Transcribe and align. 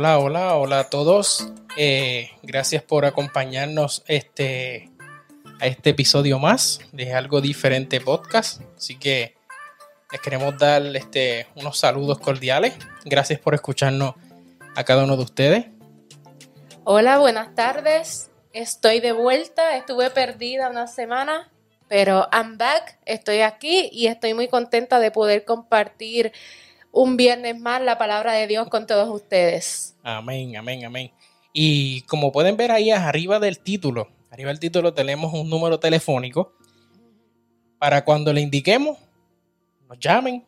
Hola, 0.00 0.18
hola, 0.18 0.56
hola 0.56 0.78
a 0.80 0.88
todos. 0.88 1.52
Eh, 1.76 2.30
gracias 2.42 2.82
por 2.82 3.04
acompañarnos 3.04 4.02
este, 4.06 4.88
a 5.60 5.66
este 5.66 5.90
episodio 5.90 6.38
más 6.38 6.80
de 6.92 7.12
Algo 7.12 7.42
Diferente 7.42 8.00
Podcast. 8.00 8.62
Así 8.78 8.98
que 8.98 9.34
les 10.10 10.22
queremos 10.22 10.56
dar 10.56 10.80
este, 10.96 11.48
unos 11.54 11.78
saludos 11.78 12.18
cordiales. 12.18 12.78
Gracias 13.04 13.40
por 13.40 13.52
escucharnos 13.52 14.14
a 14.74 14.84
cada 14.84 15.04
uno 15.04 15.18
de 15.18 15.22
ustedes. 15.22 15.66
Hola, 16.84 17.18
buenas 17.18 17.54
tardes. 17.54 18.30
Estoy 18.54 19.00
de 19.00 19.12
vuelta. 19.12 19.76
Estuve 19.76 20.08
perdida 20.08 20.70
una 20.70 20.86
semana, 20.86 21.50
pero 21.88 22.26
I'm 22.32 22.56
back. 22.56 22.98
Estoy 23.04 23.40
aquí 23.40 23.90
y 23.92 24.06
estoy 24.06 24.32
muy 24.32 24.48
contenta 24.48 24.98
de 24.98 25.10
poder 25.10 25.44
compartir 25.44 26.32
un 26.92 27.16
viernes 27.16 27.58
más 27.58 27.82
la 27.82 27.98
palabra 27.98 28.32
de 28.32 28.46
Dios 28.46 28.68
con 28.68 28.86
todos 28.86 29.08
ustedes. 29.08 29.96
Amén, 30.02 30.56
amén, 30.56 30.84
amén. 30.84 31.12
Y 31.52 32.02
como 32.02 32.32
pueden 32.32 32.56
ver 32.56 32.70
ahí 32.70 32.90
arriba 32.90 33.38
del 33.38 33.58
título, 33.58 34.08
arriba 34.30 34.48
del 34.50 34.60
título 34.60 34.94
tenemos 34.94 35.32
un 35.32 35.48
número 35.50 35.78
telefónico 35.80 36.52
para 37.78 38.04
cuando 38.04 38.32
le 38.32 38.40
indiquemos, 38.40 38.98
nos 39.88 39.98
llamen 39.98 40.44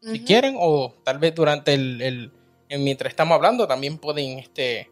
si 0.00 0.20
quieren 0.20 0.56
o 0.58 0.94
tal 1.04 1.18
vez 1.18 1.34
durante 1.34 1.74
el, 1.74 2.30
mientras 2.68 3.10
estamos 3.10 3.34
hablando 3.34 3.66
también 3.66 3.98
pueden 3.98 4.38
este, 4.38 4.90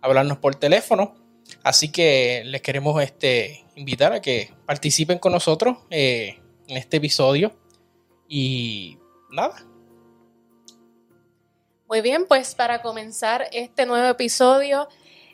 hablarnos 0.00 0.38
por 0.38 0.54
teléfono. 0.56 1.14
Así 1.62 1.90
que 1.90 2.42
les 2.44 2.60
queremos 2.60 3.00
este, 3.02 3.64
invitar 3.76 4.12
a 4.12 4.20
que 4.20 4.50
participen 4.66 5.18
con 5.18 5.32
nosotros 5.32 5.78
eh, 5.90 6.38
en 6.66 6.76
este 6.76 6.98
episodio. 6.98 7.52
Y 8.28 8.98
nada, 9.30 9.64
muy 11.88 12.02
bien, 12.02 12.26
pues 12.26 12.54
para 12.54 12.82
comenzar 12.82 13.48
este 13.50 13.86
nuevo 13.86 14.06
episodio 14.08 14.88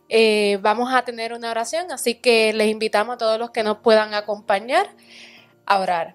eh, 0.08 0.58
vamos 0.62 0.94
a 0.94 1.02
tener 1.02 1.33
una 1.33 1.50
oración, 1.50 1.91
así 1.91 2.14
que 2.14 2.52
les 2.52 2.69
invitamos 2.69 3.14
a 3.14 3.19
todos 3.19 3.41
los 3.41 3.50
que 3.50 3.64
nos 3.64 3.78
puedan 3.78 4.14
acompañar 4.14 4.86
a 5.66 5.80
orar. 5.80 6.14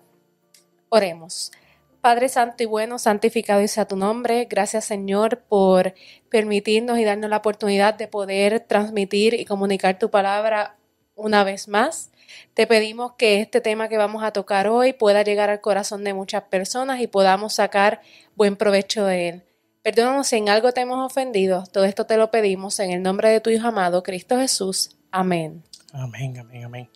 Oremos. 0.88 1.52
Padre 2.00 2.30
Santo 2.30 2.64
y 2.64 2.66
bueno, 2.68 2.98
santificado 3.00 3.68
sea 3.68 3.86
tu 3.86 3.98
nombre. 3.98 4.48
Gracias 4.50 4.86
Señor 4.86 5.42
por 5.50 5.94
permitirnos 6.30 6.98
y 6.98 7.04
darnos 7.04 7.30
la 7.30 7.38
oportunidad 7.38 7.96
de 7.96 8.08
poder 8.08 8.62
transmitir 8.62 9.34
y 9.34 9.44
comunicar 9.44 10.00
tu 10.00 10.10
palabra 10.10 10.78
una 11.16 11.44
vez 11.44 11.68
más. 11.68 12.12
Te 12.54 12.66
pedimos 12.66 13.14
que 13.18 13.42
este 13.42 13.60
tema 13.60 13.90
que 13.90 13.98
vamos 13.98 14.24
a 14.24 14.32
tocar 14.32 14.70
hoy 14.70 14.94
pueda 14.94 15.24
llegar 15.24 15.50
al 15.50 15.60
corazón 15.60 16.06
de 16.06 16.14
muchas 16.14 16.44
personas 16.44 17.02
y 17.02 17.08
podamos 17.08 17.56
sacar 17.56 18.00
buen 18.36 18.56
provecho 18.56 19.04
de 19.04 19.30
él. 19.30 19.49
Perdónanos 19.82 20.28
si 20.28 20.36
en 20.36 20.50
algo 20.50 20.72
te 20.72 20.82
hemos 20.82 21.06
ofendido. 21.06 21.64
Todo 21.72 21.86
esto 21.86 22.06
te 22.06 22.18
lo 22.18 22.32
pedimos 22.32 22.80
en 22.80 22.92
el 22.92 23.02
nombre 23.02 23.30
de 23.30 23.40
tu 23.40 23.50
Hijo 23.50 23.68
amado, 23.68 24.04
Cristo 24.04 24.38
Jesús. 24.38 24.98
Amén. 25.12 25.64
Amén, 25.94 26.38
amén, 26.38 26.64
amén. 26.66 26.90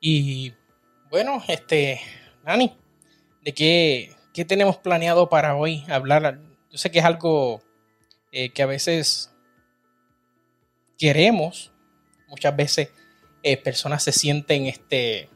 Y 0.00 0.52
bueno, 1.10 1.42
este, 1.46 2.00
Nani, 2.44 2.76
¿de 3.42 3.52
qué, 3.52 4.16
qué 4.32 4.44
tenemos 4.44 4.78
planeado 4.78 5.28
para 5.28 5.54
hoy 5.54 5.84
hablar? 5.88 6.40
Yo 6.70 6.78
sé 6.78 6.90
que 6.90 6.98
es 6.98 7.04
algo 7.04 7.62
eh, 8.32 8.50
que 8.52 8.62
a 8.62 8.66
veces 8.66 9.30
queremos, 10.98 11.72
muchas 12.26 12.56
veces 12.56 12.90
eh, 13.44 13.56
personas 13.56 14.02
se 14.02 14.10
sienten 14.10 14.66
este, 14.66 15.20
eh, 15.20 15.30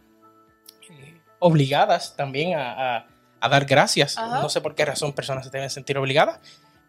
obligadas 1.38 2.16
también 2.16 2.58
a, 2.58 3.06
dar 3.40 3.66
gracias. 3.66 4.16
No 4.16 4.48
sé 4.48 4.60
por 4.60 4.74
qué 4.74 4.84
razón 4.84 5.12
personas 5.12 5.44
se 5.44 5.50
deben 5.50 5.70
sentir 5.70 5.96
obligadas, 5.96 6.40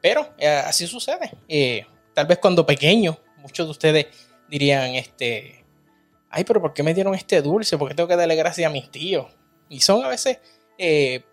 pero 0.02 0.33
eh, 0.38 0.47
así 0.47 0.88
sucede. 0.88 1.31
Eh, 1.47 1.86
tal 2.14 2.27
vez 2.27 2.37
cuando 2.37 2.65
pequeño, 2.65 3.17
muchos 3.37 3.67
de 3.67 3.71
ustedes 3.71 4.05
dirían, 4.48 4.95
este, 4.95 5.65
ay, 6.30 6.43
pero 6.43 6.61
¿por 6.61 6.73
qué 6.73 6.83
me 6.83 6.93
dieron 6.93 7.15
este 7.15 7.42
dulce? 7.42 7.77
¿Por 7.77 7.89
qué 7.89 7.95
tengo 7.95 8.08
que 8.08 8.15
darle 8.15 8.36
gracias 8.36 8.70
a 8.70 8.73
mis 8.73 8.89
tíos? 8.89 9.27
Y 9.67 9.82
son 9.82 10.04
a 10.04 10.08
veces 10.08 10.39
eh, 10.77 11.23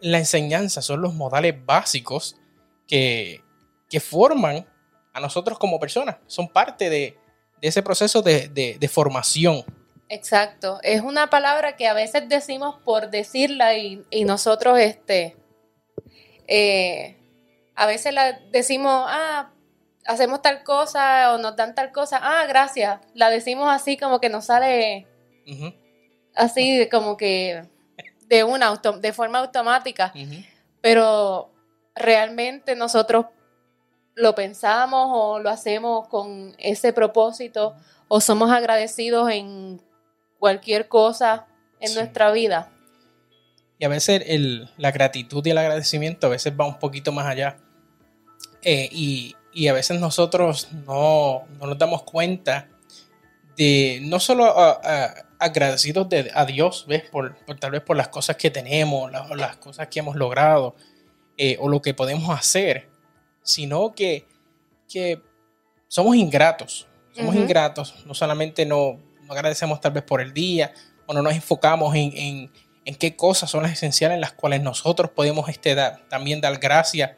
la 0.00 0.18
enseñanza, 0.18 0.82
son 0.82 1.00
los 1.00 1.14
modales 1.14 1.54
básicos 1.64 2.36
que, 2.86 3.42
forman 4.00 4.66
a 5.12 5.20
nosotros 5.20 5.58
como 5.58 5.80
personas. 5.80 6.16
Son 6.26 6.48
parte 6.48 6.90
de, 6.90 7.16
ese 7.60 7.82
proceso 7.82 8.22
de, 8.22 8.90
formación. 8.92 9.64
Exacto. 10.08 10.78
Es 10.82 11.02
una 11.02 11.28
palabra 11.30 11.76
que 11.76 11.86
a 11.86 11.94
veces 11.94 12.28
decimos 12.28 12.76
por 12.84 13.10
decirla 13.10 13.76
y, 13.76 14.04
nosotros, 14.24 14.78
este, 14.78 15.36
a 17.78 17.86
veces 17.86 18.12
la 18.12 18.40
decimos, 18.50 19.04
ah, 19.06 19.52
hacemos 20.04 20.42
tal 20.42 20.64
cosa 20.64 21.32
o 21.32 21.38
nos 21.38 21.54
dan 21.54 21.76
tal 21.76 21.92
cosa, 21.92 22.18
ah, 22.20 22.44
gracias. 22.48 22.98
La 23.14 23.30
decimos 23.30 23.68
así 23.70 23.96
como 23.96 24.20
que 24.20 24.28
nos 24.28 24.46
sale 24.46 25.06
así 26.34 26.88
como 26.90 27.16
que 27.16 27.62
de 28.26 28.42
una 28.42 28.74
de 28.74 29.12
forma 29.12 29.38
automática. 29.38 30.12
Pero 30.80 31.52
realmente 31.94 32.74
nosotros 32.74 33.26
lo 34.16 34.34
pensamos 34.34 35.10
o 35.12 35.38
lo 35.38 35.48
hacemos 35.48 36.08
con 36.08 36.56
ese 36.58 36.92
propósito 36.92 37.76
o 38.08 38.20
somos 38.20 38.50
agradecidos 38.50 39.30
en 39.30 39.80
cualquier 40.40 40.88
cosa 40.88 41.46
en 41.78 41.94
nuestra 41.94 42.32
vida. 42.32 42.72
Y 43.78 43.84
a 43.84 43.88
veces 43.88 44.24
la 44.76 44.90
gratitud 44.90 45.46
y 45.46 45.50
el 45.50 45.58
agradecimiento 45.58 46.26
a 46.26 46.30
veces 46.30 46.52
va 46.58 46.66
un 46.66 46.80
poquito 46.80 47.12
más 47.12 47.26
allá 47.26 47.56
eh, 48.62 48.88
y, 48.90 49.34
a 49.68 49.72
veces 49.72 49.98
nosotros 49.98 50.68
no, 50.86 51.42
nos 51.58 51.76
damos 51.76 52.04
cuenta 52.04 52.68
de 53.56 54.00
no 54.04 54.20
solo 54.20 54.54
agradecidos 55.38 56.08
de, 56.08 56.30
a 56.34 56.44
Dios, 56.44 56.84
¿ves? 56.86 57.02
Por, 57.10 57.36
tal 57.58 57.72
vez 57.72 57.82
por 57.82 57.96
las 57.96 58.08
cosas 58.08 58.36
que 58.36 58.50
tenemos, 58.50 59.10
las 59.10 59.56
cosas 59.56 59.88
que 59.88 59.98
hemos 59.98 60.16
logrado 60.16 60.76
eh, 61.36 61.56
o 61.60 61.68
lo 61.68 61.80
que 61.82 61.94
podemos 61.94 62.30
hacer, 62.36 62.88
sino 63.42 63.94
que, 63.94 64.26
que 64.88 65.22
somos 65.86 66.16
ingratos. 66.16 66.86
Somos 67.12 67.34
ingratos, 67.34 68.06
no 68.06 68.14
solamente 68.14 68.64
no, 68.64 69.00
agradecemos 69.28 69.80
tal 69.80 69.92
vez 69.92 70.04
por 70.04 70.20
el 70.20 70.32
día 70.32 70.72
o 71.06 71.14
no 71.14 71.22
nos 71.22 71.32
enfocamos 71.34 71.94
en, 71.96 72.50
en, 72.84 72.94
qué 72.94 73.16
cosas 73.16 73.50
son 73.50 73.64
las 73.64 73.72
esenciales 73.72 74.14
en 74.14 74.20
las 74.20 74.32
cuales 74.32 74.62
nosotros 74.62 75.10
podemos 75.10 75.48
este, 75.48 75.76
también 76.08 76.40
dar 76.40 76.58
gracias. 76.58 77.12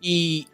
Y, 0.00 0.48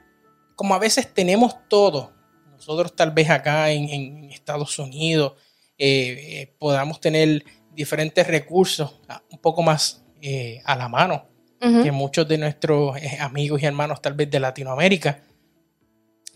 como 0.57 0.75
a 0.75 0.79
veces 0.79 1.13
tenemos 1.13 1.55
todo, 1.69 2.13
nosotros 2.51 2.97
tal 2.97 3.13
vez 3.13 3.31
acá 3.31 3.71
en, 3.71 4.25
Estados 4.31 4.79
Unidos 4.79 5.35
eh, 5.79 6.41
eh, 6.41 6.57
podamos 6.59 7.01
tener 7.01 7.45
diferentes 7.73 8.27
recursos 8.27 8.99
un 9.31 9.39
poco 9.39 9.63
más 9.63 10.03
eh, 10.23 10.63
a 10.65 10.75
la 10.75 10.89
mano 10.89 11.29
que 11.59 11.91
muchos 11.91 12.29
de 12.29 12.39
nuestros 12.39 12.97
amigos 13.19 13.61
y 13.61 13.67
hermanos 13.67 14.01
tal 14.01 14.13
vez 14.13 14.31
de 14.31 14.39
Latinoamérica. 14.39 15.21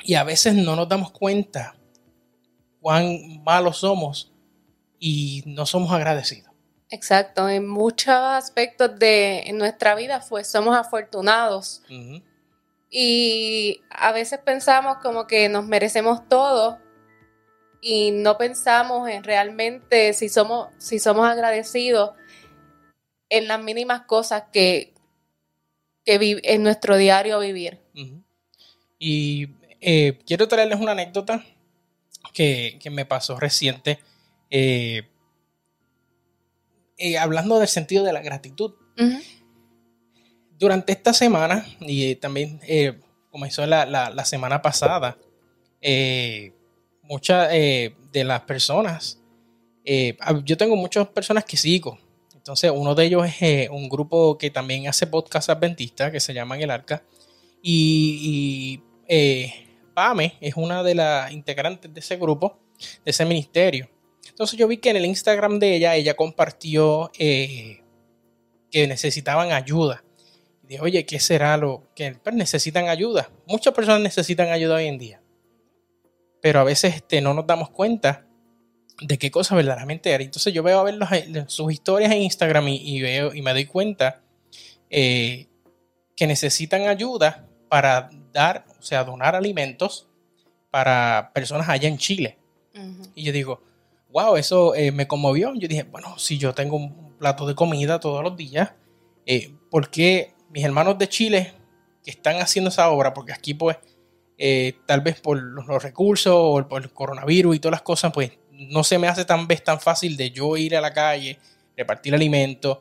Y 0.03 0.15
a 0.15 0.25
veces 0.25 0.55
no 0.55 0.75
nos 0.75 0.89
damos 0.89 1.13
cuenta 1.13 1.77
cuán 2.81 3.43
malos 3.45 3.77
somos 3.79 4.33
y 4.99 5.45
no 5.47 5.67
somos 5.67 5.93
agradecidos. 5.93 6.51
Exacto, 6.89 7.49
en 7.49 7.69
muchos 7.69 8.09
aspectos 8.15 8.99
de 8.99 9.49
nuestra 9.55 9.95
vida 9.95 10.25
pues 10.29 10.49
somos 10.49 10.77
afortunados. 10.77 11.83
Y 12.91 13.83
a 13.89 14.11
veces 14.12 14.41
pensamos 14.45 14.99
como 14.99 15.27
que 15.28 15.49
nos 15.49 15.65
merecemos 15.65 16.28
todo 16.28 16.78
y 17.81 18.11
no 18.11 18.37
pensamos 18.37 19.09
en 19.09 19.23
realmente 19.23 20.12
si 20.12 20.28
somos, 20.28 20.69
si 20.78 20.99
somos 20.99 21.28
agradecidos 21.28 22.11
en 23.28 23.47
las 23.47 23.63
mínimas 23.63 24.03
cosas 24.03 24.45
que, 24.53 24.92
que 26.04 26.41
en 26.42 26.63
nuestro 26.63 26.97
diario 26.97 27.39
vivir. 27.39 27.81
Y 28.98 29.48
eh, 29.81 30.19
quiero 30.27 30.48
traerles 30.48 30.81
una 30.81 30.92
anécdota 30.92 31.45
que, 32.34 32.78
me 32.91 33.07
pasó 33.07 33.39
reciente. 33.39 34.01
Eh, 34.51 35.09
eh, 36.98 37.19
hablando 37.19 37.59
del 37.59 37.69
sentido 37.69 38.04
de 38.04 38.13
la 38.13 38.21
gratitud 38.21 38.75
durante 40.60 40.92
esta 40.92 41.15
semana, 41.15 41.66
y 41.80 42.15
también 42.16 42.60
eh, 42.68 43.01
comenzó 43.30 43.65
la, 43.66 44.24
semana 44.27 44.60
pasada, 44.60 45.16
eh, 45.80 46.53
muchas 47.03 47.48
eh, 47.51 47.97
de 48.12 48.24
las 48.24 48.42
personas, 48.42 49.16
yo 50.45 50.57
tengo 50.59 50.77
muchas 50.77 51.09
personas 51.09 51.45
que 51.45 51.57
sigo. 51.57 51.98
Entonces, 52.34 52.71
uno 52.72 52.95
de 52.95 53.07
ellos 53.07 53.27
es 53.41 53.71
un 53.71 53.89
grupo 53.89 54.36
que 54.36 54.51
también 54.51 54.86
hace 54.86 55.07
podcast 55.07 55.48
adventista, 55.48 56.12
que 56.12 56.21
se 56.21 56.34
llama 56.34 56.59
El 56.59 56.71
Arca. 56.71 57.03
Y, 57.63 58.80
Pame 59.95 60.34
es 60.41 60.54
una 60.56 60.84
de 60.84 60.95
las 60.95 61.33
integrantes 61.33 61.92
de 61.92 61.98
ese 61.98 62.16
grupo, 62.16 62.59
de 63.04 63.10
ese 63.10 63.24
ministerio. 63.24 63.89
Entonces, 64.28 64.59
yo 64.59 64.68
vi 64.68 64.77
que 64.77 64.91
en 64.91 64.97
el 64.97 65.06
Instagram 65.06 65.59
de 65.59 65.77
ella, 65.77 65.97
ella 65.97 66.15
compartió 66.15 67.10
que 67.16 67.83
necesitaban 68.72 69.53
ayuda 69.53 70.04
oye, 70.78 71.05
¿qué 71.05 71.19
será 71.19 71.57
lo 71.57 71.91
que 71.97 72.13
pues, 72.13 72.34
necesitan 72.34 72.89
ayuda? 72.89 73.31
Muchas 73.47 73.75
personas 73.75 74.01
necesitan 74.01 74.49
ayuda 74.49 74.77
hoy 74.77 74.87
en 74.87 74.99
día. 74.99 75.22
pero 76.43 76.61
a 76.61 76.65
veces 76.65 76.95
este, 76.95 77.21
no 77.21 77.34
nos 77.34 77.47
damos 77.47 77.71
cuenta 77.71 78.27
de 79.01 79.19
qué 79.19 79.31
cosa 79.31 79.55
verdaderamente 79.55 80.11
era. 80.11 80.22
Entonces 80.22 80.53
yo 80.53 80.63
veo 80.63 80.78
a 80.78 80.84
ver 80.84 80.97
sus 81.49 81.72
historias 81.72 82.13
en 82.13 82.22
Instagram 82.22 82.69
y, 82.69 83.01
veo 83.01 83.34
y 83.34 83.43
me 83.43 83.53
doy 83.53 83.67
cuenta 83.67 84.22
eh, 84.89 85.49
que 86.17 86.27
necesitan 86.27 86.83
ayuda 86.83 87.49
para 87.69 88.11
dar, 88.33 88.65
o 88.78 88.83
sea, 88.83 89.05
donar 89.05 89.34
alimentos 89.34 90.09
para 90.71 91.31
personas 91.34 91.69
allá 91.69 91.89
en 91.89 91.99
Chile. 91.99 92.39
Y 93.15 93.25
yo 93.25 93.33
digo, 93.33 93.63
wow, 94.13 94.37
eso 94.37 94.75
eh, 94.75 94.93
me 94.93 95.07
conmovió. 95.07 95.53
Yo 95.55 95.69
dije, 95.69 95.83
bueno, 95.83 96.19
si 96.19 96.39
yo 96.39 96.55
tengo 96.55 96.77
un 96.77 97.16
plato 97.19 97.47
de 97.47 97.55
comida 97.55 98.01
todos 98.01 98.23
los 98.23 98.37
días, 98.37 98.73
eh, 99.27 99.55
¿por 99.71 99.91
qué 99.91 100.34
mis 100.51 100.65
hermanos 100.65 100.99
de 100.99 101.09
Chile 101.09 101.53
que 102.05 102.11
están 102.11 102.37
haciendo 102.41 102.71
esa 102.71 102.91
obra? 102.91 103.15
Porque 103.15 103.33
aquí 103.33 103.55
pues, 103.55 103.79
eh, 104.39 104.75
tal 104.87 105.01
vez 105.01 105.21
por 105.21 105.41
los, 105.41 105.83
recursos 105.83 106.35
o 106.35 106.69
por 106.69 106.83
el 106.83 106.91
coronavirus 106.91 107.57
y 107.57 107.59
todas 107.59 107.73
las 107.73 107.83
cosas, 107.83 108.13
pues 108.13 108.33
no 108.53 108.85
se 108.85 108.99
me 108.99 109.09
hace 109.09 109.25
tan 109.25 109.47
vez 109.47 109.65
tan 109.65 109.81
fácil 109.81 110.17
de 110.17 110.31
yo 110.31 110.57
ir 110.57 110.77
a 110.77 110.81
la 110.81 110.93
calle, 110.93 111.39
repartir 111.77 112.15
alimentos. 112.15 112.79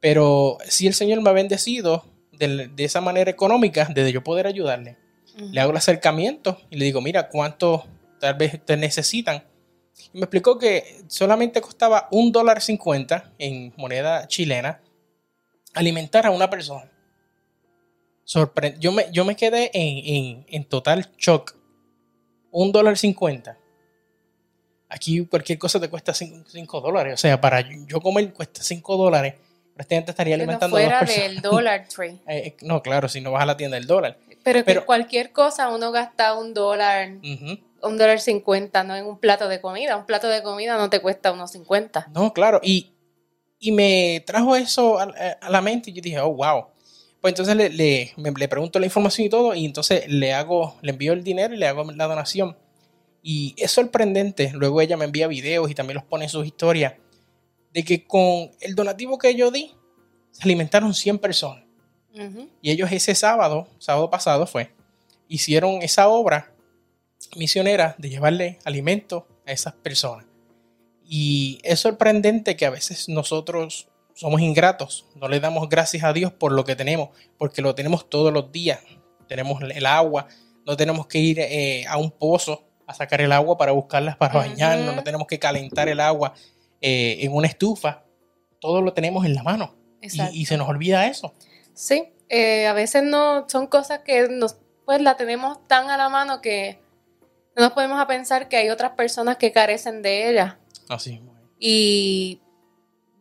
Pero 0.00 0.58
si 0.68 0.86
el 0.86 0.94
Señor 0.94 1.22
me 1.22 1.30
ha 1.30 1.32
bendecido 1.32 2.04
de, 2.32 2.70
esa 2.78 3.00
manera 3.00 3.30
económica, 3.30 3.86
de 3.86 4.12
yo 4.12 4.22
poder 4.22 4.46
ayudarle, 4.46 4.98
le 5.36 5.60
hago 5.60 5.70
el 5.70 5.76
acercamiento 5.76 6.58
y 6.70 6.76
le 6.76 6.84
digo, 6.84 7.00
mira, 7.00 7.28
¿cuánto 7.28 7.86
tal 8.20 8.34
vez 8.34 8.64
te 8.64 8.76
necesitan? 8.76 9.44
Y 10.12 10.18
me 10.18 10.24
explicó 10.24 10.58
que 10.58 11.02
solamente 11.08 11.60
costaba 11.60 12.08
un 12.10 12.32
dólar 12.32 12.60
cincuenta 12.60 13.32
en 13.38 13.72
moneda 13.76 14.26
chilena 14.28 14.80
alimentar 15.74 16.26
a 16.26 16.30
una 16.30 16.48
persona. 16.48 16.90
Yo, 18.78 18.92
me, 18.92 19.06
yo 19.12 19.24
me 19.24 19.36
quedé 19.36 19.70
en, 19.72 20.64
total 20.64 21.10
shock. 21.18 21.56
Un 22.50 22.70
dólar 22.70 22.96
cincuenta. 22.96 23.58
Aquí 24.88 25.26
cualquier 25.26 25.58
cosa 25.58 25.80
te 25.80 25.88
cuesta 25.88 26.14
cinco 26.14 26.80
dólares. 26.80 27.14
O 27.14 27.16
sea, 27.16 27.40
para 27.40 27.60
yo 27.86 28.00
comer 28.00 28.32
cuesta 28.32 28.62
cinco 28.62 28.96
dólares. 28.96 29.34
Prácticamente 29.74 30.12
estaría 30.12 30.36
alimentando 30.36 30.76
fuera 30.76 31.02
del 31.02 31.40
dólar 31.42 31.88
tree. 31.88 32.12
Eh, 32.28 32.46
eh, 32.46 32.56
no, 32.62 32.80
claro, 32.80 33.08
si 33.08 33.20
no 33.20 33.32
vas 33.32 33.42
a 33.42 33.46
la 33.46 33.56
tienda 33.56 33.74
del 33.76 33.88
dólar. 33.88 34.18
Pero, 34.44 34.64
que 34.64 34.80
cualquier 34.82 35.32
cosa 35.32 35.68
uno 35.70 35.90
gasta 35.90 36.34
un 36.38 36.54
dólar 36.54 37.08
un 37.84 37.98
dólar 37.98 38.20
cincuenta, 38.20 38.82
no 38.82 38.96
en 38.96 39.06
un 39.06 39.18
plato 39.18 39.48
de 39.48 39.60
comida. 39.60 39.96
Un 39.96 40.06
plato 40.06 40.28
de 40.28 40.42
comida 40.42 40.76
no 40.76 40.90
te 40.90 41.00
cuesta 41.00 41.32
unos 41.32 41.52
cincuenta. 41.52 42.08
No, 42.12 42.32
claro. 42.32 42.60
Y, 42.62 42.90
me 43.72 44.22
trajo 44.26 44.56
eso 44.56 44.98
a, 44.98 45.08
la 45.48 45.60
mente 45.62 45.90
y 45.90 45.94
yo 45.94 46.02
dije, 46.02 46.20
oh, 46.20 46.34
wow. 46.34 46.66
Pues 47.24 47.32
entonces 47.32 47.56
le, 47.56 47.70
le, 47.70 48.48
pregunto 48.48 48.78
la 48.78 48.84
información 48.84 49.26
y 49.26 49.30
todo 49.30 49.54
y 49.54 49.64
entonces 49.64 50.06
le 50.08 50.34
hago, 50.34 50.76
le 50.82 50.90
envío 50.90 51.14
el 51.14 51.24
dinero 51.24 51.54
y 51.54 51.56
le 51.56 51.66
hago 51.66 51.90
la 51.90 52.06
donación. 52.06 52.54
Y 53.22 53.54
es 53.56 53.70
sorprendente. 53.70 54.52
Luego 54.52 54.82
ella 54.82 54.98
me 54.98 55.06
envía 55.06 55.26
videos 55.26 55.70
y 55.70 55.74
también 55.74 55.94
los 55.94 56.04
pone 56.04 56.24
en 56.24 56.28
sus 56.28 56.44
historias 56.46 56.96
de 57.72 57.82
que 57.82 58.06
con 58.06 58.50
el 58.60 58.74
donativo 58.74 59.16
que 59.16 59.34
yo 59.34 59.50
di, 59.50 59.72
se 60.32 60.42
alimentaron 60.42 60.92
100 60.92 61.18
personas. 61.18 61.64
Y 62.60 62.70
ellos 62.70 62.92
ese 62.92 63.14
sábado, 63.14 63.68
sábado 63.78 64.10
pasado 64.10 64.46
fue, 64.46 64.74
hicieron 65.26 65.80
esa 65.80 66.08
obra 66.08 66.52
misionera 67.36 67.94
de 67.96 68.10
llevarle 68.10 68.58
alimento 68.66 69.26
a 69.46 69.52
esas 69.52 69.72
personas. 69.72 70.26
Y 71.06 71.58
es 71.62 71.80
sorprendente 71.80 72.54
que 72.54 72.66
a 72.66 72.70
veces 72.70 73.08
nosotros 73.08 73.88
somos 74.14 74.40
ingratos, 74.40 75.06
no 75.16 75.28
le 75.28 75.40
damos 75.40 75.68
gracias 75.68 76.04
a 76.04 76.12
Dios 76.12 76.32
por 76.32 76.52
lo 76.52 76.64
que 76.64 76.76
tenemos, 76.76 77.10
porque 77.36 77.60
lo 77.62 77.74
tenemos 77.74 78.08
todos 78.08 78.32
los 78.32 78.50
días. 78.52 78.80
Tenemos 79.28 79.60
el 79.62 79.86
agua, 79.86 80.28
no 80.66 80.76
tenemos 80.76 81.06
que 81.06 81.18
ir 81.18 81.38
eh, 81.40 81.84
a 81.86 81.98
un 81.98 82.10
pozo 82.10 82.64
a 82.86 82.94
sacar 82.94 83.20
el 83.20 83.32
agua 83.32 83.56
para 83.56 83.72
buscarlas 83.72 84.16
para 84.16 84.34
bañarnos, 84.34 84.94
no 84.94 85.02
tenemos 85.02 85.26
que 85.26 85.38
calentar 85.38 85.88
el 85.88 86.00
agua 86.00 86.34
eh, 86.80 87.18
en 87.20 87.32
una 87.32 87.46
estufa, 87.46 88.04
todo 88.60 88.82
lo 88.82 88.92
tenemos 88.92 89.24
en 89.24 89.34
la 89.34 89.42
mano. 89.42 89.74
Y, 90.00 90.44
se 90.44 90.58
nos 90.58 90.68
olvida 90.68 91.06
eso. 91.06 91.32
Sí, 91.72 92.12
eh, 92.28 92.66
a 92.66 92.74
veces 92.74 93.02
no 93.02 93.48
son 93.48 93.66
cosas 93.66 94.00
que 94.00 94.28
nos, 94.28 94.58
pues 94.84 95.00
la 95.00 95.16
tenemos 95.16 95.66
tan 95.66 95.88
a 95.88 95.96
la 95.96 96.10
mano 96.10 96.42
que 96.42 96.78
no 97.56 97.62
nos 97.62 97.72
podemos 97.72 97.98
a 97.98 98.06
pensar 98.06 98.48
que 98.48 98.58
hay 98.58 98.68
otras 98.68 98.92
personas 98.92 99.38
que 99.38 99.50
carecen 99.50 100.02
de 100.02 100.28
ella. 100.28 100.58
Así. 100.90 101.22
Y 101.58 102.42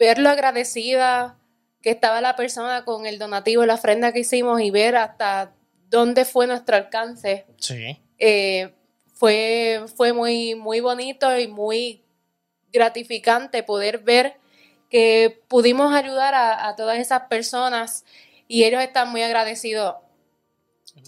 ver 0.04 0.20
lo 0.20 0.30
agradecida 0.30 1.38
que 1.82 1.92
estaba 1.92 2.20
la 2.20 2.36
persona 2.36 2.84
con 2.84 3.06
el 3.06 3.18
donativo, 3.20 3.66
la 3.66 3.76
ofrenda 3.76 4.12
que 4.12 4.20
hicimos 4.20 4.60
y 4.60 4.70
ver 4.70 4.98
hasta 4.98 5.54
dónde 5.90 6.26
fue 6.26 6.46
nuestro 6.46 6.76
alcance. 6.76 7.46
Sí. 7.58 7.98
Eh, 8.20 8.74
fue, 9.14 9.86
fue 9.96 10.12
muy, 10.12 10.56
muy 10.56 10.82
bonito 10.82 11.40
y 11.40 11.48
muy 11.48 12.04
gratificante 12.74 13.64
poder 13.64 14.00
ver 14.00 14.36
que 14.90 15.42
pudimos 15.48 15.94
ayudar 15.94 16.34
a, 16.36 16.76
todas 16.76 17.00
esas 17.00 17.24
personas 17.30 18.04
y 18.50 18.66
ellos 18.66 18.82
están 18.82 19.10
muy 19.10 19.22
agradecidos 19.22 19.96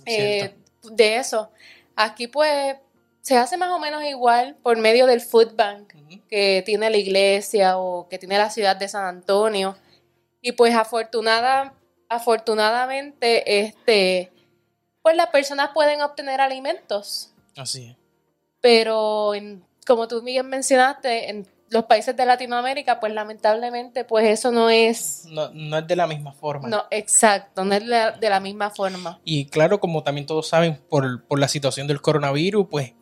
eh, 0.05 0.55
de 0.83 1.17
eso. 1.17 1.51
Aquí 1.97 2.27
pues 2.27 2.77
se 3.25 3.35
hace 3.37 3.57
más 3.57 3.71
o 3.71 3.79
menos 3.79 4.03
igual 4.03 4.55
por 4.61 4.77
medio 4.77 5.07
del 5.07 5.19
food 5.19 5.55
bank 5.55 5.93
que 6.29 6.61
tiene 6.63 6.91
la 6.91 6.97
iglesia 6.97 7.79
o 7.79 8.07
que 8.07 8.19
tiene 8.19 8.37
la 8.37 8.51
ciudad 8.51 8.75
de 8.75 8.87
San 8.87 9.03
Antonio. 9.03 9.75
Y 10.41 10.51
pues 10.51 10.75
afortunada, 10.75 11.73
afortunadamente, 12.07 13.61
este, 13.61 14.31
pues 15.01 15.15
las 15.15 15.29
personas 15.29 15.71
pueden 15.73 16.03
obtener 16.03 16.39
alimentos. 16.39 17.33
Así 17.57 17.87
es. 17.87 17.95
Pero 18.61 19.31
como 19.87 20.07
tú 20.07 20.21
bien 20.21 20.47
mencionaste, 20.47 21.31
en 21.31 21.47
los 21.71 21.85
países 21.85 22.15
de 22.15 22.27
Latinoamérica, 22.27 22.99
pues 22.99 23.11
lamentablemente, 23.11 24.03
pues 24.03 24.27
eso 24.27 24.51
no 24.51 24.69
es... 24.69 25.25
No, 25.31 25.79
es 25.79 25.87
de 25.87 25.95
la 25.95 26.05
misma 26.05 26.31
forma. 26.31 26.67
No, 26.67 26.83
exacto, 26.91 27.65
no 27.65 27.73
es 27.73 27.83
de 28.19 28.29
la, 28.29 28.39
misma 28.39 28.69
forma. 28.69 29.19
Y 29.23 29.47
claro, 29.47 29.79
como 29.79 30.03
también 30.03 30.27
todos 30.27 30.47
saben, 30.47 30.79
por, 30.87 31.25
por 31.25 31.39
la 31.39 31.47
situación 31.47 31.87
del 31.87 32.01
coronavirus, 32.01 32.67
pues 32.69 32.93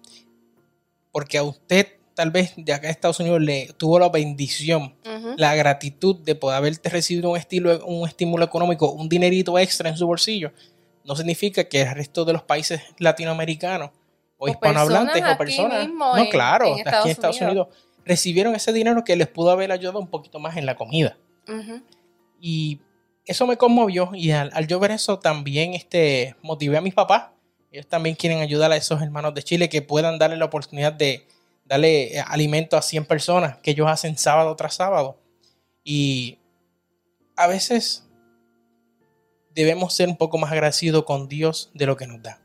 porque 1.14 1.38
a 1.38 1.44
usted 1.44 1.88
tal 2.16 2.32
vez 2.32 2.54
de 2.58 2.74
acá 2.74 2.90
Estados 2.90 3.20
Unidos 3.20 3.42
le 3.42 3.72
tuvo 3.78 4.00
la 4.00 4.10
bendición, 4.10 4.96
la 5.38 5.56
gratitud 5.56 6.18
de 6.18 6.36
poder 6.36 6.58
haberte 6.58 6.90
recibido 6.90 7.30
un, 7.32 7.38
estilo, 7.38 7.86
un 7.86 8.08
estímulo 8.08 8.44
económico, 8.44 8.92
un 8.92 9.08
dinerito 9.08 9.58
extra 9.58 9.90
en 9.90 9.96
su 9.96 10.06
bolsillo, 10.06 10.52
no 11.06 11.16
significa 11.16 11.64
que 11.64 11.82
el 11.82 11.92
resto 11.92 12.26
de 12.26 12.34
los 12.34 12.44
países 12.44 12.82
latinoamericanos 12.98 13.92
o, 14.38 14.48
hispanohablantes 14.48 15.24
o 15.24 15.38
personas, 15.38 15.88
no, 15.88 16.30
claro, 16.30 16.76
aquí 16.76 17.06
en 17.06 17.10
Estados 17.10 17.40
Unidos. 17.40 17.68
recibieron 18.06 18.56
ese 18.56 18.74
dinero 18.74 19.04
que 19.04 19.16
les 19.16 19.28
pudo 19.28 19.52
haber 19.52 19.72
ayudado 19.72 20.00
un 20.00 20.08
poquito 20.08 20.40
más 20.40 20.58
en 20.58 20.66
la 20.66 20.76
comida. 20.76 21.18
Y 22.40 22.82
eso 23.26 23.48
me 23.48 23.58
conmovió 23.58 24.12
y 24.14 24.32
al, 24.32 24.52
al, 24.54 24.68
yo 24.68 24.80
ver 24.80 24.92
eso 24.92 25.20
también 25.20 25.74
este, 25.74 26.36
motivé 26.42 26.78
a 26.78 26.82
mis 26.82 26.94
papás 26.94 27.28
ellos 27.74 27.88
también 27.88 28.16
quieren 28.16 28.40
ayudar 28.40 28.72
a 28.72 28.76
esos 28.76 29.02
hermanos 29.02 29.34
de 29.34 29.42
Chile 29.42 29.68
que 29.68 29.82
puedan 29.82 30.20
darle 30.20 30.38
la 30.38 30.46
oportunidad 30.46 30.94
de 30.94 31.28
darle 31.66 32.16
eh, 32.16 32.24
alimento 32.28 32.78
a 32.78 32.84
100 32.84 33.06
personas 33.06 33.58
que 33.58 33.72
ellos 33.72 33.88
hacen 33.90 34.16
sábado 34.16 34.56
tras 34.56 34.76
sábado. 34.76 35.18
Y 35.84 36.38
a 37.36 37.48
veces 37.48 38.08
debemos 39.56 39.96
ser 39.96 40.08
un 40.08 40.18
poco 40.18 40.38
más 40.38 40.52
agradecidos 40.52 41.04
con 41.04 41.28
Dios 41.28 41.72
de 41.74 41.88
lo 41.88 41.98
que 41.98 42.06
nos 42.06 42.22
da. 42.22 42.40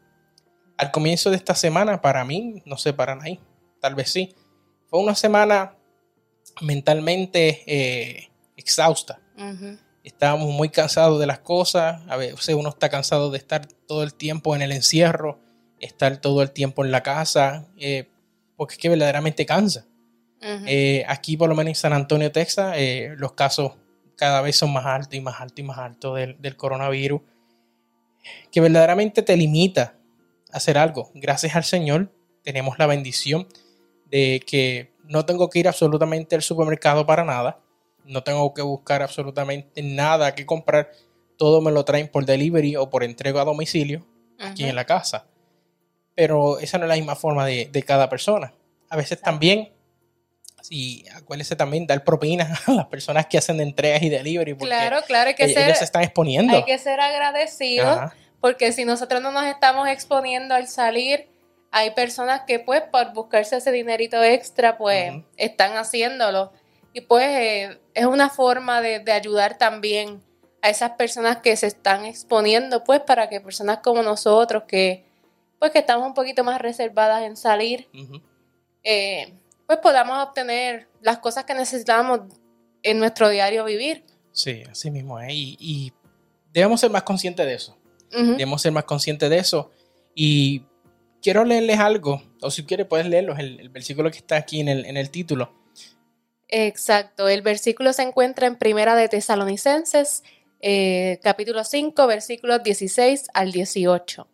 Al 0.79 0.91
comienzo 0.91 1.29
de 1.29 1.37
esta 1.37 1.55
semana, 1.55 2.01
para 2.01 2.25
mí, 2.25 2.63
no 2.65 2.79
sé, 2.79 2.95
para 2.95 3.15
nadie, 3.15 3.39
tal 3.83 3.95
vez 3.95 4.11
sí, 4.11 4.35
fue 4.87 4.99
una 4.99 5.15
semana 5.15 5.77
mentalmente 6.63 7.65
eh, 7.67 8.31
exhausta 8.57 9.21
estábamos 10.05 10.51
muy 10.51 10.69
cansados 10.69 11.21
de 11.21 11.27
las 11.27 11.41
cosas, 11.41 12.01
a 12.09 12.17
veces 12.17 12.55
uno 12.55 12.71
está 12.71 12.89
cansado 12.89 13.31
de 13.31 13.39
estar 13.39 13.67
todo 13.67 14.03
el 14.03 14.15
tiempo 14.15 14.55
en 14.55 14.63
el 14.63 14.73
encierro, 14.73 15.41
estar 15.81 16.17
todo 16.19 16.43
el 16.43 16.51
tiempo 16.51 16.85
en 16.85 16.91
la 16.91 17.03
casa, 17.03 17.67
eh, 17.79 18.09
porque 18.57 18.75
es 18.75 18.79
que 18.79 18.89
verdaderamente 18.89 19.47
cansa. 19.47 19.87
Eh, 20.41 21.05
aquí, 21.09 21.37
por 21.37 21.49
lo 21.49 21.57
menos 21.57 21.71
en 21.71 21.75
San 21.75 21.93
Antonio, 21.93 22.31
Texas, 22.31 22.75
eh, 22.77 23.15
los 23.17 23.33
casos 23.33 23.73
cada 24.17 24.41
vez 24.41 24.57
son 24.57 24.73
más 24.73 24.87
altos 24.87 25.15
y 25.15 25.21
más 25.21 25.41
altos 25.41 25.59
y 25.59 25.63
más 25.65 25.79
altos 25.79 26.17
del, 26.17 26.41
del, 26.41 26.57
coronavirus, 26.57 27.21
que 28.53 28.61
verdaderamente 28.61 29.23
te 29.23 29.37
limita 29.37 29.97
a 30.53 30.59
hacer 30.59 30.79
algo. 30.79 31.11
Gracias 31.15 31.57
al 31.57 31.65
Señor 31.65 32.13
tenemos 32.45 32.79
la 32.79 32.87
bendición 32.87 33.49
de 34.07 34.41
que 34.47 34.95
no 35.05 35.27
tengo 35.27 35.51
que 35.51 35.59
ir 35.59 35.69
absolutamente 35.69 36.37
al 36.37 36.43
supermercado 36.43 37.05
para 37.05 37.25
nada 37.25 37.61
no 38.09 38.23
tengo 38.23 38.53
que 38.55 38.63
buscar 38.63 39.03
absolutamente 39.03 39.83
nada 39.83 40.35
que 40.35 40.47
comprar. 40.47 40.91
Todo 41.37 41.61
me 41.61 41.71
lo 41.71 41.85
traen 41.85 42.09
por 42.09 42.25
delivery 42.25 42.77
o 42.77 42.91
por 42.91 43.05
entrega 43.05 43.43
a 43.43 43.45
domicilio 43.45 44.07
aquí 44.39 44.65
en 44.65 44.75
la 44.75 44.85
casa. 44.85 45.27
Pero 46.15 46.59
esa 46.59 46.79
no 46.79 46.85
es 46.85 46.89
la 46.89 46.97
misma 46.97 47.15
forma 47.15 47.47
de, 47.47 47.85
cada 47.87 48.09
persona. 48.09 48.53
A 48.89 48.97
veces 48.97 49.21
también, 49.21 49.73
sí, 50.63 51.05
acuérdese 51.15 51.55
también 51.55 51.87
dar 51.87 52.03
propina 52.03 52.59
a 52.67 52.73
las 52.73 52.87
personas 52.87 53.27
que 53.27 53.39
hacen 53.39 53.61
entregas 53.61 54.03
y 54.03 54.09
delivery. 54.09 54.55
Porque 54.55 54.75
claro, 54.75 55.01
claro, 55.07 55.29
hay 55.29 55.35
que 55.35 55.49
ser, 55.49 55.65
ellos 55.65 55.79
se 55.79 55.85
están 55.85 56.03
exponiendo. 56.03 56.57
Hay 56.57 56.65
que 56.65 56.79
ser 56.79 56.99
agradecidos 56.99 58.11
porque 58.41 58.73
si 58.73 58.85
nosotros 58.85 59.21
no 59.21 59.33
nos 59.33 59.45
estamos 59.47 59.89
exponiendo 59.89 60.55
al 60.55 60.69
salir 60.69 61.29
Hay 61.71 61.91
personas 61.91 62.43
que 62.47 62.61
pues 62.61 62.83
por 62.83 63.13
buscarse 63.13 63.57
ese 63.57 63.73
dinerito 63.73 64.23
extra 64.23 64.79
pues 64.79 65.13
están 65.37 65.77
haciéndolo 65.77 66.53
y 66.93 67.03
pues 67.03 67.27
eh, 67.27 67.81
es 67.95 68.07
una 68.07 68.31
forma 68.31 68.81
de, 68.81 69.01
de 69.01 69.13
ayudar 69.13 69.59
también 69.59 70.23
a 70.63 70.71
esas 70.71 70.93
personas 70.93 71.39
que 71.39 71.57
se 71.57 71.67
están 71.67 72.05
exponiendo 72.05 72.83
pues 72.85 73.01
para 73.01 73.29
que 73.29 73.41
personas 73.41 73.79
como 73.79 74.03
nosotros 74.03 74.65
que 74.67 75.05
pues 75.59 75.71
que 75.71 75.79
estamos 75.79 76.07
un 76.07 76.15
poquito 76.15 76.45
más 76.45 76.61
reservadas 76.61 77.23
en 77.23 77.37
salir 77.37 77.89
eh, 78.83 79.33
pues 79.67 79.81
podamos 79.81 80.27
obtener 80.27 80.89
las 81.03 81.19
cosas 81.19 81.45
que 81.45 81.55
necesitamos 81.55 82.21
en 82.83 82.99
nuestro 82.99 83.29
diario 83.29 83.65
vivir. 83.65 84.05
Sí, 84.33 84.63
así 84.71 84.91
mismo 84.91 85.21
es. 85.21 85.33
Y, 85.33 85.57
y 85.61 85.93
debemos 86.53 86.81
ser 86.81 86.91
más 86.91 87.03
conscientes 87.03 87.45
de 87.45 87.55
eso. 87.55 87.77
Debemos 88.11 88.63
ser 88.63 88.73
más 88.73 88.85
conscientes 88.85 89.29
de 89.29 89.39
eso. 89.39 89.71
Y 90.15 90.63
quiero 91.21 91.45
leerles 91.45 91.79
algo, 91.79 92.23
o 92.41 92.51
si 92.51 92.65
quieres 92.65 92.87
puedes 92.87 93.07
leerlo, 93.07 93.37
el, 93.37 93.61
el 93.61 93.69
versículo 93.69 94.11
que 94.11 94.19
está 94.19 94.37
aquí 94.37 94.61
en 94.61 94.69
el, 94.69 94.87
en 94.87 94.97
el 94.97 95.11
título. 95.11 95.53
Exacto, 96.49 97.29
el 97.29 97.43
versículo 97.43 97.93
se 97.93 98.03
encuentra 98.03 98.47
en 98.47 98.57
Primera 98.57 98.97
de 98.97 99.09
Tesalonicenses, 99.09 100.25
eh, 100.61 101.21
capítulo 101.23 101.63
5, 101.63 102.07
versículos 102.07 102.63
16 102.63 103.29
al 103.35 103.53
18. 103.53 104.27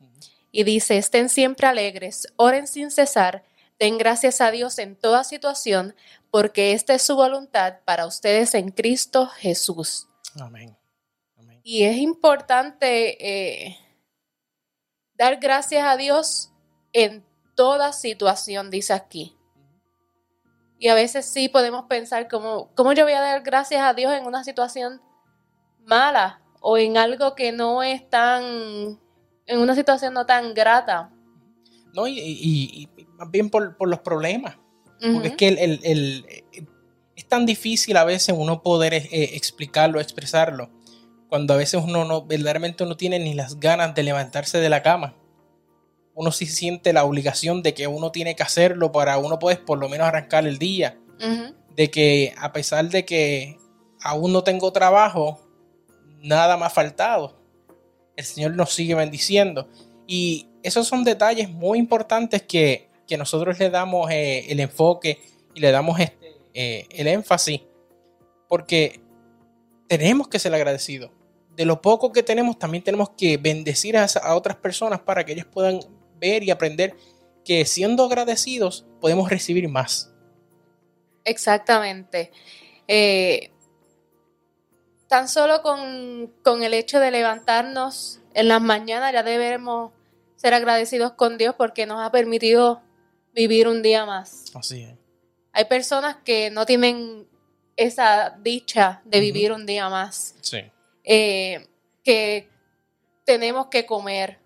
Y 0.52 0.62
dice, 0.62 0.96
estén 0.96 1.28
siempre 1.28 1.66
alegres, 1.66 2.28
oren 2.36 2.68
sin 2.68 2.92
cesar, 2.92 3.44
den 3.80 3.98
gracias 3.98 4.40
a 4.40 4.52
Dios 4.52 4.78
en 4.78 4.94
toda 4.94 5.24
situación, 5.24 5.96
porque 6.30 6.72
esta 6.72 6.94
es 6.94 7.02
su 7.02 7.16
voluntad 7.16 7.80
para 7.84 8.06
ustedes 8.06 8.54
en 8.54 8.70
Cristo 8.70 9.26
Jesús. 9.26 10.06
Amén. 10.40 10.76
Amén. 11.36 11.60
Y 11.64 11.82
es 11.82 11.96
importante 11.96 13.66
eh, 13.68 13.76
dar 15.14 15.40
gracias 15.40 15.84
a 15.84 15.96
Dios 15.96 16.52
en 16.92 17.24
toda 17.56 17.92
situación, 17.92 18.70
dice 18.70 18.92
aquí. 18.92 19.36
Y 20.84 20.88
a 20.88 20.94
veces 20.94 21.24
sí 21.24 21.48
podemos 21.48 21.86
pensar 21.88 22.28
como, 22.28 22.68
¿cómo 22.74 22.92
yo 22.92 23.04
voy 23.04 23.14
a 23.14 23.20
dar 23.22 23.42
gracias 23.42 23.80
a 23.80 23.94
Dios 23.94 24.12
en 24.12 24.26
una 24.26 24.44
situación 24.44 25.00
mala 25.86 26.42
o 26.60 26.76
en 26.76 26.98
algo 26.98 27.34
que 27.34 27.52
no 27.52 27.82
es 27.82 28.06
tan, 28.10 28.44
en 29.46 29.58
una 29.60 29.74
situación 29.74 30.12
no 30.12 30.26
tan 30.26 30.52
grata? 30.52 31.10
No, 31.94 32.06
y, 32.06 32.20
y- 32.20 32.86
y 32.98 33.04
más 33.14 33.30
bien 33.30 33.48
por, 33.48 33.78
por 33.78 33.88
los 33.88 34.00
problemas. 34.00 34.58
Porque 35.14 35.28
es 35.28 35.36
que 35.36 35.48
el, 35.48 35.58
el- 35.58 35.80
el- 35.84 36.68
es 37.16 37.28
tan 37.28 37.46
difícil 37.46 37.96
a 37.96 38.04
veces 38.04 38.34
uno 38.36 38.62
poder 38.62 38.92
eh, 38.92 39.06
explicarlo, 39.10 40.00
expresarlo, 40.00 40.68
cuando 41.30 41.54
a 41.54 41.56
veces 41.56 41.82
uno 41.82 42.04
no, 42.04 42.26
verdaderamente 42.26 42.84
no 42.84 42.98
tiene 42.98 43.18
ni 43.20 43.32
las 43.32 43.58
ganas 43.58 43.94
de 43.94 44.02
levantarse 44.02 44.58
de 44.58 44.68
la 44.68 44.82
cama. 44.82 45.16
Uno 46.14 46.30
sí 46.30 46.46
siente 46.46 46.92
la 46.92 47.04
obligación 47.04 47.62
de 47.62 47.74
que 47.74 47.86
uno 47.86 48.12
tiene 48.12 48.36
que 48.36 48.42
hacerlo 48.42 48.92
para 48.92 49.18
uno 49.18 49.38
poder 49.38 49.64
por 49.64 49.78
lo 49.78 49.88
menos 49.88 50.06
arrancar 50.06 50.46
el 50.46 50.58
día. 50.58 50.98
De 51.76 51.90
que 51.90 52.34
a 52.38 52.52
pesar 52.52 52.88
de 52.88 53.04
que 53.04 53.58
aún 54.00 54.32
no 54.32 54.44
tengo 54.44 54.72
trabajo, 54.72 55.40
nada 56.22 56.56
me 56.56 56.66
ha 56.66 56.70
faltado. 56.70 57.36
El 58.16 58.24
Señor 58.24 58.54
nos 58.54 58.72
sigue 58.72 58.94
bendiciendo. 58.94 59.68
Y 60.06 60.48
esos 60.62 60.86
son 60.86 61.04
detalles 61.04 61.50
muy 61.50 61.78
importantes 61.78 62.42
que, 62.42 62.88
que 63.06 63.16
nosotros 63.16 63.58
le 63.58 63.70
damos 63.70 64.10
eh, 64.10 64.50
el 64.50 64.60
enfoque 64.60 65.20
y 65.54 65.60
le 65.60 65.70
damos 65.70 65.98
este, 65.98 66.36
eh, 66.52 66.86
el 66.90 67.08
énfasis. 67.08 67.62
Porque 68.48 69.00
tenemos 69.88 70.28
que 70.28 70.38
ser 70.38 70.54
agradecidos. 70.54 71.10
De 71.56 71.64
lo 71.64 71.80
poco 71.80 72.12
que 72.12 72.22
tenemos, 72.22 72.58
también 72.58 72.82
tenemos 72.82 73.10
que 73.10 73.36
bendecir 73.36 73.96
a, 73.96 74.06
a 74.22 74.34
otras 74.34 74.56
personas 74.56 75.00
para 75.00 75.24
que 75.24 75.32
ellos 75.32 75.46
puedan 75.46 75.80
ver 76.18 76.42
y 76.42 76.50
aprender 76.50 76.96
que 77.44 77.64
siendo 77.64 78.04
agradecidos 78.04 78.86
podemos 79.00 79.28
recibir 79.30 79.68
más. 79.68 80.10
Exactamente. 81.24 82.30
Eh, 82.88 83.50
tan 85.08 85.28
solo 85.28 85.62
con, 85.62 86.32
con 86.42 86.62
el 86.62 86.74
hecho 86.74 87.00
de 87.00 87.10
levantarnos 87.10 88.20
en 88.34 88.48
las 88.48 88.60
mañanas 88.60 89.12
ya 89.12 89.22
debemos 89.22 89.92
ser 90.36 90.54
agradecidos 90.54 91.12
con 91.12 91.38
Dios 91.38 91.54
porque 91.56 91.86
nos 91.86 92.04
ha 92.04 92.10
permitido 92.10 92.82
vivir 93.34 93.68
un 93.68 93.82
día 93.82 94.04
más. 94.06 94.44
Así 94.54 94.82
es. 94.82 94.94
Hay 95.52 95.66
personas 95.66 96.16
que 96.24 96.50
no 96.50 96.66
tienen 96.66 97.26
esa 97.76 98.36
dicha 98.40 99.02
de 99.04 99.20
vivir 99.20 99.52
un 99.52 99.66
día 99.66 99.88
más, 99.88 100.34
Sí. 100.40 100.58
eh, 101.04 101.66
que 102.02 102.48
tenemos 103.24 103.66
que 103.68 103.86
comer, 103.86 104.38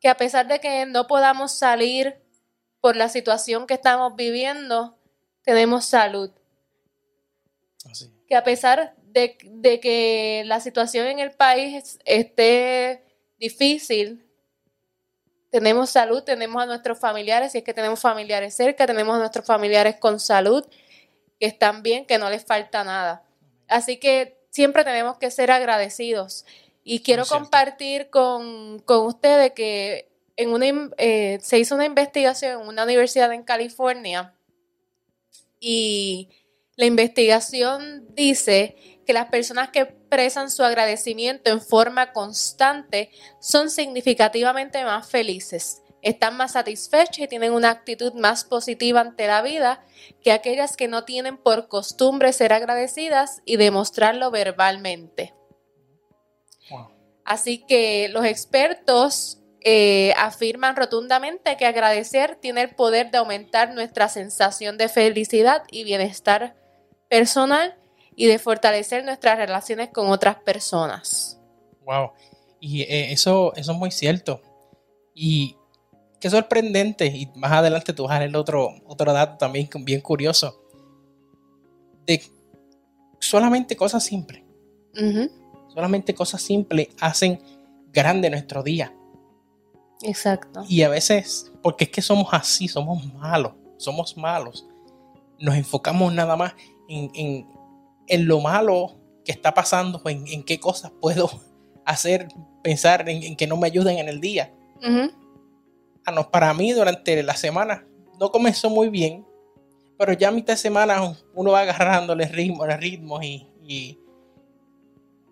que 0.00 0.08
a 0.08 0.16
pesar 0.16 0.46
de 0.46 0.60
que 0.60 0.86
no 0.86 1.06
podamos 1.06 1.52
salir 1.52 2.20
por 2.80 2.96
la 2.96 3.08
situación 3.08 3.66
que 3.66 3.74
estamos 3.74 4.14
viviendo, 4.16 4.96
tenemos 5.42 5.84
salud 5.84 6.30
Así 7.90 8.16
que 8.26 8.34
a 8.34 8.44
pesar 8.44 8.94
de, 9.04 9.38
de 9.44 9.80
que 9.80 10.42
la 10.46 10.60
situación 10.60 11.06
en 11.06 11.18
el 11.20 11.30
país 11.32 11.98
esté 12.04 13.04
difícil, 13.38 14.26
tenemos 15.50 15.90
salud, 15.90 16.22
tenemos 16.22 16.62
a 16.62 16.66
nuestros 16.66 16.98
familiares, 16.98 17.52
si 17.52 17.58
es 17.58 17.64
que 17.64 17.72
tenemos 17.72 18.00
familiares 18.00 18.54
cerca, 18.54 18.86
tenemos 18.86 19.16
a 19.16 19.20
nuestros 19.20 19.46
familiares 19.46 19.96
con 19.96 20.18
salud, 20.20 20.66
que 21.38 21.46
están 21.46 21.82
bien, 21.82 22.04
que 22.04 22.18
no 22.18 22.28
les 22.28 22.44
falta 22.44 22.82
nada. 22.82 23.22
Así 23.68 23.98
que 23.98 24.38
siempre 24.50 24.84
tenemos 24.84 25.18
que 25.18 25.30
ser 25.30 25.50
agradecidos. 25.50 26.44
Y 26.88 27.00
quiero 27.00 27.26
compartir 27.26 28.10
con, 28.10 28.78
con 28.78 29.06
ustedes 29.06 29.50
que 29.54 30.08
en 30.36 30.50
una, 30.50 30.66
eh, 30.98 31.40
se 31.42 31.58
hizo 31.58 31.74
una 31.74 31.84
investigación 31.84 32.60
en 32.60 32.68
una 32.68 32.84
universidad 32.84 33.32
en 33.32 33.42
California 33.42 34.32
y 35.58 36.28
la 36.76 36.86
investigación 36.86 38.06
dice 38.14 38.76
que 39.04 39.12
las 39.12 39.30
personas 39.30 39.70
que 39.70 39.80
expresan 39.80 40.48
su 40.48 40.62
agradecimiento 40.62 41.50
en 41.50 41.60
forma 41.60 42.12
constante 42.12 43.10
son 43.40 43.68
significativamente 43.68 44.84
más 44.84 45.08
felices, 45.08 45.82
están 46.02 46.36
más 46.36 46.52
satisfechas 46.52 47.18
y 47.18 47.26
tienen 47.26 47.52
una 47.52 47.70
actitud 47.70 48.12
más 48.12 48.44
positiva 48.44 49.00
ante 49.00 49.26
la 49.26 49.42
vida 49.42 49.84
que 50.22 50.30
aquellas 50.30 50.76
que 50.76 50.86
no 50.86 51.04
tienen 51.04 51.36
por 51.36 51.66
costumbre 51.66 52.32
ser 52.32 52.52
agradecidas 52.52 53.42
y 53.44 53.56
demostrarlo 53.56 54.30
verbalmente. 54.30 55.34
Así 57.26 57.58
que 57.66 58.08
los 58.08 58.24
expertos 58.24 59.40
eh, 59.60 60.14
afirman 60.16 60.76
rotundamente 60.76 61.56
que 61.56 61.66
agradecer 61.66 62.36
tiene 62.36 62.62
el 62.62 62.70
poder 62.70 63.10
de 63.10 63.18
aumentar 63.18 63.74
nuestra 63.74 64.08
sensación 64.08 64.78
de 64.78 64.88
felicidad 64.88 65.64
y 65.72 65.82
bienestar 65.82 66.54
personal 67.10 67.76
y 68.14 68.26
de 68.26 68.38
fortalecer 68.38 69.04
nuestras 69.04 69.38
relaciones 69.38 69.90
con 69.90 70.08
otras 70.08 70.36
personas. 70.36 71.40
Wow. 71.84 72.12
Y 72.60 72.82
eh, 72.82 73.12
eso, 73.12 73.52
eso 73.56 73.72
es 73.72 73.78
muy 73.78 73.90
cierto. 73.90 74.40
Y 75.12 75.56
qué 76.20 76.30
sorprendente. 76.30 77.06
Y 77.06 77.26
más 77.34 77.50
adelante 77.50 77.92
tú 77.92 78.04
vas 78.04 78.12
a 78.12 78.20
leer 78.20 78.36
otro, 78.36 78.70
otro 78.86 79.12
dato 79.12 79.36
también 79.36 79.68
bien 79.80 80.00
curioso. 80.00 80.62
De 82.06 82.22
solamente 83.18 83.76
cosas 83.76 84.04
simples. 84.04 84.44
Ujú, 84.94 85.28
Solamente 85.76 86.14
cosas 86.14 86.40
simples 86.40 86.88
hacen 87.02 87.38
grande 87.92 88.30
nuestro 88.30 88.62
día. 88.62 88.94
Exacto. 90.00 90.64
Y 90.66 90.80
a 90.82 90.88
veces, 90.88 91.52
porque 91.62 91.84
es 91.84 91.90
que 91.90 92.00
somos 92.00 92.28
así, 92.32 92.66
somos 92.66 93.04
malos, 93.12 93.52
somos 93.76 94.16
malos. 94.16 94.66
Nos 95.38 95.54
enfocamos 95.54 96.14
nada 96.14 96.34
más 96.34 96.54
en, 96.88 97.10
en- 97.14 97.46
en 98.06 98.26
lo 98.26 98.40
malo 98.40 98.96
que 99.22 99.32
está 99.32 99.52
pasando, 99.52 100.00
en, 100.06 100.26
en 100.28 100.44
qué 100.44 100.58
cosas 100.58 100.92
puedo 100.98 101.28
hacer, 101.84 102.28
pensar 102.62 103.06
en, 103.10 103.22
en 103.22 103.36
que 103.36 103.46
no 103.46 103.58
me 103.58 103.66
ayuden 103.66 103.98
en 103.98 104.08
el 104.08 104.18
día. 104.20 104.54
Ujú, 104.78 105.10
Ah, 106.06 106.12
no, 106.12 106.30
para 106.30 106.54
mí 106.54 106.72
durante 106.72 107.22
la 107.22 107.34
semana 107.36 107.84
no 108.18 108.30
comenzó 108.30 108.70
muy 108.70 108.88
bien, 108.88 109.26
pero 109.98 110.14
ya 110.14 110.28
a 110.28 110.30
mitad 110.30 110.54
de 110.54 110.56
semana 110.58 111.14
uno 111.34 111.50
va 111.50 111.60
agarrándole 111.60 112.24
ritmo, 112.28 112.64
ritmos 112.64 113.22
y, 113.24 113.46
y 113.62 113.98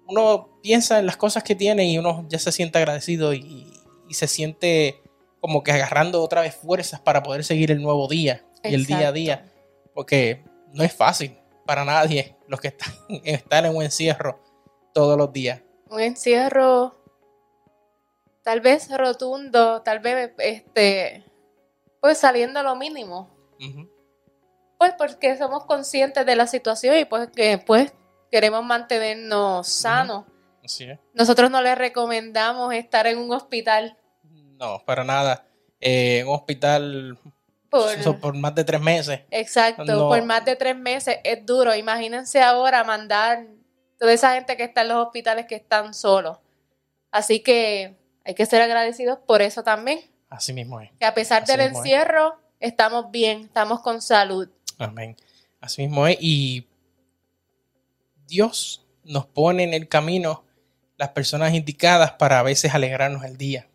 uno 0.07 0.59
piensa 0.63 0.99
en 0.99 1.07
las 1.07 1.17
cosas 1.17 1.43
que 1.43 1.55
tiene 1.55 1.87
y 1.91 1.99
uno 1.99 2.27
ya 2.29 2.39
se 2.39 2.53
siente 2.53 2.79
agradecido 2.79 3.33
y, 3.35 3.73
y 4.09 4.15
se 4.15 4.27
siente 4.27 5.03
como 5.41 5.63
que 5.63 5.73
agarrando 5.73 6.23
otra 6.23 6.41
vez 6.41 6.55
fuerzas 6.55 7.01
para 7.01 7.23
poder 7.23 7.45
seguir 7.45 7.71
el 7.71 7.83
nuevo 7.83 8.09
día 8.09 8.45
y 8.63 8.75
el 8.75 8.87
día 8.87 9.09
a 9.09 9.13
día, 9.13 9.53
porque 9.93 10.43
no 10.73 10.83
es 10.83 10.93
fácil 10.93 11.37
para 11.67 11.85
nadie 11.85 12.37
los 12.49 12.61
que 12.61 12.69
están, 12.69 12.93
están 13.25 13.67
en 13.67 13.77
un 13.77 13.83
encierro 13.83 14.41
todos 14.93 15.19
los 15.19 15.33
días. 15.33 15.61
Un 15.91 16.01
encierro 16.01 16.95
tal 18.43 18.61
vez 18.61 18.89
rotundo, 18.97 19.83
tal 19.83 20.01
vez 20.01 20.33
este 20.39 21.25
pues 22.01 22.19
saliendo 22.19 22.61
a 22.61 22.63
lo 22.63 22.77
mínimo. 22.77 23.31
Pues 24.79 24.93
porque 24.99 25.37
somos 25.39 25.65
conscientes 25.65 26.27
de 26.27 26.37
la 26.37 26.47
situación 26.47 26.99
y 26.99 27.07
pues 27.07 27.31
que 27.35 27.59
pues 27.59 27.95
queremos 28.35 28.65
mantenernos 28.65 29.69
sanos. 29.69 30.25
Así 30.65 30.83
es. 30.83 30.99
Nosotros 31.13 31.53
no 31.53 31.63
les 31.63 31.79
recomendamos 31.79 32.75
estar 32.75 33.07
en 33.07 33.19
un 33.19 33.31
hospital. 33.33 33.97
No, 34.59 34.83
para 34.85 35.05
nada. 35.05 35.47
eh, 35.81 36.25
un 36.27 36.35
hospital 36.35 37.17
por, 37.71 38.21
por, 38.21 38.35
más 38.35 38.53
de 38.57 38.65
tres 38.65 38.81
meses. 38.81 39.21
Exacto, 39.31 40.09
por 40.09 40.21
más 40.25 40.45
de 40.45 40.57
tres 40.57 40.77
meses 40.77 41.19
es 41.23 41.47
duro. 41.47 41.77
Imagínense 41.77 42.43
ahora 42.43 42.83
mandar 42.83 43.47
toda 44.01 44.13
esa 44.13 44.35
gente 44.35 44.57
que 44.57 44.65
está 44.65 44.81
en 44.81 44.89
los 44.89 45.07
hospitales 45.07 45.47
que 45.47 45.55
están 45.55 45.95
solos. 45.95 46.39
Así 47.13 47.39
que 47.39 47.95
hay 48.25 48.35
que 48.35 48.47
ser 48.47 48.63
agradecidos 48.63 49.21
por 49.25 49.43
eso 49.43 49.63
también. 49.63 50.01
Así 50.29 50.53
mismo 50.53 50.81
es. 50.81 50.91
Que 50.99 51.07
a 51.07 51.15
pesar 51.15 51.47
del 51.47 51.61
encierro, 51.61 52.37
estamos 52.59 53.13
bien, 53.13 53.43
estamos 53.43 53.81
con 53.81 54.03
salud. 54.03 54.49
Amén. 54.79 55.17
Así 55.61 55.83
mismo 55.83 56.09
es. 56.09 56.17
Y 56.21 56.67
Dios 58.27 58.87
nos 59.05 59.27
pone 59.27 59.63
en 59.63 59.75
el 59.75 59.89
camino 59.89 60.45
las 60.97 61.11
personas 61.11 61.55
indicadas 61.55 62.13
para 62.13 62.39
a 62.39 62.43
veces 62.43 62.75
alegrarnos 62.75 63.25
el 63.25 63.37
día. 63.37 63.69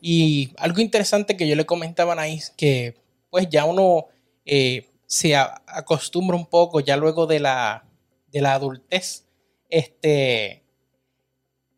Y 0.00 0.52
algo 0.58 0.80
interesante 0.80 1.36
que 1.36 1.48
yo 1.48 1.56
le 1.56 1.66
comentaba 1.66 2.12
a 2.12 2.14
Anaís, 2.14 2.52
que 2.56 2.96
pues 3.30 3.48
ya 3.48 3.64
uno 3.64 4.06
eh, 4.44 4.88
se 5.06 5.34
acostumbra 5.36 6.36
un 6.36 6.46
poco 6.46 6.80
ya 6.80 6.96
luego 6.96 7.26
de 7.26 7.40
la, 7.40 7.84
de 8.30 8.40
la 8.40 8.54
adultez, 8.54 9.26
este, 9.70 10.62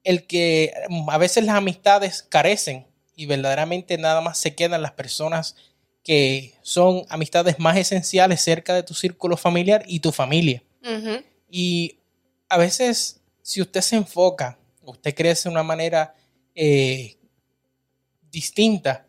el 0.02 0.26
que 0.26 0.72
a 1.08 1.18
veces 1.18 1.44
las 1.44 1.56
amistades 1.56 2.22
carecen 2.22 2.86
y 3.16 3.26
verdaderamente 3.26 3.96
nada 3.98 4.20
más 4.20 4.38
se 4.38 4.54
quedan 4.54 4.82
las 4.82 4.92
personas 4.92 5.56
que 6.02 6.54
son 6.62 7.04
amistades 7.08 7.58
más 7.58 7.76
esenciales 7.76 8.40
cerca 8.40 8.74
de 8.74 8.82
tu 8.82 8.94
círculo 8.94 9.36
familiar 9.36 9.84
y 9.86 10.00
tu 10.00 10.12
familia. 10.12 10.62
Y 11.56 12.00
a 12.48 12.58
veces, 12.58 13.20
si 13.40 13.62
usted 13.62 13.80
se 13.80 13.94
enfoca, 13.94 14.58
usted 14.82 15.14
crece 15.14 15.48
de 15.48 15.52
una 15.52 15.62
manera 15.62 16.12
eh, 16.52 17.16
distinta, 18.28 19.06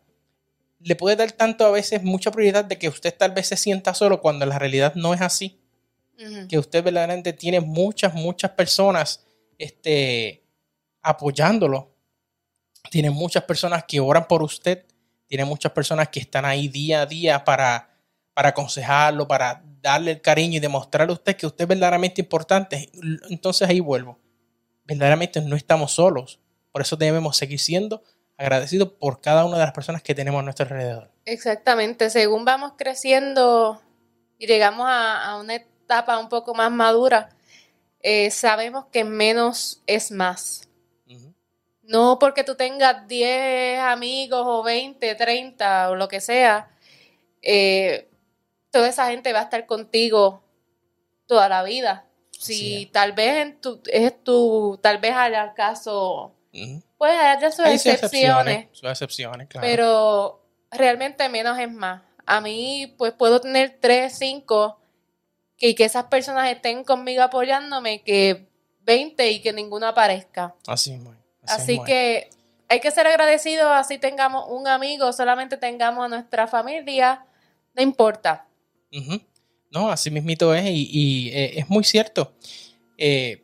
le 0.77 0.95
puede 0.95 1.15
dar 1.15 1.31
tanto 1.31 1.65
a 1.65 1.71
veces 1.71 2.03
mucha 2.03 2.29
prioridad 2.29 2.63
de 2.63 2.77
que 2.77 2.87
usted 2.87 3.17
tal 3.17 3.31
vez 3.31 3.47
se 3.47 3.57
sienta 3.57 3.95
solo 3.95 4.21
cuando 4.21 4.45
la 4.45 4.59
realidad 4.59 4.93
no 4.93 5.15
es 5.15 5.21
así. 5.21 5.59
Que 6.47 6.59
usted 6.59 6.83
verdaderamente 6.83 7.33
tiene 7.33 7.61
muchas, 7.61 8.13
muchas 8.13 8.51
personas 8.51 9.25
este, 9.57 10.43
apoyándolo. 11.01 11.95
Tiene 12.91 13.09
muchas 13.09 13.43
personas 13.45 13.85
que 13.85 13.99
oran 13.99 14.27
por 14.27 14.43
usted. 14.43 14.85
Tiene 15.25 15.45
muchas 15.45 15.71
personas 15.71 16.09
que 16.09 16.19
están 16.19 16.45
ahí 16.45 16.67
día 16.67 17.01
a 17.01 17.05
día 17.07 17.43
para, 17.43 17.94
para 18.35 18.49
aconsejarlo, 18.49 19.27
para 19.27 19.63
darle 19.81 20.11
el 20.11 20.21
cariño 20.21 20.57
y 20.57 20.59
demostrarle 20.59 21.13
a 21.13 21.15
usted 21.15 21.37
que 21.37 21.47
usted 21.47 21.63
es 21.63 21.69
verdaderamente 21.69 22.21
importante. 22.21 22.91
Entonces 23.29 23.67
ahí 23.67 23.79
vuelvo. 23.79 24.19
Verdaderamente 24.83 25.41
no 25.41 25.55
estamos 25.55 25.93
solos. 25.93 26.39
Por 26.71 26.81
eso 26.81 26.97
debemos 26.97 27.37
seguir 27.37 27.59
siendo 27.59 28.03
agradecidos 28.37 28.91
por 28.99 29.21
cada 29.21 29.45
una 29.45 29.57
de 29.57 29.63
las 29.63 29.71
personas 29.71 30.03
que 30.03 30.13
tenemos 30.13 30.39
a 30.39 30.43
nuestro 30.43 30.65
alrededor. 30.65 31.09
Exactamente. 31.23 32.09
Según 32.09 32.43
vamos 32.43 32.73
creciendo 32.77 33.81
y 34.37 34.47
llegamos 34.47 34.85
a, 34.89 35.37
una 35.39 35.55
etapa 35.55 36.19
un 36.19 36.27
poco 36.27 36.53
más 36.53 36.69
madura, 36.69 37.29
eh, 38.01 38.31
sabemos 38.31 38.87
que 38.91 39.05
menos 39.05 39.81
es 39.87 40.11
más. 40.11 40.67
No 41.83 42.17
porque 42.19 42.43
tú 42.43 42.55
tengas 42.55 43.07
10 43.07 43.79
amigos 43.79 44.41
o 44.43 44.63
20, 44.63 45.15
30 45.15 45.91
o 45.91 45.95
lo 45.95 46.07
que 46.07 46.19
sea, 46.19 46.71
eh, 47.43 48.09
toda 48.75 48.89
esa 48.89 49.07
gente 49.07 49.31
va 49.31 49.39
a 49.39 49.43
estar 49.43 49.65
contigo 49.65 50.43
toda 51.27 51.47
la 51.47 51.63
vida. 51.63 52.05
Si 52.37 52.87
tal 52.87 53.13
vez 53.13 53.37
en 53.37 53.61
tu, 53.61 53.81
es 53.85 54.21
tu, 54.21 54.77
tal 54.83 54.97
vez 54.97 55.13
haya 55.13 55.53
caso, 55.53 56.35
pues 56.97 57.13
haya 57.17 57.51
sus 57.51 57.65
excepciones. 57.67 58.67
Sus 58.73 58.89
excepciones, 58.89 59.47
claro. 59.47 59.65
Pero 59.65 60.41
realmente 60.71 61.29
menos 61.29 61.57
es 61.57 61.71
más. 61.71 62.01
A 62.25 62.41
mí, 62.41 62.93
pues 62.97 63.13
puedo 63.13 63.39
tener 63.39 63.77
tres, 63.79 64.17
cinco, 64.17 64.77
que, 65.55 65.73
que 65.73 65.85
esas 65.85 66.07
personas 66.07 66.51
estén 66.51 66.83
conmigo 66.83 67.23
apoyándome, 67.23 68.03
que 68.03 68.45
20 68.81 69.31
y 69.31 69.41
que 69.41 69.53
ninguno 69.53 69.87
aparezca. 69.87 70.53
Así 70.67 70.99
Así, 71.47 71.81
que 71.85 72.29
hay 72.67 72.81
que 72.81 72.91
ser 72.91 73.07
agradecidos, 73.07 73.67
así 73.71 73.99
tengamos 73.99 74.47
un 74.49 74.67
amigo, 74.67 75.13
solamente 75.13 75.55
tengamos 75.55 76.03
a 76.03 76.09
nuestra 76.09 76.45
familia, 76.45 77.25
no 77.73 77.81
importa. 77.81 78.47
No, 79.71 79.91
así 79.91 80.09
mismito 80.09 80.53
es 80.55 80.65
y, 80.67 81.29
eh, 81.33 81.59
es 81.59 81.69
muy 81.69 81.83
cierto. 81.83 82.33
Eh, 82.97 83.43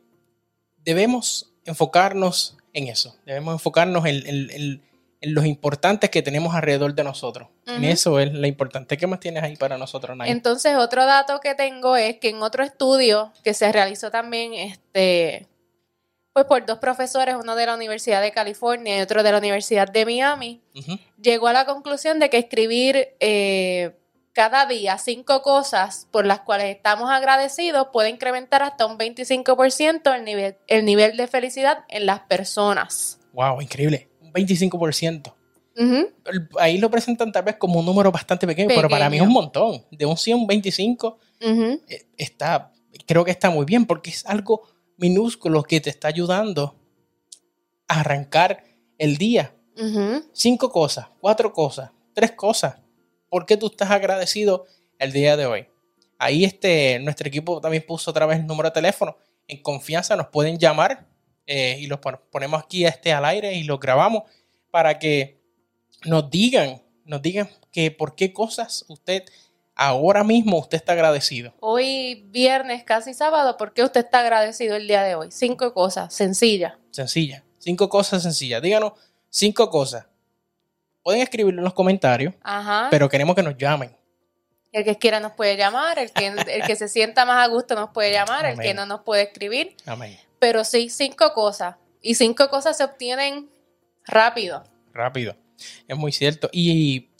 debemos 0.78 1.52
enfocarnos 1.64 2.56
en 2.72 2.88
eso, 2.88 3.16
debemos 3.26 3.54
enfocarnos 3.54 4.04
en, 4.06 4.82
los 5.24 5.46
importantes 5.46 6.10
que 6.10 6.20
tenemos 6.20 6.52
alrededor 6.52 6.94
de 6.94 7.04
nosotros. 7.04 7.48
En 7.66 7.84
eso 7.84 8.18
es 8.18 8.32
lo 8.32 8.44
importante. 8.44 8.96
¿Qué 8.96 9.06
más 9.06 9.20
tienes 9.20 9.44
ahí 9.44 9.54
para 9.54 9.78
nosotros, 9.78 10.16
Nay? 10.16 10.28
Entonces, 10.28 10.74
otro 10.76 11.06
dato 11.06 11.38
que 11.38 11.54
tengo 11.54 11.96
es 11.96 12.16
que 12.18 12.30
en 12.30 12.42
otro 12.42 12.64
estudio 12.64 13.32
que 13.44 13.54
se 13.54 13.70
realizó 13.70 14.10
también, 14.10 14.52
este, 14.54 15.46
pues 16.32 16.46
por 16.46 16.66
dos 16.66 16.78
profesores, 16.78 17.36
uno 17.38 17.54
de 17.54 17.66
la 17.66 17.76
Universidad 17.76 18.20
de 18.20 18.32
California 18.32 18.98
y 18.98 19.00
otro 19.00 19.22
de 19.22 19.30
la 19.30 19.38
Universidad 19.38 19.86
de 19.86 20.04
Miami, 20.04 20.60
llegó 21.20 21.46
a 21.46 21.52
la 21.52 21.66
conclusión 21.66 22.18
de 22.18 22.28
que 22.28 22.38
escribir 22.38 23.10
eh, 23.20 23.94
cada 24.32 24.66
día 24.66 24.98
cinco 24.98 25.42
cosas 25.42 26.08
por 26.10 26.26
las 26.26 26.40
cuales 26.40 26.74
estamos 26.74 27.10
agradecidos 27.10 27.88
puede 27.92 28.10
incrementar 28.10 28.62
hasta 28.62 28.86
un 28.86 28.98
25% 28.98 30.14
el 30.14 30.24
nivel, 30.24 30.56
el 30.66 30.84
nivel 30.84 31.16
de 31.16 31.26
felicidad 31.26 31.84
en 31.88 32.06
las 32.06 32.20
personas. 32.20 33.18
¡Wow! 33.32 33.60
Increíble. 33.60 34.08
Un 34.20 34.32
25%. 34.32 35.34
Ahí 36.58 36.78
lo 36.78 36.90
presentan 36.90 37.32
tal 37.32 37.44
vez 37.44 37.56
como 37.56 37.80
un 37.80 37.86
número 37.86 38.12
bastante 38.12 38.46
pequeño, 38.46 38.68
pero 38.74 38.88
para 38.88 39.08
mí 39.08 39.16
es 39.16 39.22
un 39.22 39.32
montón. 39.32 39.84
De 39.90 40.04
un 40.04 40.16
100 40.16 40.36
a 40.36 40.40
un 40.40 40.46
25 40.46 41.18
está, 42.16 42.72
creo 43.06 43.24
que 43.24 43.30
está 43.30 43.50
muy 43.50 43.64
bien 43.64 43.86
porque 43.86 44.10
es 44.10 44.26
algo 44.26 44.62
minúsculo 44.98 45.62
que 45.62 45.80
te 45.80 45.90
está 45.90 46.08
ayudando 46.08 46.76
a 47.88 48.00
arrancar 48.00 48.64
el 48.98 49.16
día. 49.16 49.54
Cinco 50.32 50.70
cosas, 50.70 51.08
cuatro 51.20 51.52
cosas, 51.52 51.90
tres 52.14 52.32
cosas. 52.32 52.76
¿Por 53.32 53.46
qué 53.46 53.56
tú 53.56 53.68
estás 53.68 53.90
agradecido 53.90 54.66
el 54.98 55.10
día 55.10 55.38
de 55.38 55.46
hoy? 55.46 55.66
Ahí 56.18 56.44
este, 56.44 56.98
nuestro 56.98 57.26
equipo 57.26 57.62
también 57.62 57.82
puso 57.86 58.10
otra 58.10 58.26
vez 58.26 58.40
el 58.40 58.46
número 58.46 58.68
de 58.68 58.74
teléfono. 58.74 59.16
En 59.48 59.62
confianza 59.62 60.16
nos 60.16 60.26
pueden 60.26 60.58
llamar 60.58 61.06
eh, 61.46 61.78
y 61.80 61.86
los 61.86 61.98
ponemos 62.30 62.62
aquí 62.62 62.84
este 62.84 63.10
al 63.10 63.24
aire 63.24 63.54
y 63.54 63.64
los 63.64 63.80
grabamos 63.80 64.24
para 64.70 64.98
que 64.98 65.40
nos 66.04 66.28
digan, 66.28 66.82
nos 67.06 67.22
digan 67.22 67.48
que 67.72 67.90
por 67.90 68.14
qué 68.16 68.34
cosas 68.34 68.84
usted 68.88 69.24
ahora 69.76 70.24
mismo 70.24 70.58
usted 70.58 70.76
está 70.76 70.92
agradecido? 70.92 71.54
Hoy 71.60 72.26
viernes, 72.28 72.84
casi 72.84 73.14
sábado, 73.14 73.56
¿por 73.56 73.72
qué 73.72 73.82
usted 73.82 74.04
está 74.04 74.20
agradecido 74.20 74.76
el 74.76 74.86
día 74.86 75.04
de 75.04 75.14
hoy? 75.14 75.28
Cinco 75.30 75.72
cosas, 75.72 76.12
sencillas. 76.12 76.74
Sencilla. 76.90 77.46
Cinco 77.56 77.88
cosas 77.88 78.24
sencillas. 78.24 78.60
Díganos 78.60 78.92
cinco 79.30 79.70
cosas. 79.70 80.04
Pueden 81.02 81.20
escribirlo 81.20 81.60
en 81.60 81.64
los 81.64 81.74
comentarios, 81.74 82.34
pero 82.90 83.08
queremos 83.08 83.34
que 83.34 83.42
nos 83.42 83.56
llamen. 83.56 83.96
El 84.70 84.84
que 84.84 84.96
quiera 84.96 85.20
nos 85.20 85.32
puede 85.32 85.56
llamar, 85.56 85.98
el 85.98 86.12
que, 86.12 86.28
el 86.28 86.62
que 86.66 86.76
se 86.76 86.88
sienta 86.88 87.26
más 87.26 87.44
a 87.44 87.48
gusto 87.48 87.74
nos 87.74 87.90
puede 87.90 88.12
llamar, 88.12 88.46
el 88.46 88.58
que 88.58 88.72
no 88.72 88.86
nos 88.86 89.02
puede 89.02 89.22
escribir. 89.22 89.76
Amén. 89.84 90.18
Pero 90.38 90.64
sí, 90.64 90.88
cinco 90.88 91.32
cosas. 91.34 91.76
Y 92.00 92.14
cinco 92.14 92.48
cosas 92.48 92.76
se 92.76 92.84
obtienen 92.84 93.50
rápido. 94.06 94.64
Rápido. 94.92 95.36
Es 95.86 95.96
muy 95.96 96.12
cierto. 96.12 96.48
Y 96.52 97.10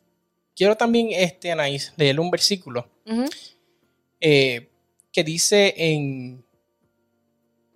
quiero 0.57 0.77
también, 0.77 1.09
este, 1.11 1.53
Anaís, 1.53 1.93
leer 1.97 2.19
un 2.19 2.31
versículo 2.31 2.89
eh, 4.21 4.71
que 5.13 5.25
dice 5.25 5.75
en, 5.77 6.45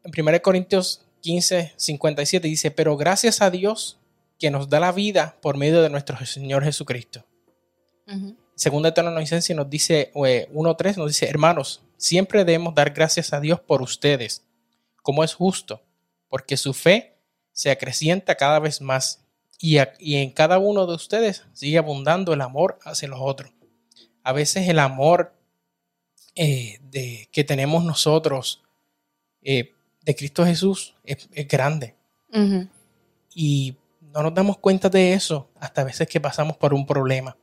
en 0.05 0.27
1 0.27 0.43
Corintios 0.43 1.05
15, 1.21 1.75
57, 1.77 2.47
dice, 2.47 2.71
pero 2.71 2.97
gracias 2.97 3.43
a 3.43 3.51
Dios 3.51 3.99
que 4.39 4.51
nos 4.51 4.69
da 4.69 4.81
la 4.81 4.93
vida 4.93 5.37
por 5.41 5.57
medio 5.57 5.83
de 5.83 5.91
nuestro 5.91 6.17
Señor 6.25 6.65
Jesucristo. 6.65 7.25
Segunda 8.55 8.95
Tesalonicense 8.95 9.55
nos 9.55 9.69
dice, 9.69 10.11
1.3 10.15 10.91
eh, 10.91 10.95
nos 10.97 11.09
dice, 11.09 11.29
hermanos, 11.29 11.83
siempre 11.97 12.45
debemos 12.45 12.75
dar 12.75 12.91
gracias 12.91 13.33
a 13.33 13.41
Dios 13.41 13.61
por 13.61 13.83
ustedes, 13.83 14.45
como 15.03 15.25
es 15.25 15.35
justo, 15.35 15.83
porque 16.29 16.57
su 16.57 16.73
fe 16.73 17.17
se 17.53 17.71
acrecienta 17.71 18.35
cada 18.35 18.59
vez 18.59 18.81
más 18.81 19.27
y, 19.59 19.79
en 19.79 20.31
cada 20.31 20.59
uno 20.59 20.87
de 20.87 20.95
ustedes 20.95 21.45
sigue 21.53 21.79
abundando 21.79 22.33
el 22.33 22.41
amor 22.41 22.79
hacia 22.85 23.09
los 23.09 23.21
otros. 23.23 23.53
A 24.23 24.33
veces 24.33 24.69
el 24.69 24.79
amor 24.79 25.33
eh, 26.35 26.79
de, 26.91 27.29
que 27.33 27.45
tenemos 27.45 27.85
nosotros 27.85 28.63
eh, 29.43 29.73
de 30.03 30.15
Cristo 30.15 30.45
Jesús 30.45 30.95
es, 31.05 31.29
grande. 31.49 31.95
Y 33.35 33.77
no 34.17 34.23
nos 34.25 34.35
damos 34.35 34.59
cuenta 34.59 34.89
de 34.89 35.13
eso 35.13 35.51
hasta 35.61 35.85
veces 35.85 36.09
que 36.09 36.21
pasamos 36.21 36.57
por 36.57 36.75
un 36.75 36.87
problema. 36.87 37.37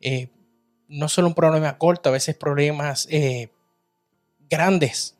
Eh, 0.00 0.28
no 0.88 1.08
solo 1.08 1.28
un 1.28 1.34
problema 1.34 1.76
corto, 1.76 2.08
a 2.08 2.12
veces 2.12 2.36
problemas 2.36 3.08
grandes. 4.48 5.16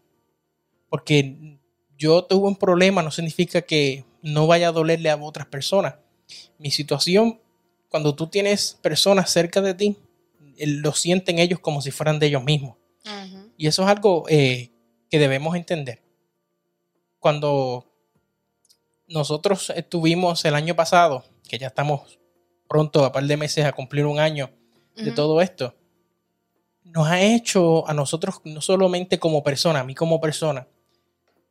Porque 0.88 1.58
yo 1.98 2.24
tuve 2.24 2.48
un 2.48 2.56
problema 2.56 3.02
no 3.02 3.10
significa 3.10 3.60
que 3.62 4.04
no 4.22 4.46
vaya 4.46 4.68
a 4.68 4.72
dolerle 4.72 5.10
a 5.10 5.16
otras 5.16 5.46
personas 5.46 5.96
mi 6.58 6.70
situación 6.70 7.40
cuando 7.88 8.14
tú 8.14 8.26
tienes 8.26 8.78
personas 8.82 9.30
cerca 9.30 9.60
de 9.60 9.74
ti, 9.74 9.96
lo 10.58 10.92
sienten 10.92 11.38
ellos 11.38 11.60
como 11.60 11.80
si 11.80 11.90
fueran 11.90 12.18
de 12.18 12.26
ellos 12.26 12.44
mismos. 12.44 12.76
Y 13.56 13.66
eso 13.66 13.82
es 13.82 13.88
algo 13.88 14.24
eh, 14.28 14.70
que 15.10 15.18
debemos 15.18 15.56
entender. 15.56 16.02
Cuando 17.18 17.87
nosotros 19.08 19.70
estuvimos 19.70 20.44
el 20.44 20.54
año 20.54 20.76
pasado, 20.76 21.24
que 21.48 21.58
ya 21.58 21.68
estamos 21.68 22.18
pronto, 22.68 23.04
a 23.04 23.12
par 23.12 23.24
de 23.24 23.36
meses, 23.36 23.64
a 23.64 23.72
cumplir 23.72 24.06
un 24.06 24.20
año 24.20 24.50
de 24.96 25.12
todo 25.12 25.40
esto, 25.40 25.74
nos 26.84 27.06
ha 27.06 27.20
hecho 27.20 27.88
a 27.88 27.94
nosotros, 27.94 28.40
no 28.44 28.60
solamente 28.60 29.18
como 29.18 29.42
persona, 29.42 29.80
a 29.80 29.84
mí 29.84 29.94
como 29.94 30.20
persona, 30.20 30.66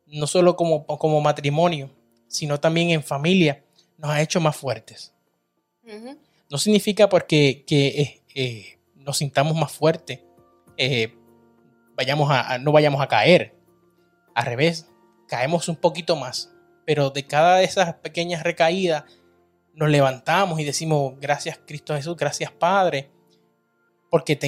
no 0.06 0.26
solo 0.26 0.56
como, 0.56 0.86
como 0.86 1.20
matrimonio, 1.20 1.90
sino 2.26 2.60
también 2.60 2.90
en 2.90 3.02
familia, 3.02 3.64
nos 3.96 4.10
ha 4.10 4.20
hecho 4.20 4.40
más 4.40 4.56
fuertes. 4.56 5.14
No 6.50 6.58
significa 6.58 7.08
porque 7.08 7.64
que, 7.66 7.88
eh, 7.88 8.22
eh, 8.34 8.78
nos 8.94 9.18
sintamos 9.18 9.56
más 9.56 9.72
fuertes, 9.72 10.20
eh, 10.76 11.14
vayamos 11.96 12.30
a, 12.30 12.58
no 12.58 12.72
vayamos 12.72 13.00
a 13.00 13.08
caer. 13.08 13.54
Al 14.34 14.46
revés, 14.46 14.88
caemos 15.26 15.68
un 15.68 15.76
poquito 15.76 16.14
más. 16.14 16.52
Pero 16.88 17.10
de 17.10 17.26
cada 17.26 17.56
de 17.56 17.64
esas 17.64 17.96
pequeñas 17.96 18.42
recaídas, 18.44 19.04
nos 19.74 19.90
levantamos 19.90 20.58
y 20.58 20.64
decimos, 20.64 21.20
gracias 21.20 21.60
Cristo 21.66 21.94
Jesús, 21.94 22.16
gracias 22.16 22.50
Padre, 22.50 23.10
porque 24.08 24.38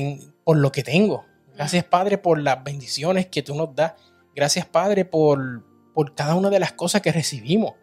por 0.43 0.57
lo 0.57 0.73
que 0.73 0.83
tengo. 0.83 1.27
Gracias 1.55 1.85
Padre 1.85 2.17
por 2.17 2.41
las 2.41 2.65
bendiciones 2.65 3.27
que 3.27 3.43
tú 3.43 3.55
nos 3.55 3.75
das. 3.75 3.93
Gracias 4.35 4.65
Padre 4.65 5.05
por, 5.05 5.67
por 5.93 6.15
cada 6.15 6.35
una 6.35 6.49
de 6.49 6.61
las 6.61 6.73
cosas 6.73 7.03
que 7.03 7.13
recibimos. 7.13 7.75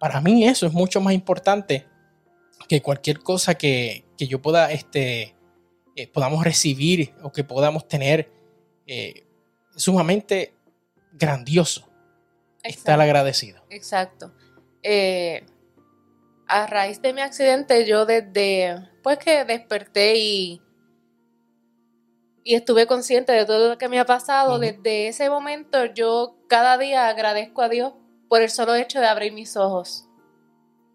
Para 0.00 0.20
mí 0.20 0.48
eso 0.48 0.66
es 0.66 0.72
mucho 0.72 1.00
más 1.00 1.14
importante 1.14 1.86
que 2.68 2.82
cualquier 2.82 3.20
cosa 3.20 3.54
que, 3.54 4.04
yo 4.18 4.42
pueda, 4.42 4.72
este, 4.72 5.36
eh, 5.94 6.08
podamos 6.08 6.42
recibir 6.42 7.14
o 7.22 7.30
que 7.30 7.44
podamos 7.44 7.86
tener 7.86 8.32
eh, 8.88 9.24
sumamente 9.76 10.56
grandioso. 11.12 11.93
Estar 12.64 13.00
agradecido. 13.00 13.62
Exacto. 13.68 14.32
Eh, 14.82 15.44
a 16.46 16.66
raíz 16.66 17.00
de 17.02 17.12
mi 17.12 17.20
accidente, 17.20 17.84
yo 17.86 18.06
desde, 18.06 18.90
pues 19.02 19.18
que 19.18 19.44
desperté 19.44 20.16
y, 20.16 20.62
y 22.42 22.54
estuve 22.54 22.86
consciente 22.86 23.32
de 23.32 23.44
todo 23.44 23.70
lo 23.70 23.78
que 23.78 23.88
me 23.88 24.00
ha 24.00 24.06
pasado, 24.06 24.58
desde 24.58 25.08
ese 25.08 25.30
momento 25.30 25.84
yo 25.86 26.36
cada 26.48 26.76
día 26.78 27.08
agradezco 27.08 27.62
a 27.62 27.68
Dios 27.68 27.94
por 28.28 28.42
el 28.42 28.50
solo 28.50 28.74
hecho 28.74 29.00
de 29.00 29.06
abrir 29.06 29.32
mis 29.32 29.56
ojos. 29.56 30.08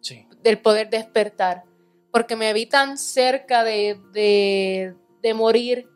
Sí. 0.01 0.27
Del 0.43 0.59
poder 0.59 0.89
despertar. 0.89 1.63
Porque 2.11 2.35
me 2.35 2.51
vi 2.53 2.65
tan 2.65 2.97
cerca 2.97 3.63
de, 3.63 3.99
de, 4.11 5.33
morir 5.33 5.87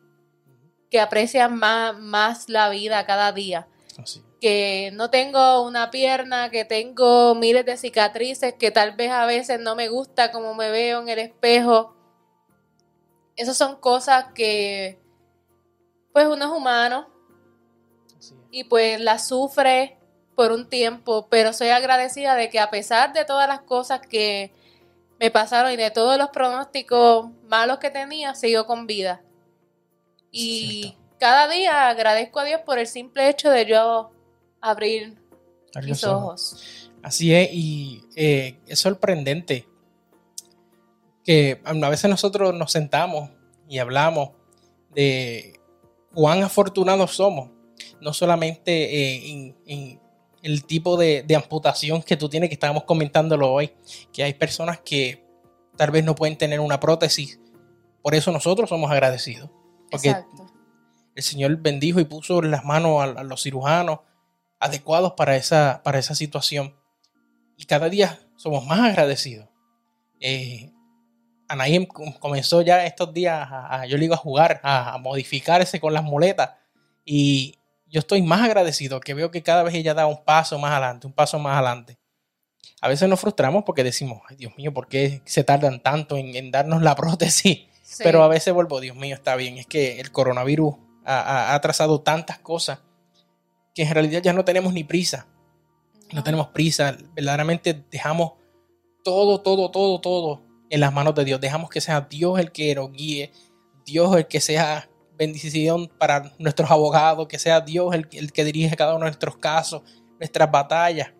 que 0.91 0.99
aprecian 0.99 1.57
más, 1.57 1.97
más 1.97 2.49
la 2.49 2.69
vida 2.69 3.05
cada 3.05 3.31
día. 3.31 3.67
Que 4.43 4.91
no 4.91 5.09
tengo 5.09 5.61
una 5.61 5.89
pierna, 5.89 6.49
que 6.49 6.65
tengo 6.65 7.33
miles 7.33 7.65
de 7.65 7.77
cicatrices, 7.77 8.53
que 8.55 8.71
tal 8.71 8.93
vez 8.93 9.09
a 9.09 9.25
veces 9.25 9.57
no 9.61 9.73
me 9.73 9.87
gusta 9.87 10.33
como 10.33 10.53
me 10.53 10.69
veo 10.69 11.01
en 11.01 11.07
el 11.07 11.19
espejo. 11.19 11.95
Esas 13.37 13.55
son 13.55 13.77
cosas 13.77 14.33
que, 14.35 14.99
pues 16.11 16.27
uno 16.27 16.43
es 16.43 16.51
humano 16.51 17.07
y 18.51 18.65
pues 18.65 18.99
las 18.99 19.29
sufre 19.29 19.97
por 20.35 20.51
un 20.51 20.67
tiempo, 20.67 21.29
pero 21.29 21.53
soy 21.53 21.69
agradecida 21.69 22.35
de 22.35 22.49
que 22.49 22.59
a 22.59 22.69
pesar 22.69 23.13
de 23.13 23.23
todas 23.23 23.47
las 23.47 23.61
cosas 23.61 24.05
que 24.05 24.51
me 25.21 25.31
pasaron 25.31 25.71
y 25.71 25.77
de 25.77 25.89
todos 25.89 26.17
los 26.17 26.31
pronósticos 26.31 27.29
malos 27.47 27.77
que 27.77 27.91
tenía, 27.91 28.35
sigo 28.35 28.65
con 28.65 28.87
vida. 28.87 29.21
Y 30.31 30.97
cada 31.17 31.47
día 31.47 31.87
agradezco 31.87 32.41
a 32.41 32.43
Dios 32.43 32.59
por 32.65 32.77
el 32.77 32.87
simple 32.87 33.29
hecho 33.29 33.49
de 33.49 33.65
yo 33.65 34.12
abrir 34.63 35.17
mis 35.83 36.03
ojos. 36.05 36.89
Así 37.03 37.35
es, 37.35 37.49
y 37.51 38.01
eh, 38.15 38.57
es 38.65 38.79
sorprendente 38.79 39.67
que 41.23 41.61
a 41.63 41.89
veces 41.89 42.09
nosotros 42.09 42.55
nos 42.55 42.71
sentamos 42.71 43.29
y 43.67 43.79
hablamos 43.79 44.29
de 44.95 45.59
cuán 46.13 46.43
afortunados 46.43 47.15
somos, 47.15 47.49
no 47.99 48.13
solamente 48.13 48.71
eh, 48.71 49.53
en, 49.65 49.99
el 50.41 50.65
tipo 50.65 50.97
de, 50.97 51.25
amputación 51.35 52.01
que 52.01 52.17
tú 52.17 52.29
tienes, 52.29 52.49
que 52.49 52.55
estábamos 52.55 52.83
comentándolo 52.83 53.51
hoy, 53.51 53.73
que 54.11 54.23
hay 54.23 54.33
personas 54.33 54.79
que 54.79 55.25
tal 55.77 55.91
vez 55.91 56.03
no 56.03 56.15
pueden 56.15 56.37
tener 56.37 56.59
una 56.59 56.79
prótesis, 56.79 57.39
por 58.01 58.15
eso 58.15 58.31
nosotros 58.31 58.69
somos 58.69 58.91
agradecidos, 58.91 59.49
porque 59.89 60.15
el 61.15 61.23
Señor 61.23 61.57
bendijo 61.57 61.99
y 61.99 62.05
puso 62.05 62.41
las 62.41 62.63
manos 62.65 63.01
a, 63.01 63.23
los 63.23 63.41
cirujanos 63.41 63.99
adecuados 64.63 65.13
para 65.13 65.35
esa, 65.35 65.81
para 65.83 65.99
esa 65.99 66.15
situación, 66.15 66.75
y 67.57 67.65
cada 67.65 67.89
día 67.89 68.19
somos 68.35 68.65
más 68.65 68.79
agradecidos. 68.79 69.47
Eh, 70.19 70.71
Anaim 71.47 71.85
comenzó 71.85 72.61
ya 72.61 72.85
estos 72.85 73.13
días 73.13 73.47
a, 73.51 73.85
yo 73.85 73.97
le 73.97 74.03
digo 74.03 74.13
a 74.15 74.17
jugar, 74.17 74.59
a, 74.63 74.93
a, 74.93 74.97
modificarse 74.97 75.79
con 75.79 75.93
las 75.93 76.03
muletas. 76.03 76.51
Y 77.05 77.59
yo 77.87 77.99
estoy 77.99 78.21
más 78.21 78.41
agradecido 78.41 78.99
que 78.99 79.13
veo 79.13 79.29
que 79.29 79.43
cada 79.43 79.63
vez 79.63 79.75
ella 79.75 79.93
da 79.93 80.07
un 80.07 80.23
paso 80.23 80.57
más 80.57 80.71
adelante, 80.71 81.05
un 81.05 81.13
paso 81.13 81.37
más 81.37 81.53
adelante. 81.53 81.99
A 82.81 82.87
veces 82.87 83.07
nos 83.07 83.19
frustramos 83.19 83.63
porque 83.65 83.83
decimos, 83.83 84.21
ay 84.29 84.35
Dios 84.35 84.53
mío, 84.57 84.73
¿por 84.73 84.87
qué 84.87 85.21
se 85.25 85.43
tardan 85.43 85.81
tanto 85.81 86.17
en, 86.17 86.51
darnos 86.51 86.81
la 86.81 86.95
prótesis? 86.97 87.67
Pero 87.99 88.23
a 88.23 88.27
veces 88.27 88.53
vuelvo, 88.53 88.79
Dios 88.79 88.95
mío, 88.95 89.15
está 89.15 89.35
bien, 89.35 89.57
es 89.57 89.67
que 89.67 89.99
el 89.99 90.11
coronavirus 90.11 90.75
ha, 91.05 91.53
ha, 91.53 91.61
trazado 91.61 92.01
tantas 92.01 92.39
cosas 92.39 92.79
que 93.73 93.83
en 93.83 93.93
realidad 93.93 94.21
ya 94.21 94.33
no 94.33 94.45
tenemos 94.45 94.73
ni 94.73 94.83
prisa. 94.83 95.27
No 96.11 96.23
tenemos 96.23 96.47
prisa, 96.47 96.95
verdaderamente 97.15 97.83
dejamos 97.89 98.33
todo, 99.03 99.41
todo, 99.41 99.71
todo, 99.71 99.99
todo 99.99 100.43
en 100.69 100.79
las 100.79 100.93
manos 100.93 101.15
de 101.15 101.25
Dios. 101.25 101.41
Dejamos 101.41 101.69
que 101.69 101.81
sea 101.81 102.01
Dios 102.01 102.39
el 102.39 102.51
que 102.51 102.75
nos 102.75 102.91
guíe, 102.91 103.31
Dios 103.85 104.15
el 104.15 104.27
que 104.27 104.39
sea 104.39 104.89
bendición 105.17 105.87
para 105.97 106.33
nuestros 106.39 106.69
abogados, 106.69 107.27
que 107.27 107.39
sea 107.39 107.61
Dios 107.61 107.93
el, 107.93 108.07
que 108.07 108.43
dirige 108.43 108.75
cada 108.75 108.95
uno 108.95 109.05
de 109.05 109.11
nuestros 109.11 109.37
casos, 109.37 109.81
nuestras 110.19 110.49
batallas. 110.51 111.13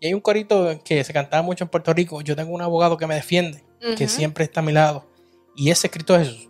Y 0.00 0.06
hay 0.06 0.14
un 0.14 0.20
corito 0.20 0.80
que 0.82 1.04
se 1.04 1.12
cantaba 1.12 1.42
mucho 1.42 1.64
en 1.64 1.70
Puerto 1.70 1.92
Rico, 1.92 2.20
yo 2.22 2.34
tengo 2.34 2.54
un 2.54 2.62
abogado 2.62 2.96
que 2.96 3.06
me 3.06 3.14
defiende, 3.14 3.64
que 3.96 4.08
siempre 4.08 4.44
está 4.44 4.60
a 4.60 4.62
mi 4.62 4.72
lado, 4.72 5.06
y 5.54 5.70
ese 5.70 5.88
es 5.88 5.92
Cristo 5.92 6.18
Jesús. 6.18 6.48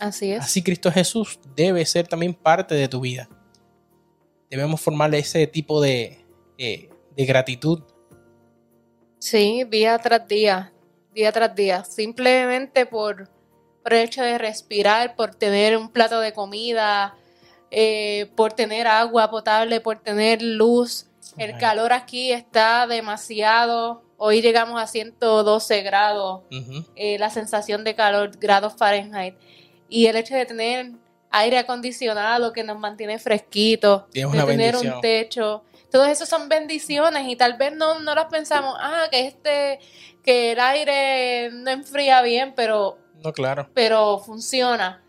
Así 0.00 0.32
es. 0.32 0.42
Así 0.42 0.62
Cristo 0.62 0.90
Jesús 0.90 1.38
debe 1.54 1.84
ser 1.84 2.08
también 2.08 2.32
parte 2.32 2.74
de 2.74 2.88
tu 2.88 3.00
vida. 3.00 3.28
Debemos 4.52 4.82
formarle 4.82 5.18
ese 5.18 5.46
tipo 5.46 5.80
de, 5.80 6.24
eh, 6.58 6.90
de 7.16 7.24
gratitud 7.24 7.82
Sí, 9.22 9.62
día 9.70 9.96
tras 9.98 10.26
día, 10.26 10.72
día 11.14 11.30
tras 11.30 11.54
día, 11.54 11.84
simplemente 11.84 12.86
por, 12.86 13.30
el 13.84 13.92
hecho 13.92 14.20
de 14.20 14.36
respirar, 14.36 15.14
por 15.14 15.32
tener 15.32 15.76
un 15.76 15.90
plato 15.90 16.18
de 16.18 16.32
comida, 16.32 17.14
eh, 17.70 18.32
por 18.34 18.52
tener 18.52 18.88
agua 18.88 19.30
potable, 19.30 19.80
por 19.80 20.00
tener 20.00 20.42
luz. 20.42 21.06
El 21.38 21.56
calor 21.56 21.92
aquí 21.92 22.32
está 22.32 22.88
demasiado. 22.88 24.02
Hoy 24.16 24.42
llegamos 24.42 24.82
a 24.82 24.88
112 24.88 25.82
grados, 25.82 26.42
eh, 26.96 27.16
la 27.20 27.30
sensación 27.30 27.84
de 27.84 27.94
calor, 27.94 28.36
grados 28.40 28.74
Fahrenheit. 28.76 29.36
Y 29.88 30.06
el 30.06 30.16
hecho 30.16 30.34
de 30.34 30.46
tener 30.46 30.90
aire 31.32 31.58
acondicionado 31.58 32.52
que 32.52 32.62
nos 32.62 32.78
mantiene 32.78 33.18
fresquitos, 33.18 34.04
de 34.12 34.26
tener 34.46 34.76
un 34.76 35.00
techo, 35.00 35.64
todos 35.92 36.08
esos 36.08 36.28
son 36.28 36.48
bendiciones 36.48 37.28
y 37.28 37.36
tal 37.36 37.58
vez 37.58 37.74
no, 37.76 38.00
no 38.00 38.14
las 38.14 38.26
pensamos, 38.26 38.74
ah, 38.80 39.06
que 39.10 39.26
este, 39.26 39.78
que 40.22 40.52
el 40.52 40.60
aire 40.60 41.50
no 41.52 41.70
enfría 41.70 42.22
bien, 42.22 42.54
pero... 42.56 42.98
No, 43.22 43.32
claro. 43.32 43.68
Pero 43.74 44.18
funciona. 44.18 45.02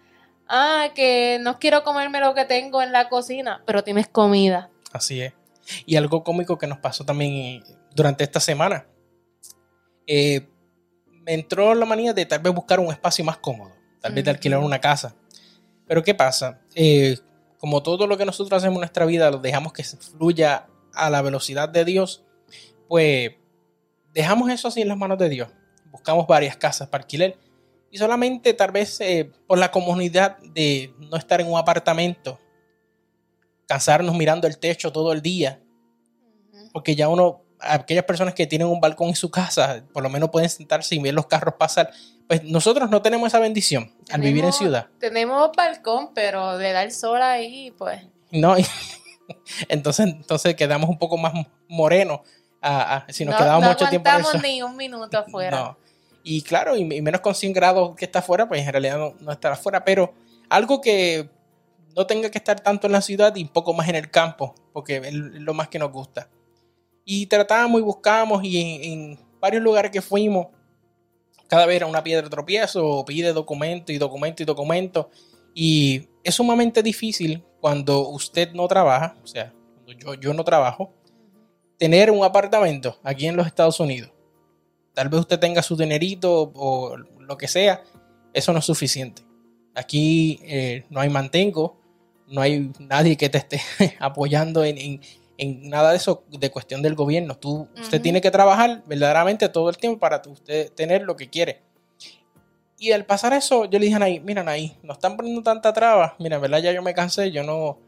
Ah, 0.47 0.89
que 0.93 1.39
no 1.41 1.57
quiero 1.57 1.83
comerme 1.83 2.19
lo 2.19 2.33
que 2.33 2.45
tengo 2.45 2.81
en 2.81 2.91
la 2.91 3.07
cocina, 3.07 3.63
pero 3.65 3.83
tienes 3.83 4.07
comida. 4.07 4.69
Así 4.91 5.21
es. 5.21 5.33
Y 5.85 5.95
algo 5.95 6.23
cómico 6.23 6.57
que 6.57 6.67
nos 6.67 6.79
pasó 6.79 7.05
también 7.05 7.31
eh, 7.33 7.63
durante 7.95 8.25
esta 8.25 8.41
semana. 8.41 8.85
Eh, 10.05 10.47
me 11.25 11.33
entró 11.33 11.73
la 11.73 11.85
manía 11.85 12.13
de 12.13 12.25
tal 12.25 12.39
vez 12.39 12.53
buscar 12.53 12.81
un 12.81 12.91
espacio 12.91 13.23
más 13.23 13.37
cómodo, 13.37 13.71
tal 14.01 14.13
vez 14.13 14.25
de 14.25 14.31
alquilar 14.31 14.59
una 14.59 14.81
casa. 14.81 15.15
Pero 15.93 16.03
¿qué 16.03 16.15
pasa? 16.15 16.59
Eh, 16.73 17.19
como 17.59 17.83
todo 17.83 18.07
lo 18.07 18.17
que 18.17 18.25
nosotros 18.25 18.57
hacemos 18.57 18.77
en 18.77 18.79
nuestra 18.79 19.05
vida 19.05 19.29
lo 19.29 19.37
dejamos 19.37 19.73
que 19.73 19.83
fluya 19.83 20.65
a 20.91 21.11
la 21.11 21.21
velocidad 21.21 21.69
de 21.69 21.85
Dios, 21.85 22.23
pues 22.87 23.33
dejamos 24.11 24.49
eso 24.49 24.69
así 24.69 24.81
en 24.81 24.87
las 24.87 24.97
manos 24.97 25.19
de 25.19 25.29
Dios. 25.29 25.49
Buscamos 25.91 26.25
varias 26.25 26.57
casas 26.57 26.87
para 26.87 27.03
alquiler 27.03 27.37
y 27.91 27.99
solamente 27.99 28.55
tal 28.55 28.71
vez 28.71 28.99
eh, 29.01 29.31
por 29.45 29.59
la 29.59 29.69
comunidad 29.69 30.39
de 30.39 30.95
no 30.97 31.15
estar 31.15 31.41
en 31.41 31.51
un 31.51 31.59
apartamento, 31.59 32.39
cansarnos 33.67 34.15
mirando 34.15 34.47
el 34.47 34.57
techo 34.57 34.91
todo 34.91 35.13
el 35.13 35.21
día, 35.21 35.61
porque 36.71 36.95
ya 36.95 37.07
uno 37.07 37.42
aquellas 37.63 38.05
personas 38.05 38.33
que 38.33 38.47
tienen 38.47 38.67
un 38.67 38.79
balcón 38.79 39.09
en 39.09 39.15
su 39.15 39.31
casa, 39.31 39.83
por 39.93 40.03
lo 40.03 40.09
menos 40.09 40.29
pueden 40.29 40.49
sentarse 40.49 40.95
y 40.95 40.99
ver 40.99 41.13
los 41.13 41.27
carros 41.27 41.55
pasar. 41.57 41.91
Pues 42.27 42.43
nosotros 42.43 42.89
no 42.89 43.01
tenemos 43.01 43.27
esa 43.27 43.39
bendición 43.39 43.91
al 44.11 44.21
vivir 44.21 44.45
en 44.45 44.53
ciudad. 44.53 44.87
Tenemos 44.99 45.51
balcón, 45.55 46.13
pero 46.13 46.57
le 46.57 46.71
da 46.71 46.83
el 46.83 46.91
sol 46.91 47.21
ahí, 47.21 47.71
pues. 47.77 48.01
No, 48.31 48.55
entonces, 49.69 50.07
entonces 50.07 50.55
quedamos 50.55 50.89
un 50.89 50.97
poco 50.97 51.17
más 51.17 51.33
morenos 51.67 52.21
si 53.09 53.25
nos 53.25 53.35
quedamos 53.35 53.67
mucho 53.67 53.87
tiempo 53.89 54.09
en 54.09 54.21
eso. 54.21 54.37
ni 54.39 54.61
un 54.61 54.75
minuto 54.75 55.17
afuera. 55.19 55.57
No. 55.57 55.77
Y 56.23 56.41
claro, 56.41 56.77
y, 56.77 56.85
menos 56.85 57.19
con 57.19 57.35
100 57.35 57.51
grados 57.51 57.95
que 57.95 58.05
está 58.05 58.19
afuera, 58.19 58.47
pues 58.47 58.65
en 58.65 58.71
realidad 58.71 58.97
no, 58.97 59.13
no 59.19 59.31
estará 59.33 59.55
afuera, 59.55 59.83
pero 59.83 60.13
algo 60.49 60.79
que 60.79 61.29
no 61.95 62.07
tenga 62.07 62.29
que 62.29 62.37
estar 62.37 62.59
tanto 62.61 62.87
en 62.87 62.93
la 62.93 63.01
ciudad 63.01 63.35
y 63.35 63.43
un 63.43 63.49
poco 63.49 63.73
más 63.73 63.89
en 63.89 63.95
el 63.95 64.09
campo, 64.09 64.55
porque 64.71 64.97
es 64.97 65.13
lo 65.13 65.53
más 65.53 65.67
que 65.67 65.79
nos 65.79 65.91
gusta. 65.91 66.29
Y 67.05 67.25
tratamos 67.25 67.79
y 67.79 67.83
buscamos 67.83 68.43
y 68.43 68.83
en, 68.91 69.19
varios 69.39 69.61
lugares 69.61 69.91
que 69.91 70.01
fuimos, 70.01 70.47
cada 71.47 71.65
vez 71.65 71.75
era 71.75 71.85
una 71.85 72.03
piedra 72.03 72.29
tropiezo, 72.29 73.03
pide 73.05 73.33
documento 73.33 73.91
y 73.91 73.97
documento 73.97 74.41
y 74.41 74.45
documento. 74.45 75.09
Y 75.53 76.07
es 76.23 76.35
sumamente 76.35 76.81
difícil 76.81 77.43
cuando 77.59 78.07
usted 78.09 78.53
no 78.53 78.67
trabaja, 78.67 79.17
o 79.23 79.27
sea, 79.27 79.53
yo, 79.97 80.13
yo 80.15 80.33
no 80.33 80.43
trabajo, 80.43 80.93
tener 81.77 82.09
un 82.11 82.23
apartamento 82.23 82.97
aquí 83.03 83.27
en 83.27 83.35
los 83.35 83.45
Estados 83.45 83.79
Unidos. 83.79 84.11
Tal 84.93 85.09
vez 85.09 85.19
usted 85.21 85.39
tenga 85.39 85.61
su 85.61 85.75
dinerito 85.75 86.51
o 86.55 86.95
lo 86.97 87.37
que 87.37 87.47
sea, 87.47 87.83
eso 88.33 88.53
no 88.53 88.59
es 88.59 88.65
suficiente. 88.65 89.23
Aquí 89.75 90.39
eh, 90.43 90.85
no 90.89 90.99
hay 90.99 91.09
mantengo, 91.09 91.79
no 92.27 92.41
hay 92.41 92.71
nadie 92.79 93.17
que 93.17 93.29
te 93.29 93.39
esté 93.39 93.61
apoyando 93.99 94.63
en 94.63 95.01
nada 95.45 95.91
de 95.91 95.97
eso 95.97 96.23
de 96.29 96.51
cuestión 96.51 96.81
del 96.81 96.95
gobierno. 96.95 97.37
Tú, 97.37 97.67
Usted 97.79 98.01
tiene 98.01 98.21
que 98.21 98.31
trabajar 98.31 98.83
verdaderamente 98.85 99.49
todo 99.49 99.69
el 99.69 99.77
tiempo 99.77 99.99
para 99.99 100.21
usted 100.25 100.71
tener 100.73 101.03
lo 101.03 101.15
que 101.15 101.29
quiere. 101.29 101.61
Y 102.77 102.91
al 102.91 103.05
pasar 103.05 103.33
eso, 103.33 103.65
yo 103.65 103.79
le 103.79 103.85
dije 103.85 103.93
a 103.93 103.97
Anaí, 103.97 104.19
mira 104.19 104.41
Anaí, 104.41 104.77
nos 104.83 104.97
están 104.97 105.15
poniendo 105.15 105.41
tanta 105.41 105.71
traba, 105.71 106.15
mira, 106.19 106.35
en 106.35 106.41
verdad 106.41 106.59
ya 106.59 106.71
yo 106.73 106.81
me 106.81 106.93
cansé, 106.93 107.31
yo 107.31 107.43
no, 107.43 107.79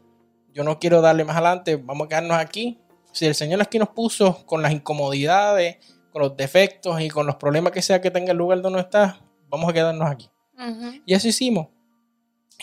yo 0.54 0.64
no 0.64 0.78
quiero 0.78 1.02
darle 1.02 1.24
más 1.24 1.36
adelante, 1.36 1.76
vamos 1.76 2.06
a 2.06 2.08
quedarnos 2.08 2.38
aquí. 2.38 2.78
Si 3.12 3.26
el 3.26 3.34
Señor 3.34 3.60
aquí 3.60 3.78
nos 3.78 3.90
puso 3.90 4.44
con 4.46 4.62
las 4.62 4.72
incomodidades, 4.72 5.76
con 6.12 6.22
los 6.22 6.36
defectos 6.36 6.98
y 7.00 7.08
con 7.08 7.26
los 7.26 7.36
problemas 7.36 7.72
que 7.72 7.82
sea 7.82 8.00
que 8.00 8.10
tenga 8.10 8.32
el 8.32 8.38
lugar 8.38 8.62
donde 8.62 8.80
está, 8.80 9.20
vamos 9.50 9.68
a 9.68 9.72
quedarnos 9.72 10.10
aquí. 10.10 10.30
Y 11.04 11.12
eso 11.12 11.28
hicimos. 11.28 11.68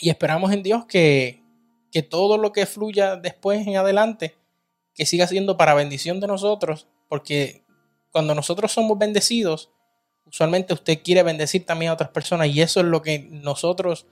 Y 0.00 0.10
esperamos 0.10 0.52
en 0.52 0.64
Dios 0.64 0.86
que, 0.86 1.40
que 1.92 2.02
todo 2.02 2.36
lo 2.36 2.50
que 2.50 2.66
fluya 2.66 3.14
después 3.14 3.64
en 3.64 3.76
adelante 3.76 4.34
que 4.94 5.06
siga 5.06 5.26
siendo 5.26 5.56
para 5.56 5.74
bendición 5.74 6.20
de 6.20 6.26
nosotros, 6.26 6.86
porque 7.08 7.64
cuando 8.10 8.34
nosotros 8.34 8.72
somos 8.72 8.98
bendecidos, 8.98 9.70
usualmente 10.26 10.72
usted 10.72 11.02
quiere 11.02 11.22
bendecir 11.22 11.66
también 11.66 11.90
a 11.90 11.94
otras 11.94 12.10
personas 12.10 12.48
y 12.48 12.60
eso 12.60 12.80
es 12.80 12.86
lo 12.86 13.02
que 13.02 13.18
nosotros 13.18 14.06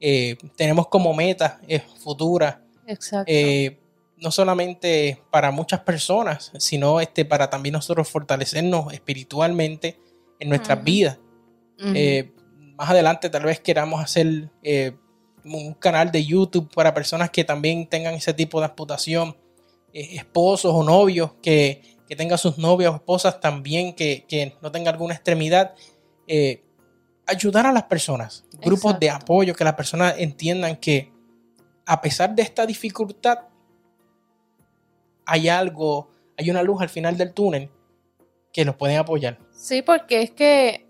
eh, 0.00 0.36
tenemos 0.56 0.88
como 0.88 1.12
meta 1.12 1.60
eh, 1.66 1.82
futura. 2.02 2.62
Exacto. 2.86 3.24
Eh, 3.26 3.80
no 4.16 4.30
solamente 4.32 5.22
para 5.30 5.50
muchas 5.50 5.80
personas, 5.80 6.52
sino 6.58 7.00
este, 7.00 7.24
para 7.24 7.50
también 7.50 7.74
nosotros 7.74 8.08
fortalecernos 8.08 8.92
espiritualmente 8.92 9.98
en 10.40 10.48
nuestras 10.48 10.82
vidas. 10.82 11.18
más 12.76 12.90
adelante 12.90 13.30
tal 13.30 13.44
vez 13.44 13.60
queramos 13.60 14.00
hacer 14.00 14.50
un 15.44 15.74
canal 15.74 16.10
de 16.10 16.24
YouTube 16.24 16.72
para 16.74 16.94
personas 16.94 17.30
que 17.30 17.44
también 17.44 17.88
tengan 17.88 18.14
ese 18.14 18.34
tipo 18.34 18.58
de 18.58 18.66
amputación 18.66 19.36
eh, 19.36 19.47
esposos 19.92 20.72
o 20.74 20.82
novios, 20.82 21.32
que, 21.42 21.82
que 22.08 22.16
tenga 22.16 22.38
sus 22.38 22.58
novias 22.58 22.92
o 22.92 22.96
esposas 22.96 23.40
también, 23.40 23.94
que, 23.94 24.56
no 24.62 24.72
tenga 24.72 24.90
alguna 24.90 25.14
extremidad. 25.14 25.74
Eh, 26.26 26.64
ayudar 27.26 27.66
a 27.66 27.72
las 27.72 27.84
personas, 27.84 28.44
grupos 28.60 28.98
de 28.98 29.10
apoyo, 29.10 29.54
que 29.54 29.64
las 29.64 29.74
personas 29.74 30.14
entiendan 30.18 30.76
que 30.76 31.12
a 31.84 32.00
pesar 32.00 32.34
de 32.34 32.42
esta 32.42 32.66
dificultad, 32.66 33.38
hay 35.24 35.48
algo, 35.48 36.10
hay 36.38 36.50
una 36.50 36.62
luz 36.62 36.80
al 36.80 36.88
final 36.88 37.16
del 37.16 37.34
túnel 37.34 37.70
que 38.52 38.64
los 38.64 38.76
pueden 38.76 38.98
apoyar. 38.98 39.38
Sí, 39.50 39.82
porque 39.82 40.22
es 40.22 40.30
que 40.30 40.86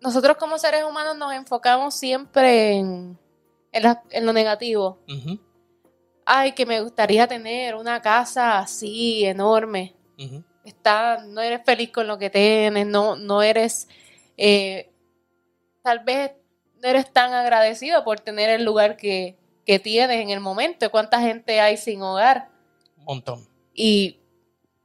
nosotros 0.00 0.36
como 0.36 0.58
seres 0.58 0.84
humanos 0.84 1.16
nos 1.16 1.32
enfocamos 1.32 1.94
siempre 1.94 2.72
en, 2.74 3.18
en, 3.72 4.26
lo 4.26 4.32
negativo 4.32 4.98
ay, 6.24 6.52
que 6.52 6.66
me 6.66 6.80
gustaría 6.80 7.26
tener 7.26 7.74
una 7.74 8.00
casa 8.00 8.58
así, 8.58 9.24
enorme. 9.24 9.94
Está, 10.64 11.24
no 11.26 11.40
eres 11.40 11.62
feliz 11.64 11.90
con 11.90 12.06
lo 12.06 12.18
que 12.18 12.30
tienes, 12.30 12.86
no, 12.86 13.16
no 13.16 13.42
eres, 13.42 13.88
eh, 14.36 14.92
tal 15.82 16.00
vez 16.00 16.32
no 16.80 16.88
eres 16.88 17.12
tan 17.12 17.32
agradecido 17.32 18.04
por 18.04 18.20
tener 18.20 18.50
el 18.50 18.64
lugar 18.64 18.96
que, 18.96 19.36
que 19.66 19.78
tienes 19.78 20.20
en 20.20 20.30
el 20.30 20.40
momento. 20.40 20.90
¿Cuánta 20.90 21.20
gente 21.20 21.60
hay 21.60 21.76
sin 21.76 22.02
hogar? 22.02 22.48
Un 22.98 23.04
montón. 23.04 23.48
Y 23.74 24.20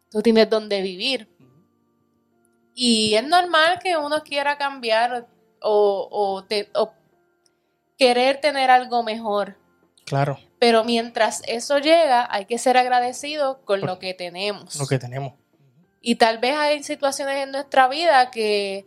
tú 0.09 0.21
tienes 0.21 0.49
donde 0.49 0.81
vivir. 0.81 1.29
Y 2.73 3.15
es 3.15 3.27
normal 3.27 3.79
que 3.81 3.97
uno 3.97 4.23
quiera 4.23 4.57
cambiar 4.57 5.27
o, 5.61 6.07
o, 6.11 6.43
o 6.75 6.93
querer 7.97 8.39
tener 8.39 8.69
algo 8.69 9.03
mejor. 9.03 9.57
Claro. 10.05 10.39
Pero 10.59 10.83
mientras 10.83 11.43
eso 11.47 11.77
llega, 11.77 12.27
hay 12.31 12.45
que 12.45 12.57
ser 12.57 12.77
agradecido 12.77 13.61
con 13.63 13.81
lo 13.81 13.99
que 13.99 14.13
tenemos. 14.13 14.75
Lo 14.75 14.87
que 14.87 14.97
tenemos. 14.97 15.33
Y 16.01 16.15
tal 16.15 16.37
vez 16.39 16.55
hay 16.55 16.83
situaciones 16.83 17.43
en 17.43 17.51
nuestra 17.51 17.87
vida 17.87 18.31
que 18.31 18.85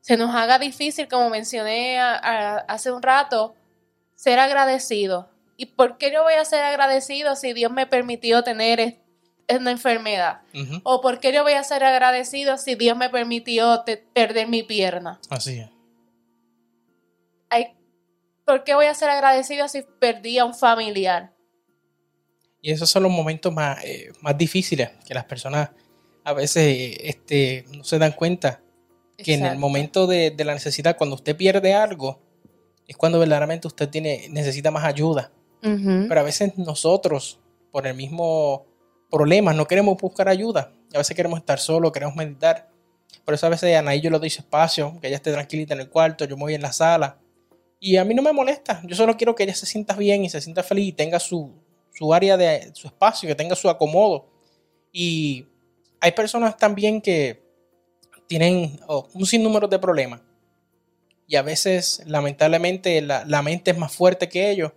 se 0.00 0.16
nos 0.16 0.34
haga 0.34 0.58
difícil, 0.58 1.08
como 1.08 1.30
mencioné 1.30 1.98
hace 2.00 2.90
un 2.90 3.02
rato, 3.02 3.54
ser 4.14 4.38
agradecido. 4.38 5.30
¿Y 5.56 5.66
por 5.66 5.98
qué 5.98 6.10
yo 6.12 6.22
voy 6.22 6.34
a 6.34 6.44
ser 6.44 6.62
agradecido 6.62 7.36
si 7.36 7.52
Dios 7.52 7.70
me 7.70 7.86
permitió 7.86 8.42
tener 8.42 8.98
una 9.48 9.70
enfermedad? 9.70 10.40
¿O 10.84 11.00
por 11.00 11.20
qué 11.20 11.32
yo 11.32 11.42
voy 11.42 11.52
a 11.52 11.64
ser 11.64 11.84
agradecido 11.84 12.56
si 12.58 12.74
Dios 12.74 12.96
me 12.96 13.10
permitió 13.10 13.84
perder 14.12 14.48
mi 14.48 14.62
pierna? 14.62 15.20
Así 15.28 15.60
es. 15.60 15.70
Hay 17.50 17.74
¿por 18.50 18.64
qué 18.64 18.74
voy 18.74 18.86
a 18.86 18.94
ser 18.94 19.08
agradecido 19.10 19.68
si 19.68 19.82
perdí 20.00 20.38
a 20.38 20.44
un 20.44 20.54
familiar? 20.54 21.32
Y 22.60 22.72
esos 22.72 22.90
son 22.90 23.04
los 23.04 23.12
momentos 23.12 23.52
más, 23.52 23.82
eh, 23.84 24.10
más 24.22 24.36
difíciles 24.36 24.90
que 25.06 25.14
las 25.14 25.24
personas 25.24 25.70
a 26.24 26.32
veces 26.32 26.96
este, 27.00 27.64
no 27.72 27.84
se 27.84 28.00
dan 28.00 28.10
cuenta. 28.10 28.60
Que 29.16 29.34
en 29.34 29.44
el 29.44 29.58
momento 29.58 30.06
de, 30.06 30.34
la 30.38 30.54
necesidad, 30.54 30.96
cuando 30.96 31.14
usted 31.14 31.36
pierde 31.36 31.74
algo, 31.74 32.20
es 32.88 32.96
cuando 32.96 33.20
verdaderamente 33.20 33.68
usted 33.68 33.88
tiene, 33.88 34.26
necesita 34.30 34.70
más 34.70 34.84
ayuda. 34.84 35.30
Pero 35.60 36.18
a 36.18 36.24
veces 36.24 36.56
nosotros, 36.56 37.38
por 37.70 37.86
el 37.86 37.94
mismo 37.94 38.66
problema, 39.10 39.52
no 39.52 39.66
queremos 39.66 39.96
buscar 39.98 40.28
ayuda. 40.28 40.72
A 40.92 40.98
veces 40.98 41.14
queremos 41.14 41.38
estar 41.38 41.60
solo, 41.60 41.92
queremos 41.92 42.16
meditar. 42.16 42.70
Por 43.24 43.34
eso 43.34 43.46
a 43.46 43.50
veces 43.50 43.76
a 43.76 43.78
Anaí 43.78 44.00
yo 44.00 44.10
le 44.10 44.18
doy 44.18 44.28
espacio, 44.28 44.98
que 45.00 45.06
ella 45.06 45.16
esté 45.16 45.30
tranquilita 45.32 45.74
en 45.74 45.80
el 45.80 45.90
cuarto, 45.90 46.24
yo 46.24 46.36
me 46.36 46.44
voy 46.44 46.54
en 46.54 46.62
la 46.62 46.72
sala 46.72 47.18
y 47.82 47.96
a 47.96 48.04
mí 48.04 48.14
no 48.14 48.20
me 48.20 48.32
molesta. 48.32 48.82
Yo 48.84 48.94
solo 48.94 49.16
quiero 49.16 49.34
que 49.34 49.44
ella 49.44 49.54
se 49.54 49.64
sienta 49.64 49.96
bien 49.96 50.22
y 50.22 50.28
se 50.28 50.42
sienta 50.42 50.62
feliz 50.62 50.88
y 50.88 50.92
tenga 50.92 51.18
su, 51.18 51.54
área 52.12 52.36
de 52.36 52.70
su 52.74 52.86
espacio, 52.86 53.26
que 53.26 53.34
tenga 53.34 53.56
su 53.56 53.70
acomodo. 53.70 54.28
Y 54.92 55.46
hay 55.98 56.12
personas 56.12 56.58
también 56.58 57.00
que 57.00 57.42
tienen 58.26 58.78
oh, 58.86 59.08
un 59.14 59.24
sinnúmero 59.24 59.66
de 59.66 59.78
problemas. 59.78 60.20
Y 61.26 61.36
a 61.36 61.42
veces, 61.42 62.02
lamentablemente, 62.06 63.00
la, 63.00 63.42
mente 63.42 63.70
es 63.70 63.78
más 63.78 63.92
fuerte 63.92 64.28
que 64.28 64.50
ellos. 64.50 64.72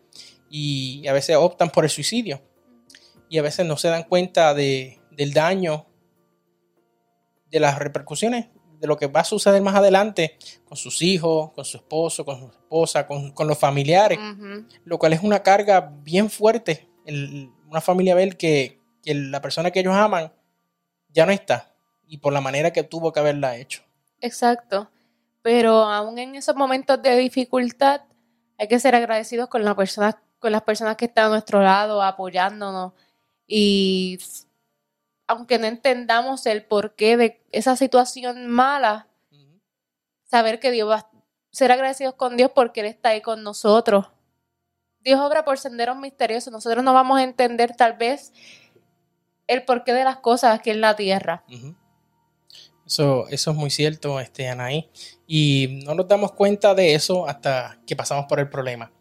Y 0.50 1.06
a 1.08 1.14
veces 1.14 1.36
optan 1.36 1.70
por 1.70 1.84
el 1.84 1.90
suicidio. 1.90 2.42
Y 3.28 3.38
a 3.38 3.42
veces 3.42 3.66
no 3.66 3.76
se 3.76 3.90
dan 3.90 4.04
cuenta 4.04 4.54
de, 4.54 5.00
del 5.12 5.34
daño, 5.34 5.88
de 7.52 7.60
las 7.60 7.78
repercusiones 7.80 8.48
de 8.84 8.88
lo 8.88 8.98
que 8.98 9.08
va 9.08 9.22
a 9.22 9.24
suceder 9.24 9.62
más 9.62 9.76
adelante 9.76 10.38
con 10.66 10.76
sus 10.76 11.02
hijos, 11.02 11.54
con 11.54 11.64
su 11.64 11.78
esposo, 11.78 12.26
con 12.26 12.38
su 12.38 12.48
esposa, 12.48 13.08
con, 13.08 13.48
los 13.48 13.58
familiares, 13.58 14.20
lo 14.84 15.00
cual 15.00 15.14
es 15.14 15.24
una 15.24 15.42
carga 15.42 15.90
bien 16.04 16.30
fuerte. 16.30 16.90
una 17.06 17.80
familia 17.80 18.14
ver 18.14 18.36
que, 18.36 18.82
que 19.02 19.16
la 19.16 19.40
persona 19.40 19.72
que 19.72 19.80
ellos 19.80 19.96
aman 19.96 20.34
ya 21.14 21.26
no 21.26 21.32
está 21.32 21.74
y 22.06 22.18
por 22.18 22.34
la 22.34 22.42
manera 22.42 22.74
que 22.74 22.84
tuvo 22.84 23.14
que 23.14 23.22
haberla 23.22 23.56
hecho. 23.56 23.84
Exacto. 24.20 24.90
Pero 25.42 25.86
aún 25.86 26.20
en 26.20 26.36
esos 26.36 26.58
momentos 26.58 27.02
de 27.02 27.16
dificultad 27.16 28.02
hay 28.58 28.68
que 28.68 28.80
ser 28.80 28.96
agradecidos 28.96 29.48
con, 29.48 29.64
la 29.64 29.78
persona, 29.78 30.22
con 30.40 30.52
las 30.52 30.64
personas 30.64 30.98
que 30.98 31.06
están 31.06 31.28
a 31.28 31.30
nuestro 31.30 31.64
lado 31.64 32.04
apoyándonos 32.04 32.92
y 33.48 34.20
aunque 35.28 35.58
no 35.58 35.68
entendamos 35.68 36.46
el 36.46 36.64
porqué 36.64 37.18
de 37.18 37.42
esa 37.52 37.76
situación 37.76 38.48
mala, 38.48 39.08
saber 40.26 40.60
que 40.60 40.72
Dios 40.72 40.90
va 40.90 40.96
a 40.96 41.10
ser 41.52 41.72
agradecidos 41.72 42.16
con 42.16 42.38
Dios 42.38 42.52
porque 42.54 42.82
Él 42.82 42.88
está 42.88 43.10
ahí 43.10 43.22
con 43.22 43.44
nosotros. 43.44 44.08
Dios 45.02 45.20
obra 45.20 45.46
por 45.46 45.58
senderos 45.58 45.98
misteriosos. 45.98 46.52
Nosotros 46.52 46.84
no 46.84 46.94
vamos 46.94 47.20
a 47.20 47.24
entender 47.24 47.76
tal 47.76 47.94
vez 47.94 48.34
el 49.48 49.64
porqué 49.64 49.94
de 49.94 50.04
las 50.04 50.18
cosas 50.18 50.58
aquí 50.58 50.70
en 50.70 50.82
la 50.82 50.96
tierra. 50.96 51.44
Eso, 52.86 53.28
eso 53.30 53.52
es 53.52 53.58
muy 53.58 53.70
cierto, 53.70 54.20
este, 54.20 54.50
Anaí. 54.50 54.90
Y 55.28 55.82
no 55.86 55.94
nos 55.94 56.08
damos 56.08 56.32
cuenta 56.32 56.74
de 56.74 56.96
eso 56.96 57.28
hasta 57.28 57.80
que 57.86 57.96
pasamos 57.96 58.26
por 58.28 58.40
el 58.40 58.50
problema. 58.50 58.92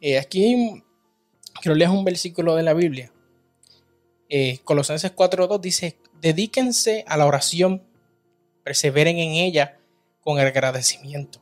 Eh, 0.00 0.18
aquí 0.18 0.82
quiero 1.60 1.74
leer 1.74 1.90
un 1.90 2.04
versículo 2.04 2.54
de 2.54 2.62
la 2.62 2.74
Biblia. 2.74 3.10
Eh, 4.28 4.60
Colosenses 4.64 5.14
4.2 5.14 5.60
dice, 5.60 5.98
dedíquense 6.20 7.04
a 7.06 7.16
la 7.16 7.26
oración, 7.26 7.82
perseveren 8.62 9.18
en 9.18 9.32
ella 9.32 9.78
con 10.20 10.38
el 10.38 10.46
agradecimiento. 10.46 11.40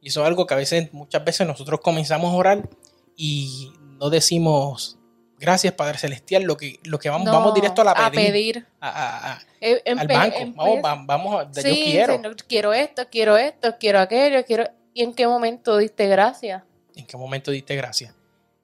Y 0.00 0.08
eso 0.08 0.22
es 0.22 0.26
algo 0.26 0.46
que 0.46 0.54
a 0.54 0.56
veces, 0.56 0.92
muchas 0.92 1.24
veces 1.24 1.46
nosotros 1.46 1.80
comenzamos 1.80 2.32
a 2.32 2.36
orar 2.36 2.68
y 3.16 3.72
no 3.98 4.10
decimos 4.10 4.98
gracias 5.38 5.74
Padre 5.74 5.98
Celestial, 5.98 6.44
lo 6.44 6.56
que, 6.56 6.80
lo 6.84 6.98
que 6.98 7.10
vamos, 7.10 7.30
vamos 7.30 7.54
directo 7.54 7.82
a 7.82 7.84
la 7.84 8.10
pedir. 8.10 8.66
A 8.80 9.38
eh, 9.60 9.82
al 9.86 10.06
banco. 10.06 10.38
vamos, 10.56 11.06
vamos, 11.06 11.46
yo 11.56 11.62
quiero. 11.62 12.20
quiero 12.48 12.72
esto, 12.72 13.08
quiero 13.10 13.36
esto, 13.36 13.76
quiero 13.78 14.00
aquello, 14.00 14.44
quiero. 14.44 14.68
¿Y 14.94 15.02
en 15.02 15.12
qué 15.12 15.26
momento 15.26 15.76
diste 15.76 16.06
gracias? 16.08 16.62
¿En 16.94 17.06
qué 17.06 17.16
momento 17.16 17.50
diste 17.50 17.76
gracias? 17.76 18.14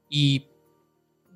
Y 0.09 0.47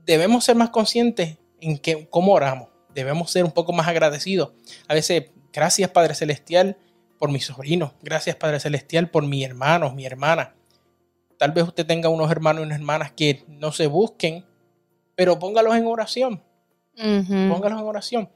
debemos 0.05 0.44
ser 0.44 0.57
más 0.57 0.70
conscientes 0.70 1.37
en 1.66 1.79
que, 1.79 2.09
cómo 2.09 2.33
oramos. 2.33 2.68
Debemos 2.94 3.31
ser 3.31 3.44
un 3.44 3.52
poco 3.52 3.72
más 3.72 3.88
agradecidos. 3.88 4.52
A 4.88 4.94
veces, 4.94 5.31
gracias 5.52 5.90
Padre 5.90 6.14
Celestial 6.14 6.79
por 7.18 7.31
mi 7.31 7.40
sobrino. 7.40 7.94
Gracias 8.02 8.37
Padre 8.37 8.61
Celestial 8.61 9.11
por 9.11 9.26
mis 9.26 9.44
hermanos, 9.44 9.94
mi 9.94 10.07
hermana. 10.07 10.55
Tal 11.38 11.52
vez 11.52 11.64
usted 11.64 11.85
tenga 11.85 12.09
unos 12.09 12.31
hermanos 12.31 12.62
y 12.62 12.66
unas 12.66 12.79
hermanas 12.79 13.12
que 13.12 13.44
no 13.48 13.72
se 13.72 13.87
busquen, 13.87 14.46
pero 15.14 15.38
póngalos 15.38 15.76
en 15.76 15.87
oración. 15.87 16.42
Póngalos 16.94 17.81
en 17.81 17.87
oración. 17.87 18.31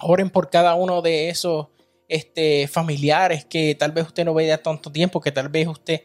Oren 0.00 0.30
por 0.30 0.48
cada 0.48 0.74
uno 0.74 1.02
de 1.02 1.28
esos 1.28 1.66
este, 2.08 2.68
familiares 2.68 3.44
que 3.44 3.74
tal 3.74 3.92
vez 3.92 4.06
usted 4.06 4.24
no 4.24 4.32
vea 4.32 4.62
tanto 4.62 4.90
tiempo, 4.90 5.20
que 5.20 5.32
tal 5.32 5.48
vez 5.48 5.66
usted 5.68 6.02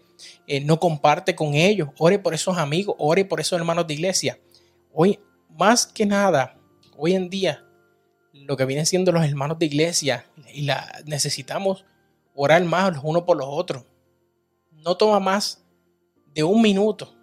eh, 0.48 0.60
no 0.60 0.80
comparte 0.80 1.36
con 1.36 1.54
ellos. 1.54 1.90
Ore 1.98 2.20
por 2.20 2.34
esos 2.34 2.58
amigos, 2.58 2.96
ore 2.98 3.24
por 3.24 3.40
esos 3.40 3.58
hermanos 3.58 3.88
de 3.88 3.94
iglesia. 3.94 4.40
Hoy, 4.92 5.20
más 5.60 5.86
que 5.86 6.06
nada, 6.06 6.56
hoy 6.98 7.14
en 7.14 7.30
día, 7.30 7.66
lo 8.32 8.56
que 8.56 8.64
vienen 8.64 8.86
siendo 8.86 9.12
los 9.12 9.26
hermanos 9.26 9.60
de 9.60 9.66
iglesia, 9.66 10.26
y 10.54 10.62
la, 10.62 11.02
necesitamos 11.06 11.86
orar 12.34 12.64
más 12.64 12.96
los 12.96 13.04
unos 13.04 13.24
por 13.24 13.36
los 13.36 13.48
otros. 13.50 13.84
No 14.72 14.96
toma 14.96 15.20
más 15.20 15.62
de 16.34 16.44
un 16.44 16.62
minuto 16.62 17.14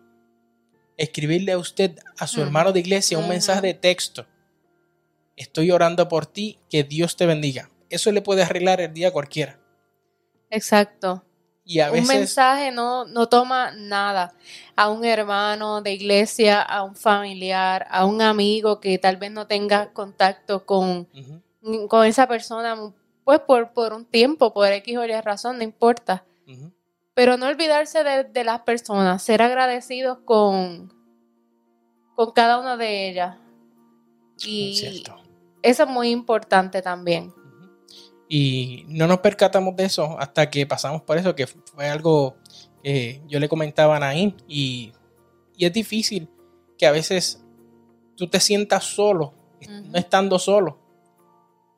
escribirle 0.99 1.53
a 1.53 1.59
usted, 1.59 1.99
a 2.19 2.27
su 2.27 2.43
hermano 2.43 2.73
de 2.73 2.81
iglesia, 2.81 3.19
un 3.19 3.29
mensaje 3.29 3.63
de 3.63 3.75
texto. 3.75 4.27
Estoy 5.37 5.71
orando 5.71 6.07
por 6.09 6.27
ti, 6.27 6.59
que 6.69 6.85
Dios 6.85 7.17
te 7.17 7.25
bendiga. 7.25 7.71
Eso 7.89 8.13
le 8.13 8.21
puede 8.21 8.43
arreglar 8.43 8.83
el 8.83 8.93
día 8.93 9.09
a 9.09 9.13
cualquiera. 9.13 9.59
Exacto. 10.51 11.25
Y 11.69 11.81
a 11.81 11.91
veces, 11.91 12.09
un 12.09 12.17
mensaje 12.17 12.71
no, 12.71 13.07
no 13.07 13.29
toma 13.29 13.73
nada. 13.73 14.33
A 14.77 14.89
un 14.89 15.05
hermano 15.05 15.83
de 15.83 15.93
iglesia, 15.93 16.63
a 16.63 16.85
un 16.85 16.95
familiar, 16.95 17.89
a 17.91 18.07
un 18.07 18.23
amigo 18.23 18.79
que 18.79 18.99
tal 18.99 19.17
vez 19.17 19.33
no 19.33 19.49
tenga 19.49 19.93
contacto 19.93 20.65
con, 20.65 21.09
con 21.89 22.07
esa 22.07 22.29
persona, 22.29 22.77
pues 23.25 23.41
por, 23.41 23.73
por 23.73 23.93
un 23.93 24.05
tiempo, 24.05 24.55
por 24.55 24.69
X 24.69 24.97
o 24.97 25.05
Y 25.05 25.21
razón, 25.21 25.59
no 25.59 25.65
importa. 25.65 26.25
Pero 27.15 27.37
no 27.37 27.47
olvidarse 27.47 28.05
de, 28.05 28.45
las 28.45 28.61
personas, 28.61 29.21
ser 29.23 29.43
agradecidos 29.43 30.19
con, 30.25 30.93
con 32.15 32.31
cada 32.31 32.61
una 32.61 32.77
de 32.77 33.09
ellas. 33.09 33.39
Y 34.45 35.03
eso 35.63 35.83
es 35.83 35.89
muy 35.89 36.11
importante 36.11 36.81
también. 36.81 37.35
Y 38.29 38.85
no 38.89 39.07
nos 39.07 39.19
percatamos 39.19 39.77
de 39.77 39.85
eso 39.85 40.17
hasta 40.19 40.51
que 40.51 40.67
pasamos 40.67 41.03
por 41.03 41.19
eso, 41.19 41.35
que 41.35 41.47
fue 41.47 41.89
algo 41.89 42.37
que 42.83 43.23
yo 43.29 43.39
le 43.39 43.49
comentaba 43.49 43.97
a 43.97 44.01
Naim. 44.01 44.35
Y, 44.49 44.93
es 45.59 45.73
difícil 45.73 46.29
que 46.77 46.87
a 46.87 46.91
veces 46.91 47.43
tú 48.15 48.29
te 48.29 48.41
sientas 48.41 48.85
solo, 48.85 49.33
no 49.85 49.99
estando 49.99 50.39
solo. 50.39 50.79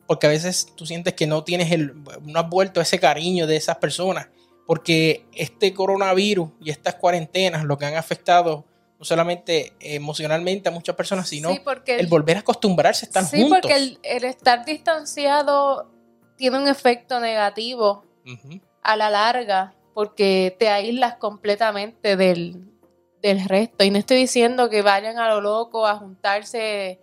Porque 0.06 0.26
a 0.26 0.30
veces 0.30 0.72
tú 0.74 0.86
sientes 0.86 1.14
que 1.14 1.26
no 1.26 1.44
tienes 1.44 1.70
el, 1.70 1.94
no 2.22 2.40
has 2.40 2.48
vuelto 2.48 2.80
ese 2.80 2.98
cariño 2.98 3.46
de 3.46 3.56
esas 3.56 3.76
personas 3.76 4.28
porque 4.68 5.24
este 5.32 5.72
coronavirus 5.72 6.50
y 6.60 6.68
estas 6.68 6.96
cuarentenas 6.96 7.64
lo 7.64 7.78
que 7.78 7.86
han 7.86 7.96
afectado 7.96 8.66
no 8.98 9.04
solamente 9.06 9.72
emocionalmente 9.80 10.68
a 10.68 10.72
muchas 10.72 10.94
personas, 10.94 11.26
sino 11.26 11.48
el, 11.86 12.06
volver 12.06 12.36
a 12.36 12.40
acostumbrarse 12.40 13.06
a 13.06 13.08
estar 13.08 13.24
juntos. 13.24 13.40
Sí, 13.40 13.48
porque 13.48 13.98
el, 14.02 14.24
estar 14.24 14.66
distanciado 14.66 15.90
tiene 16.38 16.56
un 16.56 16.68
efecto 16.68 17.20
negativo 17.20 18.04
a 18.82 18.96
la 18.96 19.10
larga, 19.10 19.74
porque 19.92 20.56
te 20.58 20.68
aíslas 20.68 21.16
completamente 21.16 22.16
del, 22.16 22.70
del 23.20 23.46
resto. 23.46 23.84
Y 23.84 23.90
no 23.90 23.98
estoy 23.98 24.18
diciendo 24.18 24.70
que 24.70 24.80
vayan 24.80 25.18
a 25.18 25.28
lo 25.28 25.40
loco 25.40 25.86
a 25.86 25.96
juntarse 25.96 27.00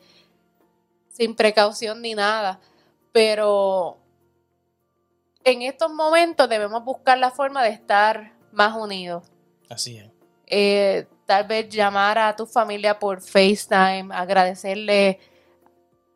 sin 1.09 1.35
precaución 1.35 2.01
ni 2.01 2.15
nada, 2.15 2.59
pero 3.11 3.97
en 5.43 5.61
estos 5.61 5.91
momentos 5.91 6.49
debemos 6.49 6.83
buscar 6.83 7.17
la 7.17 7.31
forma 7.31 7.63
de 7.63 7.69
estar 7.69 8.33
más 8.51 8.75
unidos. 8.75 9.25
Así 9.69 9.97
es. 9.97 10.09
Eh, 10.47 11.07
tal 11.25 11.45
vez 11.47 11.69
llamar 11.69 12.17
a 12.17 12.35
tu 12.35 12.45
familia 12.45 12.97
por 12.97 13.21
FaceTime, 13.21 14.13
agradecerle. 14.13 15.19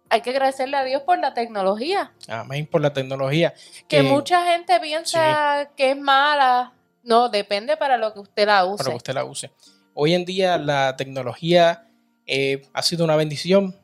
Hay 0.10 0.22
que 0.22 0.32
agradecerle 0.32 0.78
a 0.78 0.84
Dios 0.84 1.04
por 1.04 1.20
la 1.20 1.34
tecnología. 1.34 2.12
Amén, 2.28 2.66
por 2.66 2.82
la 2.82 2.94
tecnología. 2.94 3.54
Que, 3.88 4.02
mucha 4.02 4.46
gente 4.52 4.80
piensa 4.80 5.70
que 5.76 5.92
es 5.92 5.98
mala. 5.98 6.74
No, 7.04 7.30
depende 7.30 7.78
para 7.78 7.98
lo 7.98 8.14
que 8.14 8.20
usted 8.20 8.48
la 8.48 8.66
use. 8.66 8.78
Para 8.78 8.90
que 8.92 8.98
usted 8.98 9.14
la 9.14 9.24
use. 9.24 9.52
Hoy 9.94 10.14
en 10.14 10.26
día 10.26 10.58
la 10.58 10.96
tecnología 10.96 11.88
eh, 12.26 12.62
ha 12.74 12.82
sido 12.82 13.06
una 13.06 13.16
bendición 13.16 13.76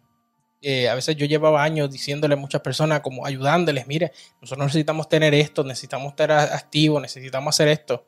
eh, 0.67 0.89
a 0.89 0.95
veces 0.95 1.15
yo 1.15 1.27
llevaba 1.27 1.61
años 1.61 1.91
diciéndole 1.91 2.33
a 2.33 2.37
muchas 2.37 2.59
personas, 2.61 3.01
como 3.01 3.23
ayudándoles, 3.23 3.85
mire, 3.85 4.11
nosotros 4.41 4.65
necesitamos 4.65 5.07
tener 5.07 5.31
esto, 5.35 5.63
necesitamos 5.63 6.13
estar 6.13 6.31
activos, 6.31 6.99
necesitamos 6.99 7.53
hacer 7.53 7.67
esto. 7.67 8.03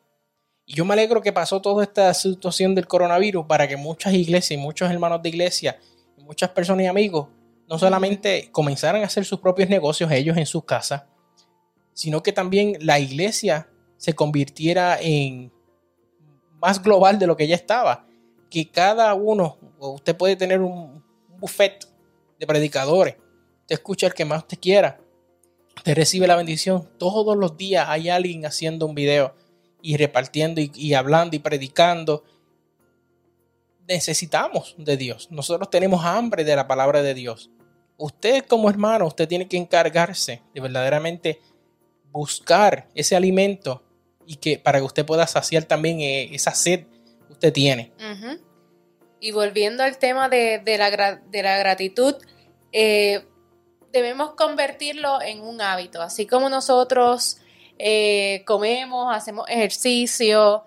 Y 0.66 0.74
yo 0.74 0.84
me 0.84 0.94
alegro 0.94 1.22
que 1.22 1.32
pasó 1.32 1.62
toda 1.62 1.84
esta 1.84 2.12
situación 2.16 2.74
del 2.74 2.88
coronavirus 2.88 3.46
para 3.46 3.68
que 3.68 3.78
muchas 3.78 4.16
iglesias 4.16 4.60
y 4.60 4.62
muchos 4.62 4.90
hermanos 4.90 5.22
de 5.22 5.30
iglesia, 5.30 5.78
muchas 6.18 6.50
personas 6.50 6.86
y 6.86 6.88
amigos, 6.88 7.28
no 7.70 7.78
solamente 7.78 8.50
comenzaran 8.52 9.02
a 9.02 9.06
hacer 9.06 9.26
sus 9.26 9.40
propios 9.40 9.70
negocios 9.70 10.12
ellos 10.12 10.38
en 10.38 10.46
sus 10.46 10.64
casas, 10.64 11.04
sino 11.94 12.24
que 12.24 12.32
también 12.32 12.78
la 12.80 13.00
iglesia 13.00 13.70
se 13.98 14.14
convirtiera 14.14 15.00
en 15.02 15.52
más 16.62 16.82
global 16.82 17.20
de 17.20 17.28
lo 17.28 17.36
que 17.36 17.48
ya 17.48 17.56
estaba. 17.56 18.06
Que 18.50 18.70
cada 18.70 19.14
uno, 19.14 19.58
usted 19.80 20.16
puede 20.16 20.36
tener 20.36 20.62
un 20.62 21.04
buffet 21.40 21.86
de 22.40 22.48
predicadores. 22.48 23.16
Te 23.66 23.74
escucha 23.74 24.08
el 24.08 24.14
que 24.14 24.26
más 24.26 24.48
te 24.48 24.58
quiera. 24.58 25.00
Te 25.84 25.94
recibe 25.94 26.28
la 26.28 26.36
bendición. 26.36 26.90
Todos 26.98 27.36
los 27.36 27.58
días 27.58 27.88
hay 27.90 28.10
alguien 28.10 28.46
haciendo 28.46 28.86
un 28.86 28.96
video 28.96 29.36
y 29.82 29.98
repartiendo 29.98 30.62
y, 30.62 30.94
hablando 30.94 31.36
y 31.36 31.40
predicando. 31.40 32.24
Necesitamos 33.88 34.76
de 34.78 34.98
Dios. 34.98 35.30
Nosotros 35.32 35.70
tenemos 35.70 36.06
hambre 36.06 36.44
de 36.44 36.56
la 36.56 36.68
palabra 36.68 37.02
de 37.02 37.14
Dios. 37.14 37.52
Usted 37.98 38.46
como 38.46 38.70
hermano, 38.70 39.08
usted 39.08 39.28
tiene 39.28 39.48
que 39.48 39.58
encargarse 39.58 40.44
de 40.54 40.62
verdaderamente 40.62 41.42
buscar 42.12 42.88
ese 42.94 43.16
alimento 43.16 43.84
y 44.26 44.36
que 44.36 44.60
para 44.60 44.80
que 44.80 44.86
usted 44.86 45.06
pueda 45.06 45.26
saciar 45.26 45.64
también 45.64 46.00
eh, 46.00 46.30
esa 46.34 46.54
sed 46.54 46.86
que 47.26 47.34
usted 47.34 47.54
tiene. 47.54 47.92
Y 49.20 49.32
volviendo 49.32 49.84
al 49.84 49.98
tema 49.98 50.30
de, 50.30 50.62
la, 50.78 51.16
de 51.16 51.44
la, 51.44 51.58
gratitud, 51.58 52.16
eh, 52.72 53.26
debemos 53.92 54.36
convertirlo 54.36 55.22
en 55.22 55.42
un 55.42 55.62
hábito. 55.62 56.02
Así 56.02 56.28
como 56.28 56.50
nosotros 56.50 57.38
eh, 57.80 58.44
comemos, 58.46 59.16
hacemos 59.16 59.50
ejercicio, 59.50 60.66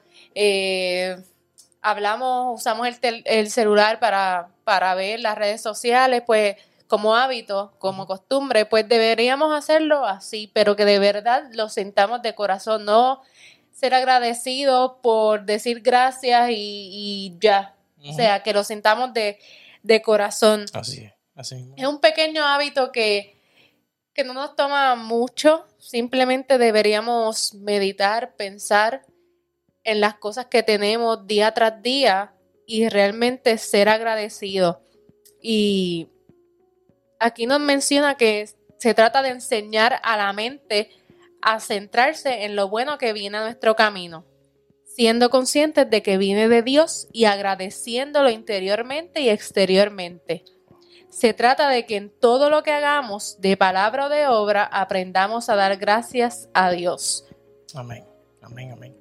hablamos, 1.80 2.60
usamos 2.60 2.88
el, 3.02 3.22
el 3.24 3.50
celular 3.50 4.00
para, 4.00 4.48
para, 4.64 4.94
ver 4.94 5.20
las 5.20 5.36
redes 5.36 5.60
sociales, 5.60 6.22
pues 6.26 6.56
como 6.90 7.14
hábito, 7.14 7.72
como 7.78 8.04
costumbre, 8.04 8.66
pues 8.66 8.88
deberíamos 8.88 9.56
hacerlo 9.56 10.04
así, 10.04 10.50
pero 10.52 10.74
que 10.74 10.84
de 10.84 10.98
verdad 10.98 11.44
lo 11.52 11.68
sentamos 11.68 12.20
de 12.20 12.34
corazón, 12.34 12.84
no 12.84 13.22
ser 13.72 13.94
agradecidos 13.94 14.94
por 15.00 15.44
decir 15.44 15.82
gracias 15.82 16.50
y 16.50 17.36
ya, 17.40 17.76
o 18.04 18.12
sea, 18.12 18.42
que 18.42 18.52
lo 18.52 18.64
sintamos 18.64 19.12
de, 19.14 19.38
corazón. 20.02 20.66
Así 20.72 21.04
es. 21.04 21.12
Así 21.36 21.72
es 21.76 21.86
un 21.86 22.00
pequeño 22.00 22.44
hábito 22.44 22.90
que, 22.90 23.40
que 24.12 24.24
no 24.24 24.34
nos 24.34 24.56
toma 24.56 24.96
mucho. 24.96 25.64
Simplemente 25.78 26.58
deberíamos 26.58 27.54
meditar, 27.54 28.34
pensar 28.34 29.06
en 29.84 30.00
las 30.00 30.14
cosas 30.14 30.46
que 30.46 30.64
tenemos 30.64 31.24
día 31.28 31.54
tras 31.54 31.80
día 31.80 32.34
y 32.66 32.88
realmente 32.88 33.56
ser 33.58 33.88
agradecidos. 33.88 34.78
Y 35.40 36.08
aquí 37.20 37.46
nos 37.46 37.60
menciona 37.60 38.16
que 38.16 38.48
se 38.78 38.94
trata 38.94 39.22
de 39.22 39.28
enseñar 39.28 40.00
a 40.02 40.16
la 40.16 40.32
mente 40.32 40.90
a 41.42 41.60
centrarse 41.60 42.44
en 42.44 42.56
lo 42.56 42.68
bueno 42.68 42.98
que 42.98 43.12
viene 43.12 43.38
a 43.38 43.42
nuestro 43.42 43.76
camino, 43.76 44.24
siendo 44.84 45.30
conscientes 45.30 45.88
de 45.88 46.02
que 46.02 46.18
viene 46.18 46.48
de 46.48 46.62
Dios 46.62 47.08
y 47.12 47.26
agradeciéndolo 47.26 48.30
interiormente 48.30 49.20
y 49.20 49.28
exteriormente. 49.28 50.44
Se 51.08 51.34
trata 51.34 51.68
de 51.68 51.86
que 51.86 51.96
en 51.96 52.10
todo 52.10 52.50
lo 52.50 52.62
que 52.62 52.72
hagamos, 52.72 53.40
de 53.40 53.56
palabra 53.56 54.06
o 54.06 54.08
de 54.08 54.26
obra, 54.26 54.64
aprendamos 54.64 55.48
a 55.48 55.56
dar 55.56 55.76
gracias 55.76 56.48
a 56.54 56.70
Dios. 56.70 57.26
Amén, 57.74 58.04
amén, 58.42 58.72
amén. 58.72 58.96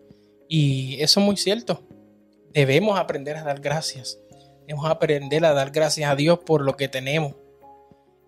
Y 0.48 1.02
eso 1.02 1.20
es 1.20 1.26
muy 1.26 1.38
cierto. 1.38 1.84
Debemos 2.52 3.00
aprender 3.00 3.38
a 3.38 3.44
dar 3.44 3.62
gracias. 3.62 4.20
Debemos 4.62 4.90
aprender 4.90 5.46
a 5.46 5.54
dar 5.54 5.70
gracias 5.72 6.10
a 6.10 6.16
Dios 6.16 6.40
por 6.40 6.62
lo 6.62 6.76
que 6.76 6.88
tenemos. 6.88 7.36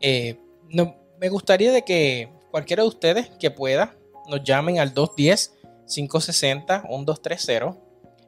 Eh, 0.02 0.38
no, 0.70 0.96
me 1.20 1.30
gustaría 1.30 1.72
de 1.72 1.84
que 1.84 2.30
cualquiera 2.50 2.82
de 2.84 2.90
ustedes 2.90 3.30
que 3.40 3.52
pueda 3.52 3.96
nos 4.28 4.44
llamen 4.44 4.80
al 4.80 4.94
210-560-1230. 4.94 7.78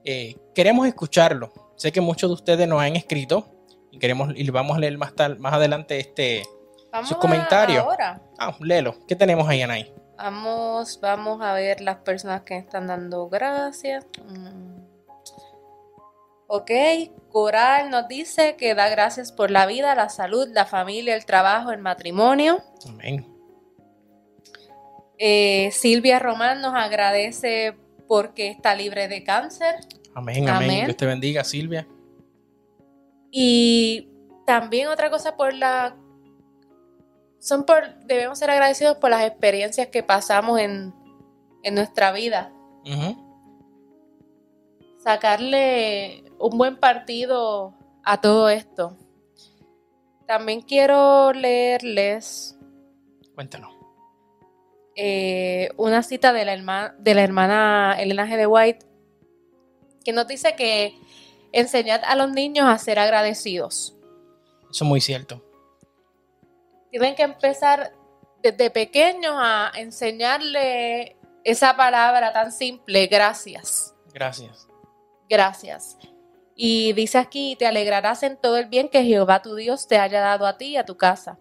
Eh, 0.06 0.36
queremos 0.54 0.88
escucharlo. 0.88 1.52
Sé 1.76 1.92
que 1.92 2.00
muchos 2.02 2.30
de 2.30 2.36
ustedes 2.36 2.68
nos 2.68 2.80
han 2.82 2.96
escrito 2.96 3.48
y 3.92 3.98
queremos 4.00 4.34
y 4.36 4.50
vamos 4.50 4.78
a 4.78 4.80
leer 4.80 4.98
más, 4.98 5.14
más 5.40 5.54
adelante 5.54 6.00
este 6.00 6.44
sus 7.04 7.18
comentarios. 7.18 7.84
Ahora. 7.84 8.22
Ah, 8.38 8.56
léelo. 8.60 8.96
¿Qué 9.08 9.16
tenemos 9.16 9.48
ahí, 9.48 9.62
Anaí? 9.62 9.94
Vamos, 10.18 11.00
vamos 11.02 11.42
a 11.42 11.54
ver 11.54 11.82
las 11.82 11.98
personas 11.98 12.44
que 12.44 12.58
están 12.58 12.88
dando 12.88 13.30
gracias. 13.30 14.06
Mm. 14.28 14.73
Ok, 16.56 16.70
Coral 17.32 17.90
nos 17.90 18.08
dice 18.08 18.56
que 18.58 18.76
da 18.76 18.88
gracias 18.88 19.32
por 19.32 19.50
la 19.50 19.66
vida, 19.66 19.96
la 19.96 20.10
salud, 20.10 20.48
la 20.52 20.68
familia, 20.68 21.16
el 21.16 21.26
trabajo, 21.26 21.72
el 21.72 21.80
matrimonio. 21.80 22.62
Amén. 22.88 23.26
Eh, 25.18 25.72
Silvia 25.72 26.20
Román 26.20 26.62
nos 26.62 26.76
agradece 26.76 27.76
porque 28.08 28.50
está 28.50 28.76
libre 28.76 29.08
de 29.08 29.24
cáncer. 29.24 29.78
Amén, 30.14 30.48
amén. 30.48 30.70
amén. 30.70 30.86
Dios 30.86 30.98
te 30.98 31.08
bendiga, 31.08 31.44
Silvia. 31.44 31.88
Y 33.32 34.10
también 34.46 34.90
otra 34.90 35.10
cosa 35.10 35.36
por 35.36 35.56
la 35.56 35.98
son 37.40 37.66
por 37.66 37.96
debemos 38.06 38.38
ser 38.38 38.52
agradecidos 38.52 38.98
por 38.98 39.10
las 39.10 39.26
experiencias 39.26 39.88
que 39.88 40.04
pasamos 40.04 40.60
en, 40.60 40.94
nuestra 41.72 42.12
vida. 42.12 42.54
Sacarle 45.04 46.23
un 46.44 46.58
buen 46.58 46.78
partido 46.78 47.74
a 48.04 48.20
todo 48.20 48.50
esto. 48.50 48.98
También 50.28 50.62
quiero 50.62 51.32
leerles. 51.32 52.58
Cuéntanos. 53.34 53.74
Eh, 54.96 55.70
una 55.78 56.04
cita 56.04 56.34
de 56.34 56.46
la, 56.46 56.54
hermana, 56.54 56.96
de 57.00 57.16
la 57.16 57.24
hermana 57.24 57.96
Elena 57.98 58.28
G. 58.28 58.38
de 58.38 58.46
White 58.46 58.86
que 60.04 60.12
nos 60.12 60.28
dice 60.28 60.56
que 60.56 61.00
enseñad 61.54 62.02
a 62.04 62.16
los 62.16 62.30
niños 62.32 62.68
a 62.68 62.78
ser 62.78 63.00
agradecidos. 63.00 63.96
Eso 64.70 64.84
es 64.84 64.90
muy 64.90 65.02
cierto. 65.02 65.42
Tienen 66.92 67.16
que 67.16 67.24
empezar 67.24 67.94
desde 68.42 68.70
pequeños 68.70 69.34
a 69.38 69.72
enseñarle 69.76 71.16
esa 71.46 71.76
palabra 71.76 72.34
tan 72.34 72.52
simple, 72.52 73.08
gracias. 73.08 73.96
Gracias. 74.14 74.68
Gracias. 75.30 75.98
Y 76.56 76.94
dice 76.94 77.18
aquí, 77.18 77.56
te 77.58 77.66
alegrarás 77.66 78.24
en 78.24 78.38
todo 78.38 78.58
el 78.58 78.68
bien 78.68 78.90
que 78.90 79.04
Jehová 79.04 79.42
tu 79.42 79.56
Dios 79.56 79.88
te 79.88 79.98
haya 79.98 80.22
dado 80.22 80.46
a 80.46 80.58
ti 80.58 80.68
y 80.68 80.78
a 80.78 80.86
tu 80.86 80.98
casa. 80.98 81.40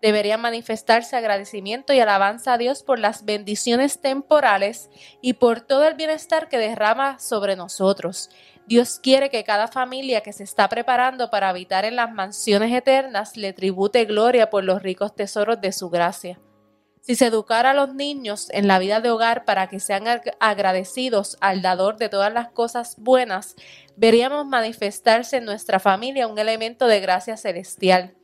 Debería 0.00 0.36
manifestarse 0.36 1.16
agradecimiento 1.16 1.92
y 1.92 2.00
alabanza 2.00 2.52
a 2.52 2.58
Dios 2.58 2.82
por 2.82 2.98
las 2.98 3.24
bendiciones 3.24 4.00
temporales 4.00 4.90
y 5.22 5.34
por 5.34 5.62
todo 5.62 5.86
el 5.88 5.94
bienestar 5.94 6.48
que 6.48 6.58
derrama 6.58 7.18
sobre 7.18 7.56
nosotros. 7.56 8.28
Dios 8.66 8.98
quiere 9.02 9.30
que 9.30 9.44
cada 9.44 9.68
familia 9.68 10.22
que 10.22 10.32
se 10.32 10.44
está 10.44 10.68
preparando 10.68 11.30
para 11.30 11.48
habitar 11.48 11.84
en 11.84 11.96
las 11.96 12.12
mansiones 12.12 12.72
eternas 12.72 13.36
le 13.36 13.52
tribute 13.52 14.04
gloria 14.04 14.50
por 14.50 14.64
los 14.64 14.82
ricos 14.82 15.14
tesoros 15.14 15.60
de 15.60 15.72
su 15.72 15.90
gracia. 15.90 16.38
Si 17.06 17.16
se 17.16 17.26
educara 17.26 17.70
a 17.70 17.74
los 17.74 17.94
niños 17.94 18.48
en 18.50 18.66
la 18.66 18.78
vida 18.78 19.00
de 19.00 19.10
hogar 19.10 19.44
para 19.44 19.68
que 19.68 19.78
sean 19.78 20.04
agradecidos 20.40 21.36
al 21.40 21.60
dador 21.60 21.98
de 21.98 22.08
todas 22.08 22.32
las 22.32 22.48
cosas 22.48 22.96
buenas, 22.98 23.56
veríamos 23.94 24.46
manifestarse 24.46 25.36
en 25.36 25.44
nuestra 25.44 25.80
familia 25.80 26.26
un 26.26 26.38
elemento 26.38 26.86
de 26.86 27.00
gracia 27.00 27.36
celestial 27.36 28.14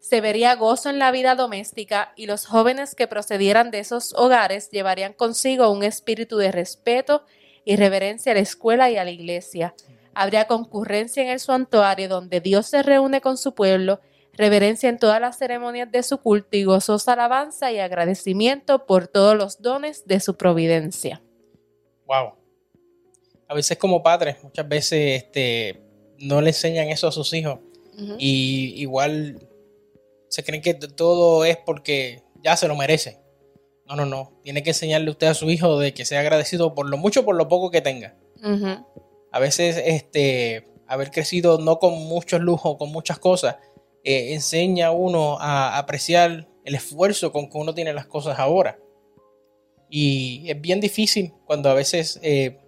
se 0.00 0.20
vería 0.20 0.54
gozo 0.54 0.90
en 0.90 0.98
la 0.98 1.10
vida 1.10 1.34
doméstica 1.34 2.12
y 2.16 2.26
los 2.26 2.46
jóvenes 2.46 2.94
que 2.94 3.06
procedieran 3.06 3.70
de 3.70 3.80
esos 3.80 4.14
hogares 4.14 4.70
llevarían 4.70 5.12
consigo 5.12 5.70
un 5.70 5.82
espíritu 5.82 6.38
de 6.38 6.52
respeto 6.52 7.24
y 7.64 7.76
reverencia 7.76 8.32
a 8.32 8.34
la 8.36 8.40
escuela 8.40 8.90
y 8.90 8.96
a 8.96 9.04
la 9.04 9.10
iglesia. 9.10 9.74
Habría 10.14 10.46
concurrencia 10.46 11.22
en 11.22 11.28
el 11.28 11.40
santuario 11.40 12.08
donde 12.08 12.40
Dios 12.40 12.66
se 12.66 12.82
reúne 12.82 13.20
con 13.20 13.36
su 13.36 13.54
pueblo, 13.54 14.00
reverencia 14.38 14.88
en 14.88 14.98
todas 14.98 15.20
las 15.20 15.36
ceremonias 15.36 15.90
de 15.90 16.02
su 16.02 16.18
culto 16.18 16.56
y 16.56 16.64
gozosa 16.64 17.12
alabanza 17.12 17.72
y 17.72 17.78
agradecimiento 17.80 18.86
por 18.86 19.08
todos 19.08 19.36
los 19.36 19.60
dones 19.60 20.06
de 20.06 20.20
su 20.20 20.36
providencia. 20.36 21.20
Wow. 22.06 22.34
A 23.48 23.54
veces 23.54 23.76
como 23.76 24.02
padres, 24.02 24.36
muchas 24.42 24.68
veces 24.68 25.24
este, 25.24 25.82
no 26.18 26.40
le 26.40 26.50
enseñan 26.50 26.88
eso 26.88 27.08
a 27.08 27.12
sus 27.12 27.32
hijos. 27.34 27.58
Y 28.16 28.74
igual 28.76 29.48
se 30.28 30.44
creen 30.44 30.62
que 30.62 30.74
todo 30.74 31.44
es 31.44 31.56
porque 31.56 32.22
ya 32.44 32.56
se 32.56 32.68
lo 32.68 32.76
merece. 32.76 33.18
No, 33.86 33.96
no, 33.96 34.06
no. 34.06 34.38
Tiene 34.44 34.62
que 34.62 34.70
enseñarle 34.70 35.10
usted 35.10 35.26
a 35.26 35.34
su 35.34 35.50
hijo 35.50 35.80
de 35.80 35.92
que 35.92 36.04
sea 36.04 36.20
agradecido 36.20 36.76
por 36.76 36.88
lo 36.88 36.96
mucho, 36.96 37.24
por 37.24 37.34
lo 37.34 37.48
poco 37.48 37.72
que 37.72 37.80
tenga. 37.80 38.16
A 39.32 39.40
veces, 39.40 39.82
este, 39.84 40.64
haber 40.88 41.10
crecido 41.10 41.58
no 41.58 41.78
con 41.78 41.94
muchos 41.94 42.40
lujos, 42.40 42.76
con 42.76 42.90
muchas 42.90 43.18
cosas, 43.18 43.56
eh, 44.10 44.32
enseña 44.32 44.86
a 44.86 44.90
uno 44.90 45.36
a 45.38 45.76
apreciar 45.76 46.48
el 46.64 46.74
esfuerzo 46.74 47.30
con 47.30 47.50
que 47.50 47.58
uno 47.58 47.74
tiene 47.74 47.92
las 47.92 48.06
cosas 48.06 48.38
ahora. 48.38 48.78
Y 49.90 50.48
es 50.48 50.58
bien 50.58 50.80
difícil 50.80 51.34
cuando 51.44 51.68
a 51.68 51.74
veces 51.74 52.18
eh, 52.22 52.58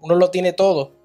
uno 0.00 0.14
lo 0.14 0.30
tiene 0.30 0.54
todo, 0.54 0.96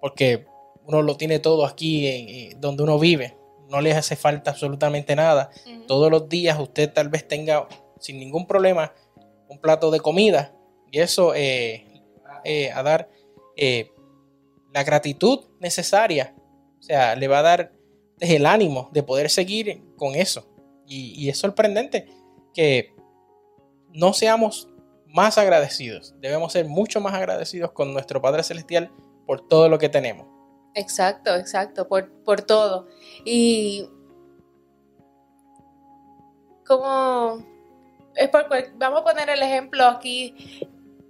porque 0.00 0.44
uno 0.86 1.02
lo 1.02 1.16
tiene 1.16 1.38
todo 1.38 1.64
aquí 1.64 2.04
eh, 2.08 2.56
donde 2.58 2.82
uno 2.82 2.98
vive 2.98 3.36
no 3.68 3.80
les 3.80 3.94
hace 3.94 4.16
falta 4.16 4.50
absolutamente 4.50 5.14
nada. 5.14 5.50
Todos 5.86 6.10
los 6.10 6.28
días 6.28 6.58
usted 6.58 6.92
tal 6.92 7.08
vez 7.08 7.28
tenga 7.28 7.68
sin 8.00 8.18
ningún 8.18 8.48
problema 8.48 8.92
un 9.48 9.60
plato 9.60 9.92
de 9.92 10.00
comida 10.00 10.52
y 10.90 10.98
eso 10.98 11.32
a 11.32 12.82
dar 12.82 13.08
la 14.72 14.84
gratitud 14.84 15.44
necesaria. 15.60 16.34
O 16.78 16.82
sea, 16.82 17.14
le 17.14 17.28
va 17.28 17.40
a 17.40 17.42
dar 17.42 17.75
el 18.20 18.46
ánimo 18.46 18.88
de 18.92 19.02
poder 19.02 19.30
seguir 19.30 19.82
con 19.96 20.14
eso. 20.14 20.46
Y, 20.86 21.28
es 21.28 21.38
sorprendente 21.38 22.08
que 22.54 22.94
no 23.92 24.12
seamos 24.12 24.68
más 25.06 25.38
agradecidos. 25.38 26.14
Debemos 26.20 26.52
ser 26.52 26.66
mucho 26.66 27.00
más 27.00 27.14
agradecidos 27.14 27.72
con 27.72 27.92
nuestro 27.92 28.22
Padre 28.22 28.42
Celestial 28.42 28.90
por 29.26 29.46
todo 29.46 29.68
lo 29.68 29.78
que 29.78 29.88
tenemos. 29.88 30.26
Exacto, 30.74 31.34
exacto, 31.34 31.88
por, 31.88 32.10
por 32.22 32.42
todo. 32.42 32.86
Y 33.24 33.88
como 36.66 37.44
es 38.14 38.28
por, 38.28 38.46
vamos 38.76 39.00
a 39.00 39.04
poner 39.04 39.30
el 39.30 39.42
ejemplo 39.42 39.84
aquí. 39.86 40.34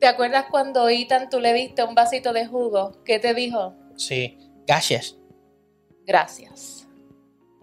¿Te 0.00 0.06
acuerdas 0.06 0.46
cuando 0.50 0.88
Ethan 0.88 1.30
tú 1.30 1.40
le 1.40 1.52
diste 1.52 1.82
un 1.82 1.94
vasito 1.94 2.32
de 2.32 2.46
jugo? 2.46 3.02
¿Qué 3.04 3.18
te 3.18 3.34
dijo? 3.34 3.74
Sí, 3.96 4.38
gracias. 4.66 5.16
Gracias. 6.06 6.85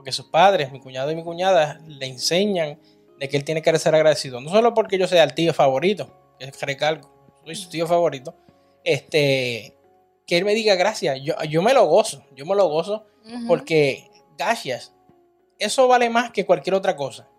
Porque 0.04 0.12
sus 0.12 0.26
padres, 0.26 0.70
mi 0.70 0.82
cuñado 0.82 1.12
y 1.12 1.16
mi 1.16 1.24
cuñada, 1.24 1.80
le 1.88 2.08
enseñan 2.08 2.78
de 3.18 3.30
que 3.30 3.38
él 3.38 3.46
tiene 3.46 3.62
que 3.62 3.80
ser 3.80 3.96
agradecido. 3.96 4.42
No 4.42 4.50
solo 4.50 4.74
porque 4.74 4.98
yo 4.98 5.08
sea 5.08 5.24
el 5.24 5.34
tío 5.34 5.54
favorito, 5.54 6.14
que 6.38 6.52
recalco, 6.66 7.10
soy 7.46 7.56
su 7.56 7.70
tío 7.70 7.88
favorito, 7.88 8.36
este, 8.84 9.78
que 10.28 10.38
él 10.38 10.44
me 10.44 10.56
diga 10.56 10.76
gracias. 10.76 11.22
Yo, 11.24 11.36
yo 11.50 11.62
me 11.62 11.74
lo 11.74 11.86
gozo, 11.86 12.26
yo 12.36 12.46
me 12.46 12.54
lo 12.54 12.68
gozo 12.68 13.06
porque 13.48 14.12
gracias. 14.38 14.94
Eso 15.58 15.88
vale 15.88 16.10
más 16.10 16.32
que 16.32 16.46
cualquier 16.46 16.74
otra 16.74 16.98
cosa. 16.98 17.30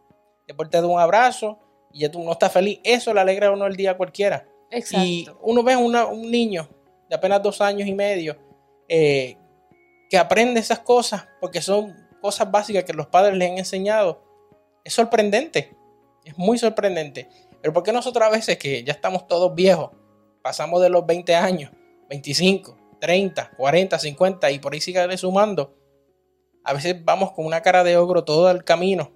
Después 0.46 0.70
te 0.70 0.80
da 0.80 0.86
un 0.86 0.98
abrazo 0.98 1.58
y 1.92 2.00
ya 2.00 2.10
tú 2.10 2.24
no 2.24 2.32
estás 2.32 2.50
feliz. 2.50 2.80
Eso 2.82 3.12
le 3.12 3.20
alegra 3.20 3.48
a 3.48 3.50
uno 3.50 3.66
el 3.66 3.76
día 3.76 3.90
a 3.90 3.96
cualquiera. 3.98 4.48
Exacto. 4.70 5.04
Y 5.04 5.28
uno 5.42 5.62
ve 5.62 5.74
a 5.74 5.78
un 5.78 6.30
niño 6.30 6.66
de 7.10 7.14
apenas 7.14 7.42
dos 7.42 7.60
años 7.60 7.86
y 7.86 7.92
medio 7.92 8.38
eh, 8.88 9.36
que 10.08 10.16
aprende 10.16 10.60
esas 10.60 10.78
cosas 10.78 11.28
porque 11.42 11.60
son 11.60 12.03
cosas 12.24 12.50
básicas 12.50 12.84
que 12.84 12.94
los 12.94 13.06
padres 13.06 13.36
le 13.36 13.46
han 13.46 13.58
enseñado. 13.58 14.22
Es 14.82 14.94
sorprendente, 14.94 15.76
es 16.24 16.38
muy 16.38 16.56
sorprendente. 16.56 17.28
Pero 17.60 17.74
¿por 17.74 17.82
qué 17.82 17.92
nosotros 17.92 18.26
a 18.26 18.30
veces 18.30 18.56
que 18.56 18.82
ya 18.82 18.94
estamos 18.94 19.28
todos 19.28 19.54
viejos, 19.54 19.90
pasamos 20.40 20.80
de 20.80 20.88
los 20.88 21.04
20 21.04 21.34
años, 21.34 21.70
25, 22.08 22.76
30, 22.98 23.50
40, 23.56 23.98
50 23.98 24.50
y 24.52 24.58
por 24.58 24.72
ahí 24.72 24.80
sigue 24.80 25.16
sumando. 25.18 25.76
A 26.64 26.72
veces 26.72 27.04
vamos 27.04 27.32
con 27.32 27.44
una 27.44 27.60
cara 27.60 27.84
de 27.84 27.98
ogro 27.98 28.24
todo 28.24 28.50
el 28.50 28.64
camino 28.64 29.12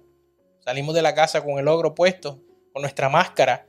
salimos 0.69 0.93
de 0.93 1.01
la 1.01 1.15
casa 1.15 1.43
con 1.43 1.57
el 1.57 1.67
ogro 1.67 1.95
puesto, 1.95 2.39
con 2.71 2.83
nuestra 2.83 3.09
máscara, 3.09 3.65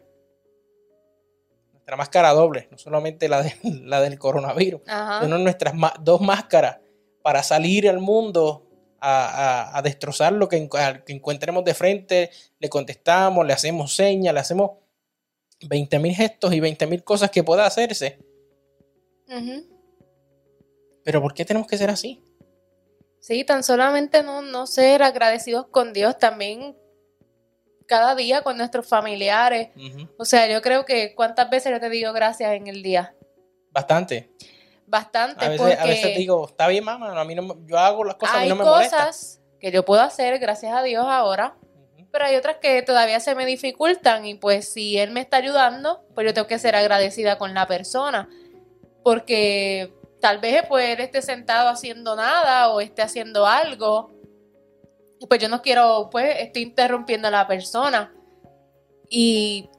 nuestra 1.73 1.97
máscara 1.97 2.35
doble, 2.35 2.69
no 2.71 2.77
solamente 2.77 3.27
la, 3.27 3.43
de, 3.43 3.55
la 3.63 4.03
del 4.03 4.19
coronavirus, 4.19 4.83
sino 5.23 5.39
nuestras 5.39 5.75
dos 6.01 6.21
máscaras 6.21 6.79
para 7.23 7.43
salir 7.43 7.89
al 7.89 8.01
mundo 8.01 8.70
a, 9.01 9.81
destrozar 9.83 10.33
lo 10.33 10.49
que, 10.49 10.69
encontremos 11.09 11.65
de 11.65 11.75
frente, 11.75 12.31
le 12.59 12.69
contestamos, 12.69 13.47
le 13.47 13.53
hacemos 13.53 13.95
señas, 13.95 14.35
le 14.35 14.41
hacemos 14.41 14.73
20.000 15.63 16.15
gestos 16.15 16.53
y 16.53 16.61
20.000 16.61 17.05
cosas 17.05 17.31
que 17.31 17.43
pueda 17.43 17.67
hacerse. 17.67 18.19
Pero 21.05 21.23
¿por 21.23 21.35
qué 21.35 21.45
tenemos 21.45 21.69
que 21.69 21.79
ser 21.79 21.91
así? 21.91 22.23
Sí, 23.21 23.45
tan 23.45 23.63
solamente 23.63 24.23
no, 24.23 24.43
no 24.43 24.67
ser 24.67 25.03
agradecidos 25.03 25.67
con 25.69 25.93
Dios, 25.93 26.19
también 26.19 26.77
cada 27.87 28.15
día 28.15 28.43
con 28.43 28.57
nuestros 28.57 28.87
familiares. 28.87 29.71
O 30.17 30.25
sea, 30.25 30.49
yo 30.49 30.63
creo 30.63 30.85
que 30.85 31.15
cuántas 31.15 31.51
veces 31.51 31.73
yo 31.73 31.81
te 31.81 31.91
digo 31.91 32.13
gracias 32.13 32.53
en 32.53 32.69
el 32.69 32.83
día. 32.83 33.15
Bastante. 33.73 34.31
Bastante. 34.91 35.45
A 35.45 35.49
veces, 35.49 35.79
a 35.79 35.85
veces 35.85 36.17
digo, 36.17 36.49
está 36.49 36.67
bien, 36.67 36.83
mamá, 36.83 37.19
a 37.19 37.25
mí 37.25 37.37
no, 37.37 37.57
yo 37.65 37.79
hago 37.79 38.03
las 38.03 38.17
cosas, 38.17 38.35
a 38.35 38.41
mí 38.41 38.49
no 38.49 38.57
me 38.57 38.65
molesta. 38.65 38.97
Hay 38.97 39.07
cosas 39.07 39.41
que 39.61 39.71
yo 39.71 39.85
puedo 39.85 40.03
hacer, 40.03 40.41
gracias 40.41 40.75
a 40.75 40.83
Dios, 40.83 41.07
ahora. 41.09 41.55
Pero 42.11 42.25
hay 42.25 42.35
otras 42.35 42.57
que 42.57 42.83
todavía 42.83 43.21
se 43.21 43.37
me 43.37 43.47
dificultan 43.47 44.27
y 44.27 44.35
pues 44.35 44.73
si 44.73 44.99
Él 44.99 45.13
me 45.13 45.21
está 45.21 45.37
ayudando, 45.37 46.05
pues 46.13 46.27
yo 46.27 46.35
tengo 46.35 46.49
que 46.49 46.59
ser 46.59 46.75
agradecida 46.75 47.39
con 47.39 47.55
la 47.55 47.69
persona. 47.69 48.29
Porque 49.05 49.95
tal 50.21 50.39
vez 50.39 50.65
pues 50.69 50.89
él 50.89 51.01
esté 51.01 51.23
sentado 51.23 51.69
haciendo 51.69 52.17
nada 52.17 52.69
o 52.71 52.81
esté 52.81 53.03
haciendo 53.03 53.47
algo. 53.47 54.11
Y 55.21 55.27
pues 55.27 55.41
yo 55.41 55.49
no 55.49 55.63
quiero, 55.63 56.09
pues 56.11 56.35
estoy 56.41 56.63
interrumpiendo 56.63 57.29
a 57.29 57.31
la 57.31 57.47
persona. 57.47 58.13
Y 59.09 59.71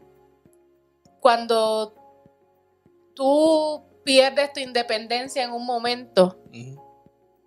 cuando 1.20 1.93
tú 3.14 3.90
pierdes 4.04 4.54
tu 4.54 4.60
independencia 4.60 5.43
en 5.43 5.52
un 5.52 5.66
momento 5.66 6.38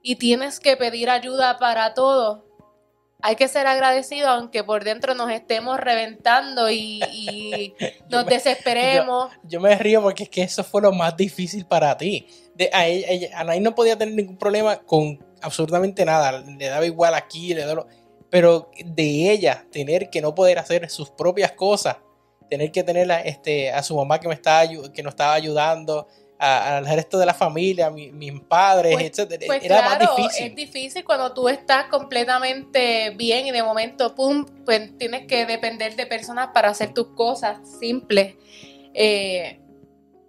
y 0.02 0.16
tienes 0.16 0.60
que 0.60 0.76
pedir 0.76 1.10
ayuda 1.10 1.58
para 1.58 1.94
todo, 1.94 2.44
hay 3.26 3.36
que 3.36 3.48
ser 3.48 3.66
agradecido 3.66 4.28
aunque 4.28 4.62
por 4.62 4.84
dentro 4.84 5.14
nos 5.14 5.30
estemos 5.30 5.80
reventando 5.80 6.70
y, 6.70 7.74
nos 8.10 8.26
desesperemos. 8.26 9.32
Yo, 9.44 9.62
me 9.62 9.74
río 9.76 10.02
porque 10.02 10.24
es 10.24 10.28
que 10.28 10.42
eso 10.42 10.62
fue 10.62 10.82
lo 10.82 10.92
más 10.92 11.16
difícil 11.16 11.64
para 11.64 11.96
ti. 11.96 12.26
De, 12.54 12.68
a 12.70 12.86
ella, 12.86 13.30
no 13.60 13.74
podía 13.74 13.96
tener 13.96 14.14
ningún 14.14 14.36
problema 14.36 14.76
con 14.76 15.18
absolutamente 15.40 16.04
nada. 16.04 16.32
Le 16.40 16.66
daba 16.66 16.84
igual 16.84 17.14
aquí, 17.14 17.54
le 17.54 17.64
daba... 17.64 17.86
Pero 18.28 18.70
de 18.84 19.30
ella, 19.30 19.64
tener 19.72 20.10
que 20.10 20.20
no 20.20 20.34
poder 20.34 20.58
hacer 20.58 20.90
sus 20.90 21.08
propias 21.08 21.52
cosas, 21.52 21.96
tener 22.50 22.72
que 22.72 22.82
tener 22.82 23.10
a, 23.10 23.20
este, 23.22 23.72
a 23.72 23.82
su 23.82 23.96
mamá 23.96 24.20
que, 24.20 24.28
me 24.28 24.34
estaba, 24.34 24.68
que 24.92 25.02
nos 25.02 25.12
estaba 25.12 25.32
ayudando, 25.32 26.08
al 26.38 26.86
resto 26.86 27.18
de 27.18 27.26
la 27.26 27.34
familia, 27.34 27.86
a 27.86 27.90
mis 27.90 28.40
padres, 28.42 28.94
pues, 28.94 29.18
etc. 29.18 29.44
Pues 29.46 29.64
Era 29.64 29.82
más 29.82 29.98
difícil. 29.98 30.46
Es 30.46 30.54
difícil 30.54 31.04
cuando 31.04 31.32
tú 31.32 31.48
estás 31.48 31.86
completamente 31.86 33.10
bien 33.10 33.46
y 33.46 33.50
de 33.50 33.62
momento, 33.62 34.14
pum, 34.14 34.44
pues 34.64 34.96
tienes 34.98 35.26
que 35.26 35.46
depender 35.46 35.96
de 35.96 36.06
personas 36.06 36.48
para 36.52 36.68
hacer 36.68 36.92
tus 36.92 37.08
cosas 37.08 37.58
simples. 37.78 38.34
Eh, 38.92 39.60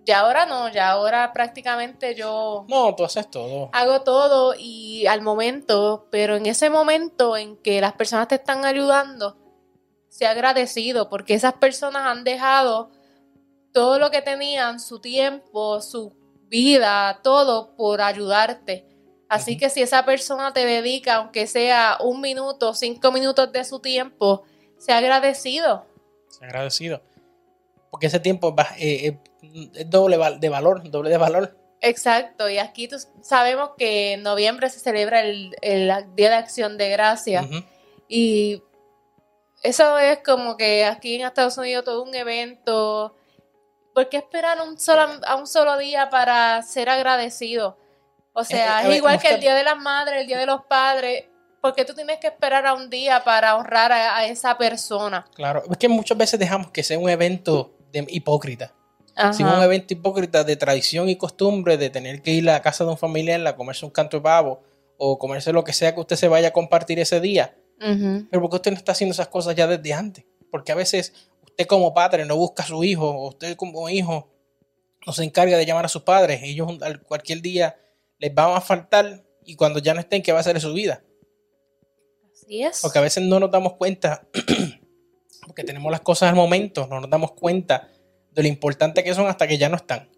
ya 0.06 0.20
ahora 0.20 0.45
no, 0.45 0.70
ya 0.70 0.91
ahora 0.91 1.34
prácticamente 1.34 2.14
yo... 2.14 2.66
No, 2.68 2.93
tú 2.95 3.03
haces 3.03 3.30
todo. 3.30 3.70
Hago 3.74 4.01
todo 4.01 4.53
y 4.58 5.08
al 5.08 5.22
momento, 5.22 6.08
pero 6.12 6.36
en 6.36 6.45
ese 6.45 6.70
momento 6.70 7.36
en 7.36 7.58
que 7.58 7.82
las 7.82 7.93
personas 7.93 8.28
te 8.28 8.36
están 8.36 8.66
ayudando, 8.66 9.36
sea 10.10 10.32
agradecido 10.32 11.10
porque 11.10 11.34
esas 11.34 11.53
personas 11.53 12.03
han 12.03 12.24
dejado 12.24 12.91
todo 13.76 14.00
lo 14.00 14.10
que 14.10 14.22
tenían, 14.22 14.80
su 14.80 15.02
tiempo, 15.02 15.82
su 15.82 16.14
vida, 16.48 17.20
todo 17.22 17.76
por 17.76 18.00
ayudarte. 18.00 18.88
Así 19.28 19.58
que 19.58 19.70
si 19.70 19.82
esa 19.82 20.06
persona 20.06 20.54
te 20.54 20.66
dedica, 20.66 21.16
aunque 21.16 21.46
sea 21.46 21.98
un 22.00 22.22
minuto, 22.22 22.74
cinco 22.74 23.12
minutos 23.12 23.52
de 23.52 23.66
su 23.66 23.82
tiempo, 23.82 24.44
sea 24.78 25.00
agradecido. 25.00 25.86
Sea 26.30 26.48
agradecido. 26.48 27.02
Porque 27.92 28.08
ese 28.08 28.22
tiempo 28.22 28.56
eh, 28.78 29.20
eh, 29.42 29.70
es 29.74 29.90
doble 29.90 30.18
de 30.40 30.50
valor, 30.50 30.90
doble 30.90 31.10
de 31.10 31.18
valor. 31.18 31.58
Exacto, 31.82 32.50
y 32.50 32.60
aquí 32.60 32.88
sabemos 33.22 33.72
que 33.78 34.14
en 34.14 34.24
noviembre 34.24 34.70
se 34.70 34.80
celebra 34.80 35.20
el, 35.20 35.54
Día 36.16 36.30
de 36.30 36.36
Acción 36.36 36.78
de 36.78 36.90
Gracia. 36.92 37.46
Y 38.08 38.64
eso 39.64 40.00
es 40.00 40.20
como 40.20 40.56
que 40.56 40.86
aquí 40.86 41.16
en 41.16 41.28
Estados 41.28 41.58
Unidos 41.58 41.84
todo 41.84 42.04
un 42.04 42.16
evento 42.16 43.18
¿por 43.96 44.10
qué 44.10 44.18
esperar 44.18 44.62
un 44.62 44.78
solo, 44.78 45.08
a 45.26 45.36
un 45.38 45.48
solo 45.48 45.78
día 45.78 46.10
para 46.10 46.62
ser 46.62 46.89
agradecido? 46.89 47.78
O 48.34 48.43
sea, 48.43 48.88
es, 48.88 48.98
igual 48.98 49.18
que 49.20 49.30
el 49.30 49.39
Día 49.39 49.56
de 49.56 49.64
las 49.64 49.78
Madres, 49.78 50.22
el 50.22 50.28
Día 50.28 50.38
de 50.38 50.46
los 50.46 50.66
Padres. 50.66 51.24
¿Por 51.62 51.74
qué 51.74 51.86
tú 51.86 51.96
tienes 51.96 52.20
que 52.20 52.28
esperar 52.28 52.68
a 52.68 52.74
un 52.74 52.89
día 52.89 53.24
para 53.24 53.56
honrar 53.56 53.91
a, 53.91 54.26
esa 54.28 54.56
persona? 54.58 55.26
Claro, 55.34 55.64
es 55.72 55.78
que 55.78 55.88
muchas 55.88 56.18
veces 56.18 56.39
dejamos 56.39 56.70
que 56.70 56.84
sea 56.84 57.00
un 57.00 57.10
evento 57.10 57.74
de 57.91 58.06
hipócrita. 58.10 58.74
Si 59.32 59.43
un 59.43 59.64
evento 59.64 59.93
hipócrita 59.93 60.43
de 60.43 60.58
tradición 60.58 61.08
y 61.08 61.16
costumbre, 61.16 61.78
de 61.78 61.89
tener 61.89 62.22
que 62.22 62.32
ir 62.32 62.50
a 62.50 62.54
la 62.54 62.62
casa 62.62 62.84
de 62.84 62.91
un 62.91 62.98
familiar 62.98 63.48
a 63.48 63.56
comerse 63.56 63.86
un 63.86 63.91
canto 63.91 64.18
de 64.18 64.22
pavo 64.22 64.62
o 64.98 65.18
comerse 65.18 65.54
lo 65.54 65.64
que 65.64 65.72
sea 65.72 65.96
que 65.96 66.02
usted 66.02 66.18
se 66.18 66.28
vaya 66.28 66.50
a 66.50 66.52
compartir 66.52 67.00
ese 67.00 67.22
día. 67.22 67.56
Pero 67.80 68.41
¿por 68.41 68.50
qué 68.50 68.56
usted 68.58 68.72
no 68.72 68.78
está 68.78 68.91
haciendo 68.91 69.14
esas 69.14 69.30
cosas 69.30 69.56
ya 69.56 69.66
desde 69.66 69.93
antes? 69.93 70.26
Porque 70.52 70.74
a 70.74 70.76
veces 70.76 71.14
usted 71.56 71.68
como 71.68 71.93
padre 71.93 72.26
no 72.26 72.36
busca 72.36 72.64
a 72.64 72.68
su 72.68 72.84
hijo, 72.84 73.10
o 73.10 73.30
usted 73.30 73.56
como 73.56 73.89
hijo 73.89 74.30
no 75.08 75.14
se 75.14 75.24
encarga 75.24 75.58
de 75.58 75.66
llamar 75.66 75.86
a 75.86 75.89
sus 75.89 76.01
padres, 76.01 76.41
ellos 76.43 76.70
cualquier 77.08 77.41
día 77.41 77.80
les 78.20 78.34
van 78.34 78.58
a 78.58 78.60
faltar 78.60 79.24
y 79.45 79.56
cuando 79.56 79.80
ya 79.80 79.93
no 79.93 80.01
estén, 80.01 80.22
¿qué 80.22 80.34
va 80.34 80.39
a 80.39 80.41
hacer 80.41 80.56
de 80.56 80.60
su 80.60 80.74
vida? 80.74 81.01
Así 82.34 82.62
es. 82.62 82.82
Porque 82.82 82.99
a 82.99 83.01
veces 83.01 83.24
no 83.24 83.39
nos 83.39 83.51
damos 83.51 83.74
cuenta, 83.74 84.28
porque 85.45 85.64
tenemos 85.64 85.89
las 85.89 86.01
cosas 86.01 86.28
al 86.28 86.36
momento, 86.36 86.88
no 86.88 86.99
nos 86.99 87.10
damos 87.10 87.32
cuenta 87.32 87.88
de 88.32 88.41
lo 88.41 88.49
importante 88.49 89.01
que 89.01 89.14
son 89.14 89.28
hasta 89.28 89.47
que 89.47 89.58
ya 89.58 89.70
no 89.70 89.78
están. 89.78 90.10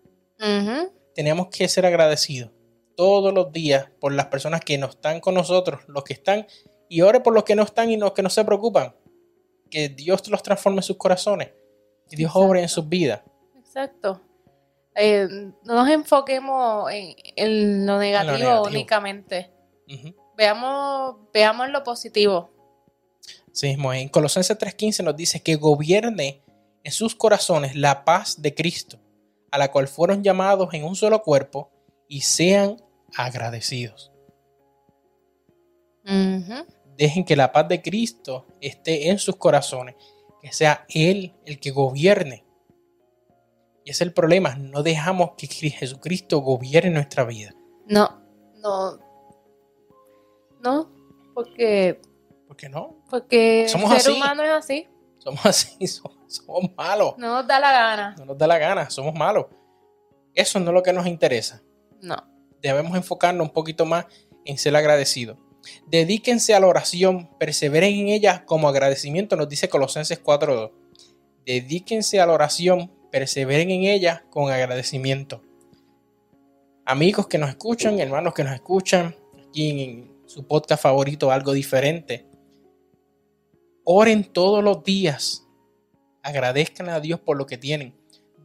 Tenemos 1.13 1.49
que 1.49 1.67
ser 1.67 1.85
agradecidos 1.85 2.49
todos 2.95 3.31
los 3.31 3.51
días 3.51 3.91
por 3.99 4.11
las 4.11 4.27
personas 4.27 4.61
que 4.61 4.79
no 4.79 4.87
están 4.87 5.19
con 5.19 5.35
nosotros, 5.35 5.81
los 5.87 6.03
que 6.03 6.13
están, 6.13 6.47
y 6.89 7.01
ore 7.01 7.19
por 7.19 7.33
los 7.35 7.43
que 7.43 7.55
no 7.55 7.61
están 7.61 7.91
y 7.91 7.97
los 7.97 8.13
que 8.13 8.23
no 8.23 8.29
se 8.31 8.43
preocupan 8.43 8.95
que 9.67 9.89
Dios 9.89 10.27
los 10.27 10.43
transforme 10.43 10.79
en 10.79 10.83
sus 10.83 10.97
corazones, 10.97 11.51
y 12.09 12.15
Dios 12.15 12.31
obre 12.35 12.61
en 12.61 12.69
sus 12.69 12.87
vidas. 12.87 13.21
Exacto. 13.57 14.21
Eh, 14.95 15.27
no 15.63 15.75
nos 15.75 15.89
enfoquemos 15.89 16.89
en, 16.91 17.85
lo, 17.85 17.99
negativo 17.99 18.63
únicamente. 18.63 19.51
veamos, 20.35 21.17
veamos 21.33 21.69
lo 21.69 21.83
positivo. 21.83 22.51
Sí, 23.51 23.75
en 23.77 24.09
Colosenses 24.09 24.57
3:15 24.57 25.03
nos 25.03 25.15
dice 25.15 25.41
que 25.41 25.55
gobierne 25.55 26.43
en 26.83 26.91
sus 26.91 27.15
corazones 27.15 27.75
la 27.75 28.05
paz 28.05 28.41
de 28.41 28.55
Cristo, 28.55 28.99
a 29.51 29.57
la 29.57 29.71
cual 29.71 29.87
fueron 29.87 30.23
llamados 30.23 30.73
en 30.73 30.83
un 30.83 30.95
solo 30.95 31.21
cuerpo, 31.21 31.71
y 32.07 32.21
sean 32.21 32.77
agradecidos 33.15 34.11
dejen 36.97 37.23
que 37.23 37.35
la 37.35 37.51
paz 37.51 37.67
de 37.67 37.81
Cristo 37.81 38.45
esté 38.59 39.09
en 39.09 39.19
sus 39.19 39.35
corazones, 39.35 39.95
que 40.41 40.51
sea 40.51 40.85
Él 40.89 41.33
el 41.45 41.59
que 41.59 41.71
gobierne. 41.71 42.43
Y 43.85 43.91
ese 43.91 44.03
es 44.03 44.07
el 44.07 44.13
problema, 44.13 44.55
no 44.55 44.83
dejamos 44.83 45.31
que 45.37 45.47
Jesucristo 45.47 46.39
gobierne 46.39 46.91
nuestra 46.91 47.23
vida. 47.23 47.53
No, 47.85 48.21
no, 48.57 48.99
no, 50.61 50.91
porque... 51.33 52.01
¿Por 52.47 52.57
qué 52.57 52.69
no? 52.69 53.03
Porque 53.09 53.67
somos 53.69 53.91
el 53.93 54.01
ser 54.01 54.13
humano 54.13 54.43
es 54.43 54.51
así. 54.51 54.87
Somos 55.19 55.45
así, 55.45 55.87
somos, 55.87 56.71
malos. 56.75 57.15
No 57.17 57.35
nos 57.35 57.47
da 57.47 57.59
la 57.59 57.71
gana. 57.71 58.15
No 58.17 58.25
nos 58.25 58.37
da 58.37 58.47
la 58.47 58.57
gana, 58.57 58.89
somos 58.89 59.13
malos. 59.13 59.47
Eso 60.33 60.59
no 60.59 60.67
es 60.69 60.73
lo 60.73 60.83
que 60.83 60.93
nos 60.93 61.07
interesa. 61.07 61.61
No. 62.01 62.15
Debemos 62.61 62.95
enfocarnos 62.95 63.47
un 63.47 63.53
poquito 63.53 63.85
más 63.85 64.05
en 64.45 64.57
ser 64.57 64.75
agradecidos. 64.75 65.37
Dedíquense 65.87 66.53
a 66.53 66.59
la 66.59 66.67
oración, 66.67 67.29
perseveren 67.39 67.93
en 67.95 68.07
ella 68.09 68.45
como 68.45 68.67
agradecimiento, 68.67 69.35
nos 69.35 69.49
dice 69.49 69.69
Colosenses 69.69 70.21
4.2. 70.23 70.71
Dedíquense 71.45 72.19
a 72.19 72.25
la 72.25 72.33
oración, 72.33 72.91
perseveren 73.11 73.71
en 73.71 73.83
ella 73.83 74.25
con 74.29 74.51
agradecimiento. 74.51 75.41
Amigos 76.85 77.27
que 77.27 77.37
nos 77.37 77.49
escuchan, 77.49 77.99
hermanos 77.99 78.33
que 78.33 78.43
nos 78.43 78.53
escuchan, 78.53 79.15
aquí 79.47 79.81
en 79.81 80.17
su 80.25 80.45
podcast 80.45 80.83
favorito, 80.83 81.31
algo 81.31 81.53
diferente. 81.53 82.25
Oren 83.83 84.23
todos 84.25 84.63
los 84.63 84.83
días. 84.83 85.47
Agradezcan 86.21 86.89
a 86.89 86.99
Dios 86.99 87.19
por 87.19 87.37
lo 87.37 87.45
que 87.45 87.57
tienen. 87.57 87.95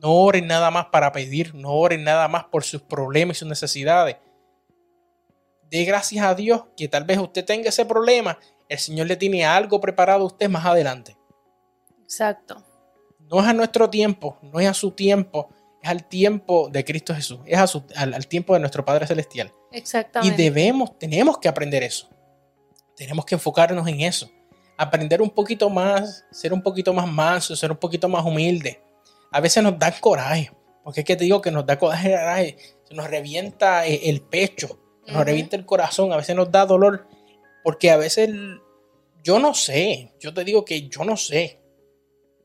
No 0.00 0.12
oren 0.12 0.46
nada 0.46 0.70
más 0.70 0.86
para 0.86 1.12
pedir, 1.12 1.54
no 1.54 1.70
oren 1.70 2.04
nada 2.04 2.28
más 2.28 2.44
por 2.44 2.64
sus 2.64 2.82
problemas 2.82 3.36
y 3.36 3.40
sus 3.40 3.48
necesidades 3.48 4.16
dé 5.72 5.84
gracias 5.84 6.24
a 6.24 6.34
Dios 6.34 6.64
que 6.76 6.86
tal 6.86 7.02
vez 7.04 7.18
usted 7.18 7.44
tenga 7.44 7.68
ese 7.70 7.84
problema 7.84 8.38
el 8.68 8.78
Señor 8.78 9.06
le 9.06 9.16
tiene 9.16 9.44
algo 9.44 9.80
preparado 9.80 10.22
a 10.22 10.26
usted 10.26 10.48
más 10.48 10.64
adelante. 10.64 11.16
Exacto. 12.02 12.62
No 13.30 13.40
es 13.40 13.46
a 13.46 13.52
nuestro 13.52 13.90
tiempo, 13.90 14.38
no 14.42 14.60
es 14.60 14.68
a 14.68 14.74
su 14.74 14.92
tiempo, 14.92 15.48
es 15.82 15.88
al 15.90 16.04
tiempo 16.08 16.68
de 16.70 16.84
Cristo 16.84 17.14
Jesús, 17.14 17.40
es 17.46 17.58
a 17.58 17.66
su- 17.66 17.84
al, 17.96 18.14
al 18.14 18.26
tiempo 18.26 18.54
de 18.54 18.60
nuestro 18.60 18.84
Padre 18.84 19.06
Celestial. 19.06 19.52
Y 19.72 19.78
Exactamente. 19.78 20.42
debemos, 20.42 20.98
tenemos 20.98 21.38
que 21.38 21.48
aprender 21.48 21.82
eso. 21.82 22.08
Tenemos 22.96 23.24
que 23.24 23.34
enfocarnos 23.34 23.86
en 23.88 24.00
eso. 24.02 24.30
Aprender 24.78 25.20
un 25.22 25.30
poquito 25.30 25.68
más, 25.70 26.24
ser 26.30 26.52
un 26.52 26.62
poquito 26.62 26.92
más 26.94 27.06
manso, 27.10 27.54
ser 27.56 27.70
un 27.70 27.76
poquito 27.78 28.08
más 28.08 28.24
humilde. 28.24 28.80
A 29.30 29.40
veces 29.40 29.62
nos 29.62 29.78
da 29.78 29.92
coraje, 30.00 30.50
porque 30.84 31.00
es 31.00 31.06
que 31.06 31.16
te 31.16 31.24
digo 31.24 31.40
que 31.42 31.50
nos 31.50 31.64
da 31.66 31.78
coraje, 31.78 32.56
se 32.88 32.94
nos 32.94 33.08
revienta 33.08 33.86
eh, 33.86 34.00
el 34.10 34.20
pecho, 34.22 34.78
nos 35.06 35.24
revienta 35.24 35.56
el 35.56 35.66
corazón, 35.66 36.12
a 36.12 36.16
veces 36.16 36.36
nos 36.36 36.50
da 36.50 36.64
dolor, 36.66 37.06
porque 37.64 37.90
a 37.90 37.96
veces 37.96 38.30
yo 39.22 39.38
no 39.38 39.54
sé, 39.54 40.14
yo 40.20 40.32
te 40.34 40.44
digo 40.44 40.64
que 40.64 40.88
yo 40.88 41.04
no 41.04 41.16
sé, 41.16 41.60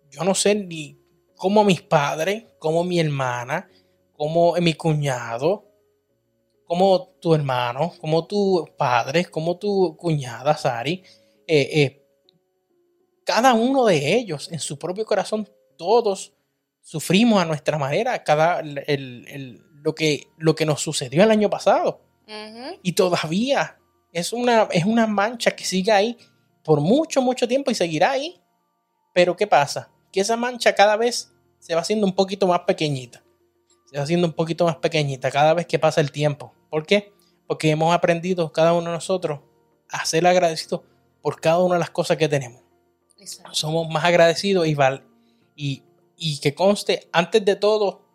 yo 0.09 0.23
no 0.23 0.33
sé 0.35 0.55
ni 0.55 0.99
cómo 1.35 1.63
mis 1.63 1.81
padres, 1.81 2.45
cómo 2.59 2.83
mi 2.83 2.99
hermana, 2.99 3.69
cómo 4.13 4.55
mi 4.55 4.73
cuñado, 4.73 5.65
como 6.65 7.07
tu 7.21 7.33
hermano, 7.33 7.93
como 8.01 8.25
tu 8.27 8.67
padre, 8.77 9.25
como 9.25 9.57
tu 9.57 9.95
cuñada, 9.97 10.57
Sari, 10.57 11.03
eh, 11.47 11.69
eh, 11.81 12.03
cada 13.23 13.53
uno 13.53 13.85
de 13.85 14.15
ellos 14.15 14.51
en 14.51 14.59
su 14.59 14.77
propio 14.79 15.05
corazón, 15.05 15.47
todos 15.77 16.33
sufrimos 16.81 17.41
a 17.41 17.45
nuestra 17.45 17.77
manera 17.77 18.23
cada, 18.23 18.59
el- 18.61 19.25
el- 19.27 19.61
lo, 19.83 19.93
que, 19.95 20.23
lo 20.37 20.55
que 20.55 20.65
nos 20.65 20.81
sucedió 20.81 21.23
el 21.23 21.31
año 21.31 21.49
pasado. 21.49 22.01
Y 22.83 22.93
todavía 22.93 23.77
es 24.11 24.33
una, 24.33 24.67
es 24.71 24.85
una 24.85 25.07
mancha 25.07 25.51
que 25.51 25.63
sigue 25.63 25.91
ahí 25.91 26.17
por 26.63 26.81
mucho, 26.81 27.21
mucho 27.21 27.47
tiempo 27.47 27.71
y 27.71 27.75
seguirá 27.75 28.11
ahí. 28.11 28.41
Pero 29.13 29.35
¿qué 29.35 29.47
pasa? 29.47 29.89
Que 30.11 30.19
esa 30.19 30.35
mancha 30.35 30.75
cada 30.75 30.97
vez 30.97 31.31
se 31.59 31.73
va 31.73 31.81
haciendo 31.81 32.05
un 32.05 32.13
poquito 32.13 32.47
más 32.47 32.61
pequeñita. 32.61 33.23
Se 33.85 33.97
va 33.97 34.03
haciendo 34.03 34.27
un 34.27 34.33
poquito 34.33 34.65
más 34.65 34.75
pequeñita 34.77 35.31
cada 35.31 35.53
vez 35.53 35.65
que 35.65 35.79
pasa 35.79 36.01
el 36.01 36.11
tiempo. 36.11 36.53
¿Por 36.69 36.85
qué? 36.85 37.13
Porque 37.47 37.69
hemos 37.69 37.95
aprendido 37.95 38.51
cada 38.51 38.73
uno 38.73 38.87
de 38.87 38.97
nosotros 38.97 39.39
a 39.89 40.05
ser 40.05 40.27
agradecidos 40.27 40.81
por 41.21 41.39
cada 41.39 41.59
una 41.59 41.75
de 41.75 41.79
las 41.79 41.89
cosas 41.89 42.17
que 42.17 42.27
tenemos. 42.27 42.61
Exacto. 43.17 43.53
Somos 43.53 43.89
más 43.89 44.03
agradecidos 44.03 44.67
y, 44.67 44.75
val 44.75 45.05
y, 45.55 45.83
y 46.17 46.39
que 46.39 46.53
conste, 46.53 47.07
antes 47.13 47.43
de 47.45 47.55
todo, 47.55 48.06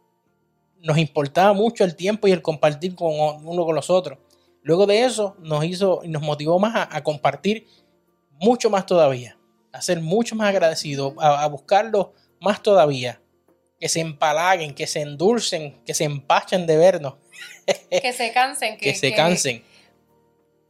nos 0.83 0.99
importaba 0.99 1.53
mucho 1.53 1.85
el 1.85 1.97
tiempo 1.97 2.29
y 2.29 2.33
el 2.33 2.43
compartir 2.43 2.95
con 2.95 3.13
uno 3.45 3.65
con 3.65 3.75
los 3.75 3.89
otros. 3.91 4.19
Luego 4.63 4.87
de 4.87 5.05
eso 5.05 5.37
nos 5.41 5.65
hizo 5.65 6.01
y 6.05 6.09
nos 6.09 6.23
motivó 6.23 6.59
más 6.59 6.75
a, 6.77 6.97
a 6.97 7.03
compartir 7.03 7.67
mucho 8.33 8.69
más 8.71 8.85
todavía, 8.87 9.39
a 9.73 9.81
ser 9.81 10.01
mucho 10.01 10.35
más 10.37 10.49
agradecidos, 10.49 11.15
a, 11.19 11.43
a 11.43 11.47
buscarlo 11.49 12.13
más 12.41 12.63
todavía, 12.63 13.21
que 13.81 13.89
se 13.89 14.01
empalaguen, 14.01 14.75
que 14.75 14.87
se 14.87 15.01
endulcen, 15.01 15.81
que 15.85 15.95
se 15.95 16.05
empachen 16.05 16.67
de 16.67 16.77
vernos, 16.77 17.15
Que 17.91 18.13
se 18.13 18.33
cansen. 18.33 18.77
que, 18.77 18.91
Que, 18.91 18.95
se 18.95 19.11
que- 19.11 19.17
cansen. 19.17 19.65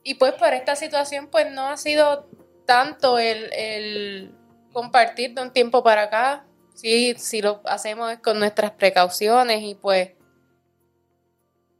Y 0.04 0.14
pues 0.14 0.32
por 0.34 0.52
esta 0.52 0.74
situación, 0.76 1.28
pues 1.30 1.50
no 1.52 1.68
ha 1.68 1.76
sido 1.76 2.26
tanto 2.66 3.18
el, 3.18 3.52
el 3.52 4.34
compartir 4.72 5.34
de 5.34 5.42
un 5.42 5.52
tiempo 5.52 5.82
para 5.84 6.02
acá. 6.02 6.44
Sí, 6.74 7.14
sí 7.18 7.42
lo 7.42 7.60
hacemos 7.64 8.16
con 8.18 8.38
nuestras 8.38 8.72
precauciones 8.72 9.62
y 9.62 9.74
pues. 9.74 10.12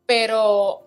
Pero 0.06 0.86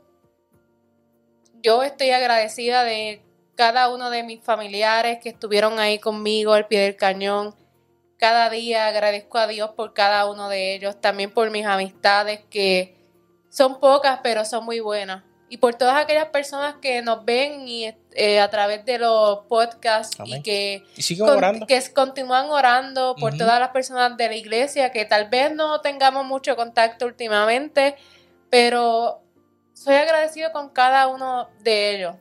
yo 1.61 1.83
estoy 1.83 2.11
agradecida 2.11 2.83
de 2.83 3.21
cada 3.55 3.89
uno 3.89 4.09
de 4.09 4.23
mis 4.23 4.43
familiares 4.43 5.19
que 5.21 5.29
estuvieron 5.29 5.79
ahí 5.79 5.99
conmigo 5.99 6.53
al 6.53 6.67
pie 6.67 6.81
del 6.81 6.95
cañón. 6.95 7.55
Cada 8.17 8.49
día 8.49 8.87
agradezco 8.87 9.37
a 9.37 9.47
Dios 9.47 9.71
por 9.71 9.93
cada 9.93 10.29
uno 10.29 10.49
de 10.49 10.75
ellos, 10.75 10.99
también 11.01 11.31
por 11.31 11.49
mis 11.51 11.65
amistades 11.65 12.41
que 12.49 12.95
son 13.49 13.79
pocas 13.79 14.19
pero 14.21 14.45
son 14.45 14.65
muy 14.65 14.79
buenas. 14.79 15.23
Y 15.49 15.57
por 15.57 15.75
todas 15.75 15.95
aquellas 15.95 16.29
personas 16.29 16.75
que 16.81 17.01
nos 17.01 17.23
ven 17.23 17.67
y 17.67 17.85
eh, 18.15 18.39
a 18.39 18.49
través 18.49 18.85
de 18.85 18.97
los 18.97 19.39
podcasts 19.47 20.19
Amén. 20.19 20.39
y 20.39 20.41
que, 20.43 20.83
Y 20.95 21.17
con- 21.17 21.65
que 21.67 21.93
continúan 21.93 22.49
orando 22.49 23.15
por 23.19 23.37
todas 23.37 23.59
las 23.59 23.69
personas 23.69 24.15
de 24.17 24.27
la 24.29 24.35
iglesia 24.35 24.91
que 24.91 25.05
tal 25.05 25.29
vez 25.29 25.53
no 25.53 25.81
tengamos 25.81 26.25
mucho 26.25 26.55
contacto 26.55 27.05
últimamente, 27.05 27.95
pero 28.49 29.21
soy 29.73 29.95
agradecido 29.95 30.51
con 30.51 30.69
cada 30.69 31.07
uno 31.07 31.49
de 31.61 31.95
ellos. 31.95 32.15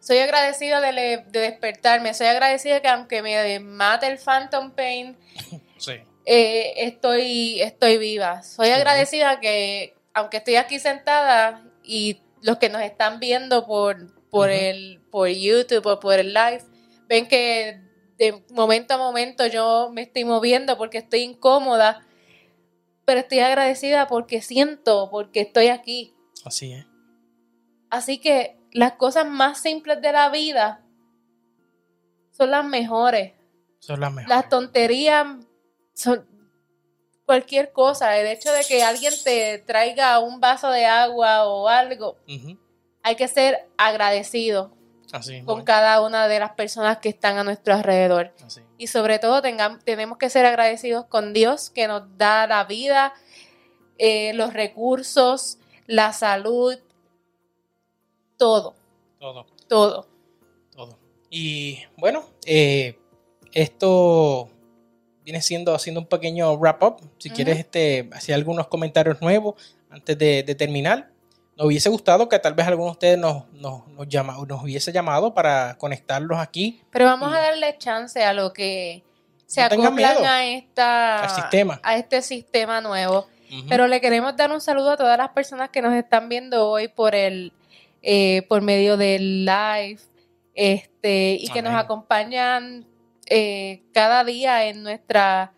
Soy 0.00 0.18
agradecida 0.18 0.80
de, 0.80 0.92
le- 0.92 1.16
de 1.28 1.40
despertarme, 1.40 2.12
soy 2.14 2.26
agradecida 2.26 2.80
que 2.80 2.88
aunque 2.88 3.22
me 3.22 3.58
mate 3.60 4.06
el 4.06 4.18
Phantom 4.18 4.70
Pain, 4.72 5.16
Sí. 5.78 5.94
eh, 6.26 6.74
estoy, 6.76 7.60
estoy 7.62 7.96
viva. 7.98 8.42
Soy 8.42 8.66
Sí. 8.68 8.72
agradecida 8.72 9.40
que, 9.40 9.94
aunque 10.12 10.36
estoy 10.36 10.56
aquí 10.56 10.78
sentada 10.78 11.62
y 11.82 12.20
los 12.42 12.58
que 12.58 12.68
nos 12.68 12.82
están 12.82 13.18
viendo 13.18 13.66
por, 13.66 13.96
por, 14.34 14.50
el, 14.50 15.00
por 15.12 15.28
YouTube 15.28 15.86
o 15.86 16.00
por 16.00 16.18
el 16.18 16.34
live, 16.34 16.64
ven 17.06 17.28
que 17.28 17.80
de 18.18 18.44
momento 18.50 18.94
a 18.94 18.98
momento 18.98 19.46
yo 19.46 19.90
me 19.92 20.02
estoy 20.02 20.24
moviendo 20.24 20.76
porque 20.76 20.98
estoy 20.98 21.20
incómoda, 21.20 22.04
pero 23.04 23.20
estoy 23.20 23.38
agradecida 23.38 24.08
porque 24.08 24.42
siento, 24.42 25.08
porque 25.08 25.42
estoy 25.42 25.68
aquí. 25.68 26.16
Así 26.44 26.72
es. 26.72 26.84
Así 27.90 28.18
que 28.18 28.58
las 28.72 28.94
cosas 28.94 29.24
más 29.24 29.60
simples 29.60 30.02
de 30.02 30.10
la 30.10 30.28
vida 30.30 30.84
son 32.32 32.50
las 32.50 32.64
mejores. 32.64 33.34
Son 33.78 34.00
las 34.00 34.12
mejores. 34.12 34.28
Las 34.36 34.48
tonterías 34.48 35.26
son 35.92 36.26
cualquier 37.24 37.70
cosa. 37.70 38.18
El 38.18 38.26
hecho 38.26 38.50
de 38.52 38.64
que 38.64 38.82
alguien 38.82 39.14
te 39.22 39.58
traiga 39.58 40.18
un 40.18 40.40
vaso 40.40 40.70
de 40.70 40.86
agua 40.86 41.46
o 41.46 41.68
algo, 41.68 42.16
Ujú. 42.26 42.58
Hay 43.04 43.16
que 43.16 43.28
ser 43.28 43.68
agradecido 43.76 44.72
Así 45.12 45.36
es. 45.36 45.44
con 45.44 45.62
cada 45.62 46.00
una 46.00 46.26
de 46.26 46.40
las 46.40 46.52
personas 46.52 46.98
que 46.98 47.10
están 47.10 47.36
a 47.38 47.44
nuestro 47.44 47.74
alrededor. 47.74 48.32
Así. 48.44 48.62
Y 48.78 48.88
sobre 48.88 49.18
todo 49.18 49.42
tenemos 49.42 50.18
que 50.18 50.30
ser 50.30 50.46
agradecidos 50.46 51.04
con 51.04 51.32
Dios 51.34 51.70
que 51.70 51.86
nos 51.86 52.02
da 52.18 52.46
la 52.46 52.64
vida, 52.64 53.12
eh, 53.98 54.32
los 54.34 54.54
recursos, 54.54 55.58
la 55.86 56.12
salud, 56.12 56.76
todo, 58.38 58.74
Todo. 59.20 59.46
todo. 59.68 60.08
todo. 60.74 60.98
Y 61.30 61.80
bueno, 61.98 62.24
eh, 62.46 62.98
esto 63.52 64.48
viene 65.24 65.40
siendo 65.42 65.74
haciendo 65.74 66.00
un 66.00 66.06
pequeño 66.06 66.56
wrap 66.56 66.82
up. 66.82 66.96
Si 67.18 67.28
quieres 67.30 67.58
este, 67.58 68.08
hacer 68.12 68.34
algunos 68.34 68.66
comentarios 68.68 69.20
nuevos 69.20 69.76
antes 69.90 70.16
de, 70.18 70.42
de 70.42 70.54
terminar. 70.54 71.10
Nos 71.56 71.66
hubiese 71.68 71.88
gustado 71.88 72.28
que 72.28 72.38
tal 72.38 72.54
vez 72.54 72.66
alguno 72.66 72.86
de 72.86 72.92
ustedes 72.92 73.18
nos, 73.18 73.50
nos, 73.52 73.86
nos, 73.88 74.08
llama, 74.08 74.36
nos 74.48 74.62
hubiese 74.62 74.92
llamado 74.92 75.32
para 75.34 75.76
conectarlos 75.78 76.38
aquí 76.38 76.80
Pero 76.90 77.04
vamos 77.06 77.30
Y- 77.32 77.34
a 77.36 77.38
darle 77.40 77.78
chance 77.78 78.24
a 78.24 78.32
lo 78.32 78.52
que 78.52 79.02
se 79.46 79.60
No 79.60 79.66
acoplan 79.84 80.24
a 80.24 80.44
esta 80.46 81.28
sistema. 81.28 81.80
a 81.82 81.96
este 81.96 82.22
sistema 82.22 82.80
nuevo. 82.80 83.26
Pero 83.68 83.86
le 83.86 84.00
queremos 84.00 84.36
dar 84.36 84.50
un 84.50 84.60
saludo 84.60 84.90
a 84.90 84.96
todas 84.96 85.16
las 85.16 85.28
personas 85.28 85.70
que 85.70 85.80
nos 85.80 85.94
están 85.94 86.28
viendo 86.28 86.68
hoy 86.68 86.88
por 86.88 87.14
el 87.14 87.52
eh, 88.02 88.42
por 88.48 88.62
medio 88.62 88.96
del 88.96 89.44
live, 89.46 89.98
este 90.54 91.38
y 91.40 91.48
que 91.48 91.62
nos 91.62 91.74
acompañan 91.74 92.84
eh, 93.30 93.82
cada 93.94 94.24
día 94.24 94.66
en 94.66 94.82
nuestra 94.82 95.53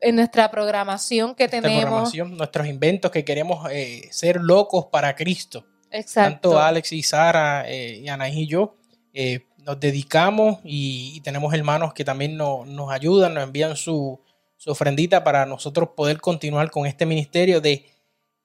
en 0.00 0.16
nuestra 0.16 0.50
programación 0.50 1.34
que 1.34 1.44
Esta 1.44 1.60
tenemos. 1.60 1.82
programación, 1.82 2.36
nuestros 2.36 2.66
inventos 2.66 3.10
que 3.10 3.24
queremos 3.24 3.68
eh, 3.70 4.08
ser 4.10 4.36
locos 4.40 4.86
para 4.86 5.14
Cristo. 5.16 5.64
Exacto. 5.90 6.50
Tanto 6.50 6.60
Alex 6.60 6.92
y 6.92 7.02
Sara 7.02 7.64
eh, 7.68 7.98
y 8.02 8.08
Anaí 8.08 8.42
y 8.42 8.46
yo 8.46 8.76
eh, 9.12 9.46
nos 9.64 9.80
dedicamos 9.80 10.58
y, 10.64 11.12
y 11.16 11.20
tenemos 11.20 11.52
hermanos 11.54 11.92
que 11.94 12.04
también 12.04 12.36
no- 12.36 12.64
nos 12.64 12.90
ayudan, 12.92 13.34
nos 13.34 13.44
envían 13.44 13.74
su, 13.76 14.20
su 14.56 14.70
ofrendita 14.70 15.24
para 15.24 15.46
nosotros 15.46 15.90
poder 15.96 16.20
continuar 16.20 16.70
con 16.70 16.86
este 16.86 17.04
ministerio 17.06 17.60
de, 17.60 17.84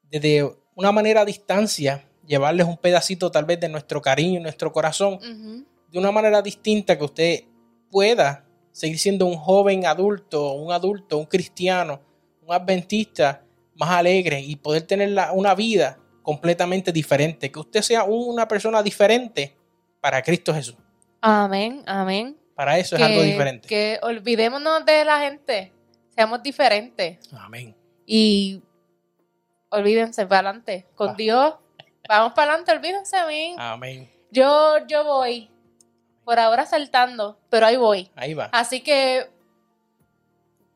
de, 0.04 0.20
de 0.20 0.52
una 0.76 0.92
manera 0.92 1.22
a 1.22 1.26
distancia, 1.26 2.04
llevarles 2.26 2.66
un 2.66 2.78
pedacito 2.78 3.30
tal 3.30 3.46
vez 3.46 3.60
de 3.60 3.70
nuestro 3.70 4.02
cariño 4.02 4.40
y 4.40 4.44
nuestro 4.44 4.72
corazón 4.72 5.20
de 5.92 6.00
una 6.00 6.12
manera 6.12 6.42
distinta 6.42 6.98
que 6.98 7.04
usted 7.04 7.44
pueda 7.92 8.46
seguir 8.74 9.00
siendo 9.00 9.26
un 9.26 9.38
joven 9.38 9.86
adulto, 9.86 10.52
un 10.54 10.74
adulto, 10.74 11.18
un 11.18 11.26
cristiano, 11.26 12.02
un 12.42 12.54
adventista 12.54 13.44
más 13.76 13.92
alegre 13.92 14.42
y 14.42 14.58
poder 14.58 14.82
tener 14.82 15.10
la- 15.12 15.32
una 15.32 15.56
vida 15.56 15.98
completamente 16.22 16.92
diferente, 16.92 17.50
que 17.52 17.60
usted 17.60 17.82
sea 17.82 18.04
una 18.04 18.48
persona 18.48 18.84
diferente 18.84 19.56
para 20.02 20.22
Cristo 20.22 20.54
Jesús. 20.54 20.76
Amén, 21.22 21.82
amén. 21.86 22.38
Para 22.56 22.78
eso 22.78 22.96
es 22.98 23.02
algo 23.02 23.22
diferente. 23.22 23.68
Que 23.68 23.98
olvidémonos 24.04 24.86
de 24.86 25.06
la 25.06 25.20
gente, 25.22 25.72
seamos 26.16 26.44
diferentes. 26.44 27.18
Amén. 27.34 27.76
Y 28.06 28.62
olvídense 29.70 30.26
para 30.28 30.50
adelante. 30.50 30.86
Con 30.96 31.10
Ah. 31.12 31.16
Dios, 31.18 31.54
vamos 32.08 32.34
para 32.34 32.52
adelante, 32.54 32.72
olvídense 32.74 33.18
a 33.18 33.28
mí. 33.28 33.56
Amén. 33.58 34.10
Yo, 34.32 34.86
yo 34.88 35.04
voy. 35.04 35.50
Por 36.24 36.40
ahora 36.40 36.66
saltando, 36.66 37.38
pero 37.50 37.66
ahí 37.66 37.76
voy. 37.78 38.10
Ahí 38.16 38.34
va. 38.34 38.50
Así 38.52 38.82
que 38.82 39.30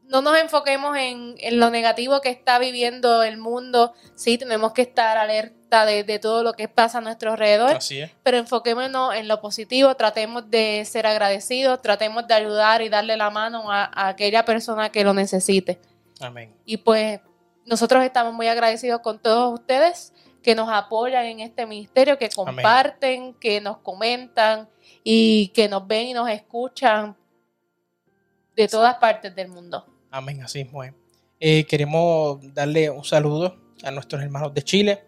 no 0.04 0.22
nos 0.22 0.38
enfoquemos 0.38 0.96
en, 0.98 1.36
en 1.38 1.60
lo 1.60 1.70
negativo 1.70 2.22
que 2.22 2.30
está 2.30 2.60
viviendo 2.60 3.24
el 3.24 3.38
mundo. 3.38 3.94
Sí, 4.16 4.38
tenemos 4.38 4.72
que 4.74 4.82
estar 4.84 5.18
alerta 5.18 5.86
de, 5.86 6.04
de 6.06 6.18
todo 6.20 6.44
lo 6.44 6.54
que 6.54 6.70
pasa 6.70 7.00
a 7.00 7.02
nuestro 7.02 7.32
alrededor, 7.32 7.76
Así 7.76 8.00
es. 8.00 8.12
pero 8.24 8.38
enfoquémonos 8.38 9.14
en 9.16 9.28
lo 9.28 9.42
positivo, 9.42 9.96
tratemos 9.96 10.50
de 10.50 10.86
ser 10.86 11.06
agradecidos, 11.08 11.82
tratemos 11.82 12.26
de 12.26 12.34
ayudar 12.36 12.82
y 12.82 12.88
darle 12.88 13.18
la 13.18 13.30
mano 13.30 13.70
a, 13.70 13.84
a 13.84 14.08
aquella 14.08 14.46
persona 14.46 14.90
que 14.92 15.04
lo 15.04 15.14
necesite. 15.14 15.78
Amén. 16.22 16.56
Y 16.66 16.78
pues 16.78 17.20
nosotros 17.66 18.02
estamos 18.06 18.34
muy 18.34 18.48
agradecidos 18.48 19.02
con 19.02 19.20
todos 19.20 19.60
ustedes 19.60 20.14
que 20.48 20.56
nos 20.56 20.70
apoyan 20.70 21.26
en 21.26 21.42
este 21.42 21.66
ministerio, 21.66 22.18
que 22.18 22.30
comparten, 22.30 23.34
que 23.34 23.60
nos 23.60 23.80
comentan 23.80 24.70
y 25.04 25.50
que 25.50 25.68
nos 25.68 25.86
ven 25.86 26.08
y 26.08 26.14
nos 26.14 26.30
escuchan 26.30 27.18
de 28.56 28.70
todas 28.70 28.96
partes 28.96 29.36
del 29.36 29.50
mundo. 29.50 29.86
Amén, 30.10 30.42
así 30.42 30.62
es. 30.62 30.94
Eh, 31.42 31.66
queremos 31.66 32.40
darle 32.54 32.90
un 32.90 33.04
saludo 33.04 33.58
a 33.84 33.92
nuestros 33.92 34.22
hermanos 34.22 34.54
de 34.54 34.62
Chile, 34.62 35.04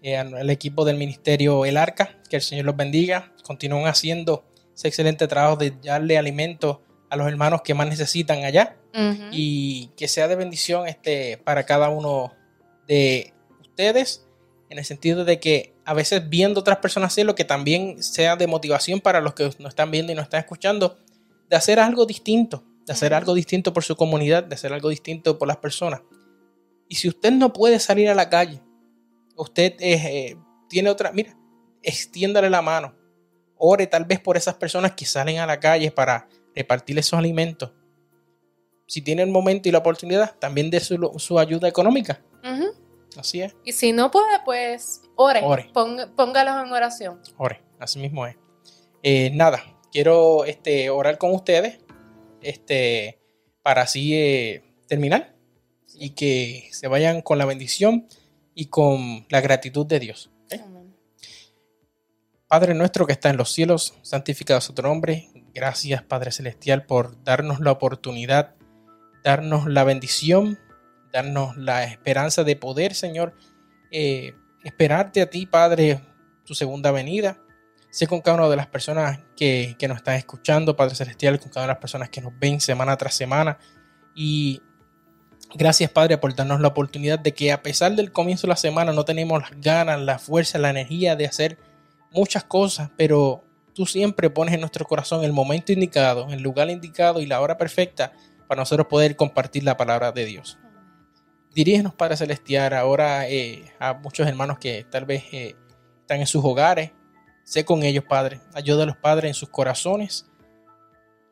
eh, 0.00 0.16
al 0.16 0.48
equipo 0.48 0.86
del 0.86 0.96
ministerio 0.96 1.66
El 1.66 1.76
Arca, 1.76 2.16
que 2.30 2.36
el 2.36 2.42
Señor 2.42 2.64
los 2.64 2.74
bendiga. 2.74 3.34
Continúen 3.44 3.88
haciendo 3.88 4.46
ese 4.74 4.88
excelente 4.88 5.28
trabajo 5.28 5.56
de 5.56 5.72
darle 5.82 6.16
alimento 6.16 6.80
a 7.10 7.16
los 7.16 7.28
hermanos 7.28 7.60
que 7.60 7.74
más 7.74 7.88
necesitan 7.88 8.42
allá 8.42 8.78
y 9.32 9.88
que 9.98 10.08
sea 10.08 10.28
de 10.28 10.36
bendición 10.36 10.88
este, 10.88 11.36
para 11.36 11.66
cada 11.66 11.90
uno 11.90 12.32
de 12.86 13.34
ustedes, 13.60 14.27
en 14.70 14.78
el 14.78 14.84
sentido 14.84 15.24
de 15.24 15.40
que 15.40 15.74
a 15.84 15.94
veces 15.94 16.28
viendo 16.28 16.60
otras 16.60 16.78
personas 16.78 17.12
hacerlo, 17.12 17.34
que 17.34 17.44
también 17.44 18.02
sea 18.02 18.36
de 18.36 18.46
motivación 18.46 19.00
para 19.00 19.20
los 19.20 19.34
que 19.34 19.44
nos 19.58 19.70
están 19.70 19.90
viendo 19.90 20.12
y 20.12 20.14
nos 20.14 20.24
están 20.24 20.40
escuchando, 20.40 20.98
de 21.48 21.56
hacer 21.56 21.80
algo 21.80 22.04
distinto, 22.04 22.64
de 22.86 22.92
hacer 22.92 23.14
algo 23.14 23.34
distinto 23.34 23.72
por 23.72 23.84
su 23.84 23.96
comunidad, 23.96 24.44
de 24.44 24.54
hacer 24.54 24.72
algo 24.72 24.90
distinto 24.90 25.38
por 25.38 25.48
las 25.48 25.56
personas. 25.56 26.02
Y 26.88 26.96
si 26.96 27.08
usted 27.08 27.32
no 27.32 27.52
puede 27.52 27.80
salir 27.80 28.08
a 28.08 28.14
la 28.14 28.28
calle, 28.28 28.60
usted 29.36 29.74
eh, 29.80 29.94
eh, 29.94 30.36
tiene 30.68 30.90
otra, 30.90 31.12
mira, 31.12 31.36
extiéndale 31.82 32.50
la 32.50 32.62
mano, 32.62 32.94
ore 33.56 33.86
tal 33.86 34.04
vez 34.04 34.20
por 34.20 34.36
esas 34.36 34.54
personas 34.54 34.92
que 34.92 35.06
salen 35.06 35.38
a 35.38 35.46
la 35.46 35.60
calle 35.60 35.90
para 35.90 36.28
repartir 36.54 36.98
esos 36.98 37.18
alimentos. 37.18 37.72
Si 38.86 39.02
tiene 39.02 39.22
el 39.22 39.30
momento 39.30 39.68
y 39.68 39.72
la 39.72 39.78
oportunidad, 39.78 40.36
también 40.38 40.70
de 40.70 40.80
su, 40.80 41.14
su 41.18 41.38
ayuda 41.38 41.68
económica. 41.68 42.22
Ujú. 42.42 42.87
Así 43.16 43.40
es, 43.42 43.56
Y 43.64 43.72
si 43.72 43.92
no 43.92 44.10
puede, 44.10 44.38
pues 44.44 45.02
ore, 45.16 45.40
Ore. 45.42 45.70
Pong- 45.72 46.14
póngalos 46.16 46.64
en 46.66 46.72
oración. 46.72 47.20
ore, 47.36 47.62
así 47.80 47.98
mismo 47.98 48.26
es. 48.26 48.36
Eh, 49.02 49.30
nada, 49.34 49.62
quiero 49.90 50.44
este, 50.44 50.90
orar 50.90 51.18
con 51.18 51.32
ustedes 51.32 51.78
este, 52.42 53.18
para 53.62 53.82
así 53.82 54.14
eh, 54.14 54.62
terminar 54.86 55.34
y 55.94 56.10
que 56.10 56.68
se 56.72 56.86
vayan 56.86 57.22
con 57.22 57.38
la 57.38 57.44
bendición 57.44 58.06
y 58.54 58.66
con 58.66 59.26
la 59.30 59.40
gratitud 59.40 59.86
de 59.86 60.00
Dios. 60.00 60.30
Padre 62.46 62.72
nuestro 62.74 63.06
que 63.06 63.12
está 63.12 63.28
en 63.30 63.36
los 63.36 63.52
cielos, 63.52 63.94
santificado 64.02 64.60
sea 64.60 64.74
tu 64.74 64.80
nombre. 64.82 65.28
Gracias, 65.52 66.02
Padre 66.02 66.32
Celestial, 66.32 66.86
por 66.86 67.22
darnos 67.22 67.60
la 67.60 67.72
oportunidad, 67.72 68.54
darnos 69.22 69.66
la 69.66 69.84
bendición, 69.84 70.58
darnos 71.12 71.56
la 71.56 71.84
esperanza 71.84 72.44
de 72.44 72.56
poder, 72.56 72.94
Señor, 72.94 73.34
eh, 73.90 74.34
esperarte 74.62 75.22
a 75.22 75.30
ti, 75.30 75.46
Padre, 75.46 76.00
tu 76.44 76.54
segunda 76.54 76.90
venida. 76.90 77.38
Sé 77.90 78.06
con 78.06 78.20
cada 78.20 78.36
una 78.36 78.48
de 78.48 78.56
las 78.56 78.66
personas 78.66 79.20
que, 79.36 79.76
que 79.78 79.88
nos 79.88 79.98
están 79.98 80.16
escuchando, 80.16 80.76
Padre 80.76 80.94
Celestial, 80.94 81.38
con 81.40 81.48
cada 81.48 81.64
una 81.64 81.72
de 81.72 81.76
las 81.76 81.80
personas 81.80 82.10
que 82.10 82.20
nos 82.20 82.38
ven 82.38 82.60
semana 82.60 82.96
tras 82.96 83.14
semana. 83.14 83.58
Y 84.14 84.60
gracias, 85.54 85.90
Padre, 85.90 86.18
por 86.18 86.34
darnos 86.34 86.60
la 86.60 86.68
oportunidad 86.68 87.18
de 87.18 87.32
que 87.32 87.52
a 87.52 87.62
pesar 87.62 87.94
del 87.96 88.12
comienzo 88.12 88.46
de 88.46 88.50
la 88.50 88.56
semana 88.56 88.92
no 88.92 89.04
tenemos 89.04 89.40
las 89.40 89.60
ganas, 89.60 90.00
la 90.00 90.18
fuerza, 90.18 90.58
la 90.58 90.70
energía 90.70 91.16
de 91.16 91.26
hacer 91.26 91.58
muchas 92.12 92.44
cosas, 92.44 92.90
pero 92.96 93.44
tú 93.74 93.86
siempre 93.86 94.28
pones 94.28 94.54
en 94.54 94.60
nuestro 94.60 94.84
corazón 94.84 95.24
el 95.24 95.32
momento 95.32 95.72
indicado, 95.72 96.28
el 96.30 96.42
lugar 96.42 96.68
indicado 96.68 97.20
y 97.20 97.26
la 97.26 97.40
hora 97.40 97.56
perfecta 97.56 98.12
para 98.46 98.60
nosotros 98.62 98.88
poder 98.88 99.14
compartir 99.14 99.62
la 99.62 99.76
palabra 99.76 100.10
de 100.12 100.24
Dios. 100.24 100.58
Dirígenos, 101.54 101.94
Padre 101.94 102.16
Celestial, 102.16 102.74
ahora 102.74 103.28
eh, 103.28 103.64
a 103.78 103.94
muchos 103.94 104.26
hermanos 104.26 104.58
que 104.58 104.86
tal 104.90 105.04
vez 105.06 105.24
eh, 105.32 105.56
están 106.00 106.20
en 106.20 106.26
sus 106.26 106.44
hogares. 106.44 106.92
Sé 107.44 107.64
con 107.64 107.82
ellos, 107.82 108.04
Padre. 108.08 108.40
Ayuda 108.54 108.82
a 108.82 108.86
los 108.86 108.96
padres 108.96 109.30
en 109.30 109.34
sus 109.34 109.48
corazones 109.48 110.26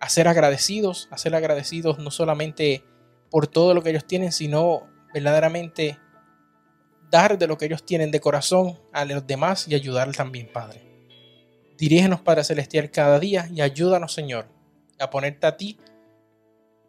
a 0.00 0.08
ser 0.08 0.28
agradecidos, 0.28 1.08
a 1.10 1.18
ser 1.18 1.34
agradecidos 1.34 1.98
no 1.98 2.10
solamente 2.10 2.84
por 3.30 3.46
todo 3.46 3.74
lo 3.74 3.82
que 3.82 3.90
ellos 3.90 4.06
tienen, 4.06 4.32
sino 4.32 4.86
verdaderamente 5.12 5.98
dar 7.10 7.38
de 7.38 7.46
lo 7.46 7.56
que 7.56 7.66
ellos 7.66 7.84
tienen 7.84 8.10
de 8.10 8.20
corazón 8.20 8.78
a 8.92 9.04
los 9.04 9.26
demás 9.26 9.68
y 9.68 9.74
ayudar 9.74 10.12
también, 10.12 10.50
Padre. 10.52 10.82
Dirígenos, 11.78 12.20
Padre 12.20 12.44
Celestial, 12.44 12.90
cada 12.90 13.18
día 13.18 13.48
y 13.52 13.60
ayúdanos, 13.60 14.12
Señor, 14.12 14.48
a 14.98 15.10
ponerte 15.10 15.46
a 15.46 15.56
ti 15.56 15.78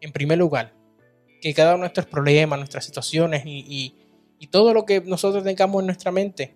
en 0.02 0.12
primer 0.12 0.38
lugar. 0.38 0.77
Que 1.42 1.54
cada 1.54 1.70
uno 1.72 1.78
de 1.78 1.82
nuestros 1.82 2.06
problemas, 2.08 2.58
nuestras 2.60 2.86
situaciones 2.86 3.46
y, 3.46 3.60
y- 3.68 3.96
y 4.40 4.48
todo 4.48 4.74
lo 4.74 4.86
que 4.86 5.02
nosotros 5.02 5.44
tengamos 5.44 5.82
en 5.82 5.88
nuestra 5.88 6.12
mente, 6.12 6.54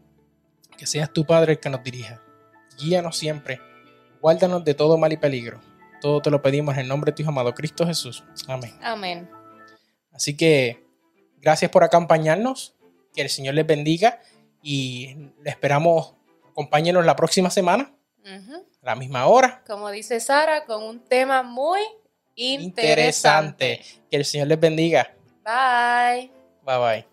que 0.77 0.86
seas 0.86 1.11
tu 1.11 1.25
Padre 1.25 1.53
el 1.53 1.59
que 1.59 1.69
nos 1.69 1.84
dirija. 1.84 2.21
Guíanos 2.79 3.17
siempre. 3.17 3.59
Guárdanos 4.21 4.63
de 4.63 4.73
todo 4.75 4.97
mal 4.97 5.11
y 5.13 5.17
peligro. 5.17 5.61
Todo 5.99 6.21
te 6.21 6.29
lo 6.32 6.41
pedimos 6.41 6.75
en 6.75 6.82
el 6.82 6.88
nombre 6.88 7.11
de 7.11 7.23
tu 7.23 7.27
amado 7.29 7.53
Cristo 7.53 7.86
Jesús. 7.86 8.23
Amén. 8.47 8.73
Amén. 8.82 9.29
Así 10.11 10.36
que 10.38 10.84
gracias 11.39 11.69
por 11.71 11.84
acompañarnos. 11.84 12.75
Que 13.13 13.21
el 13.23 13.29
Señor 13.29 13.55
les 13.55 13.67
bendiga 13.67 14.19
y 14.61 15.15
le 15.43 15.49
esperamos. 15.49 16.13
Acompáñenos 16.51 17.05
la 17.05 17.15
próxima 17.15 17.49
semana 17.49 17.93
a 18.25 18.86
la 18.86 18.95
misma 18.95 19.25
hora. 19.25 19.63
Como 19.67 19.89
dice 19.89 20.19
Sara, 20.19 20.65
con 20.65 20.84
un 20.84 20.99
tema 21.03 21.43
muy 21.43 21.79
interesante. 22.41 23.73
Interesante. 23.73 23.81
Que 24.09 24.17
el 24.17 24.25
Señor 24.25 24.47
les 24.47 24.59
bendiga. 24.59 25.13
Bye. 25.43 26.31
Bye 26.63 26.77
bye. 26.77 27.11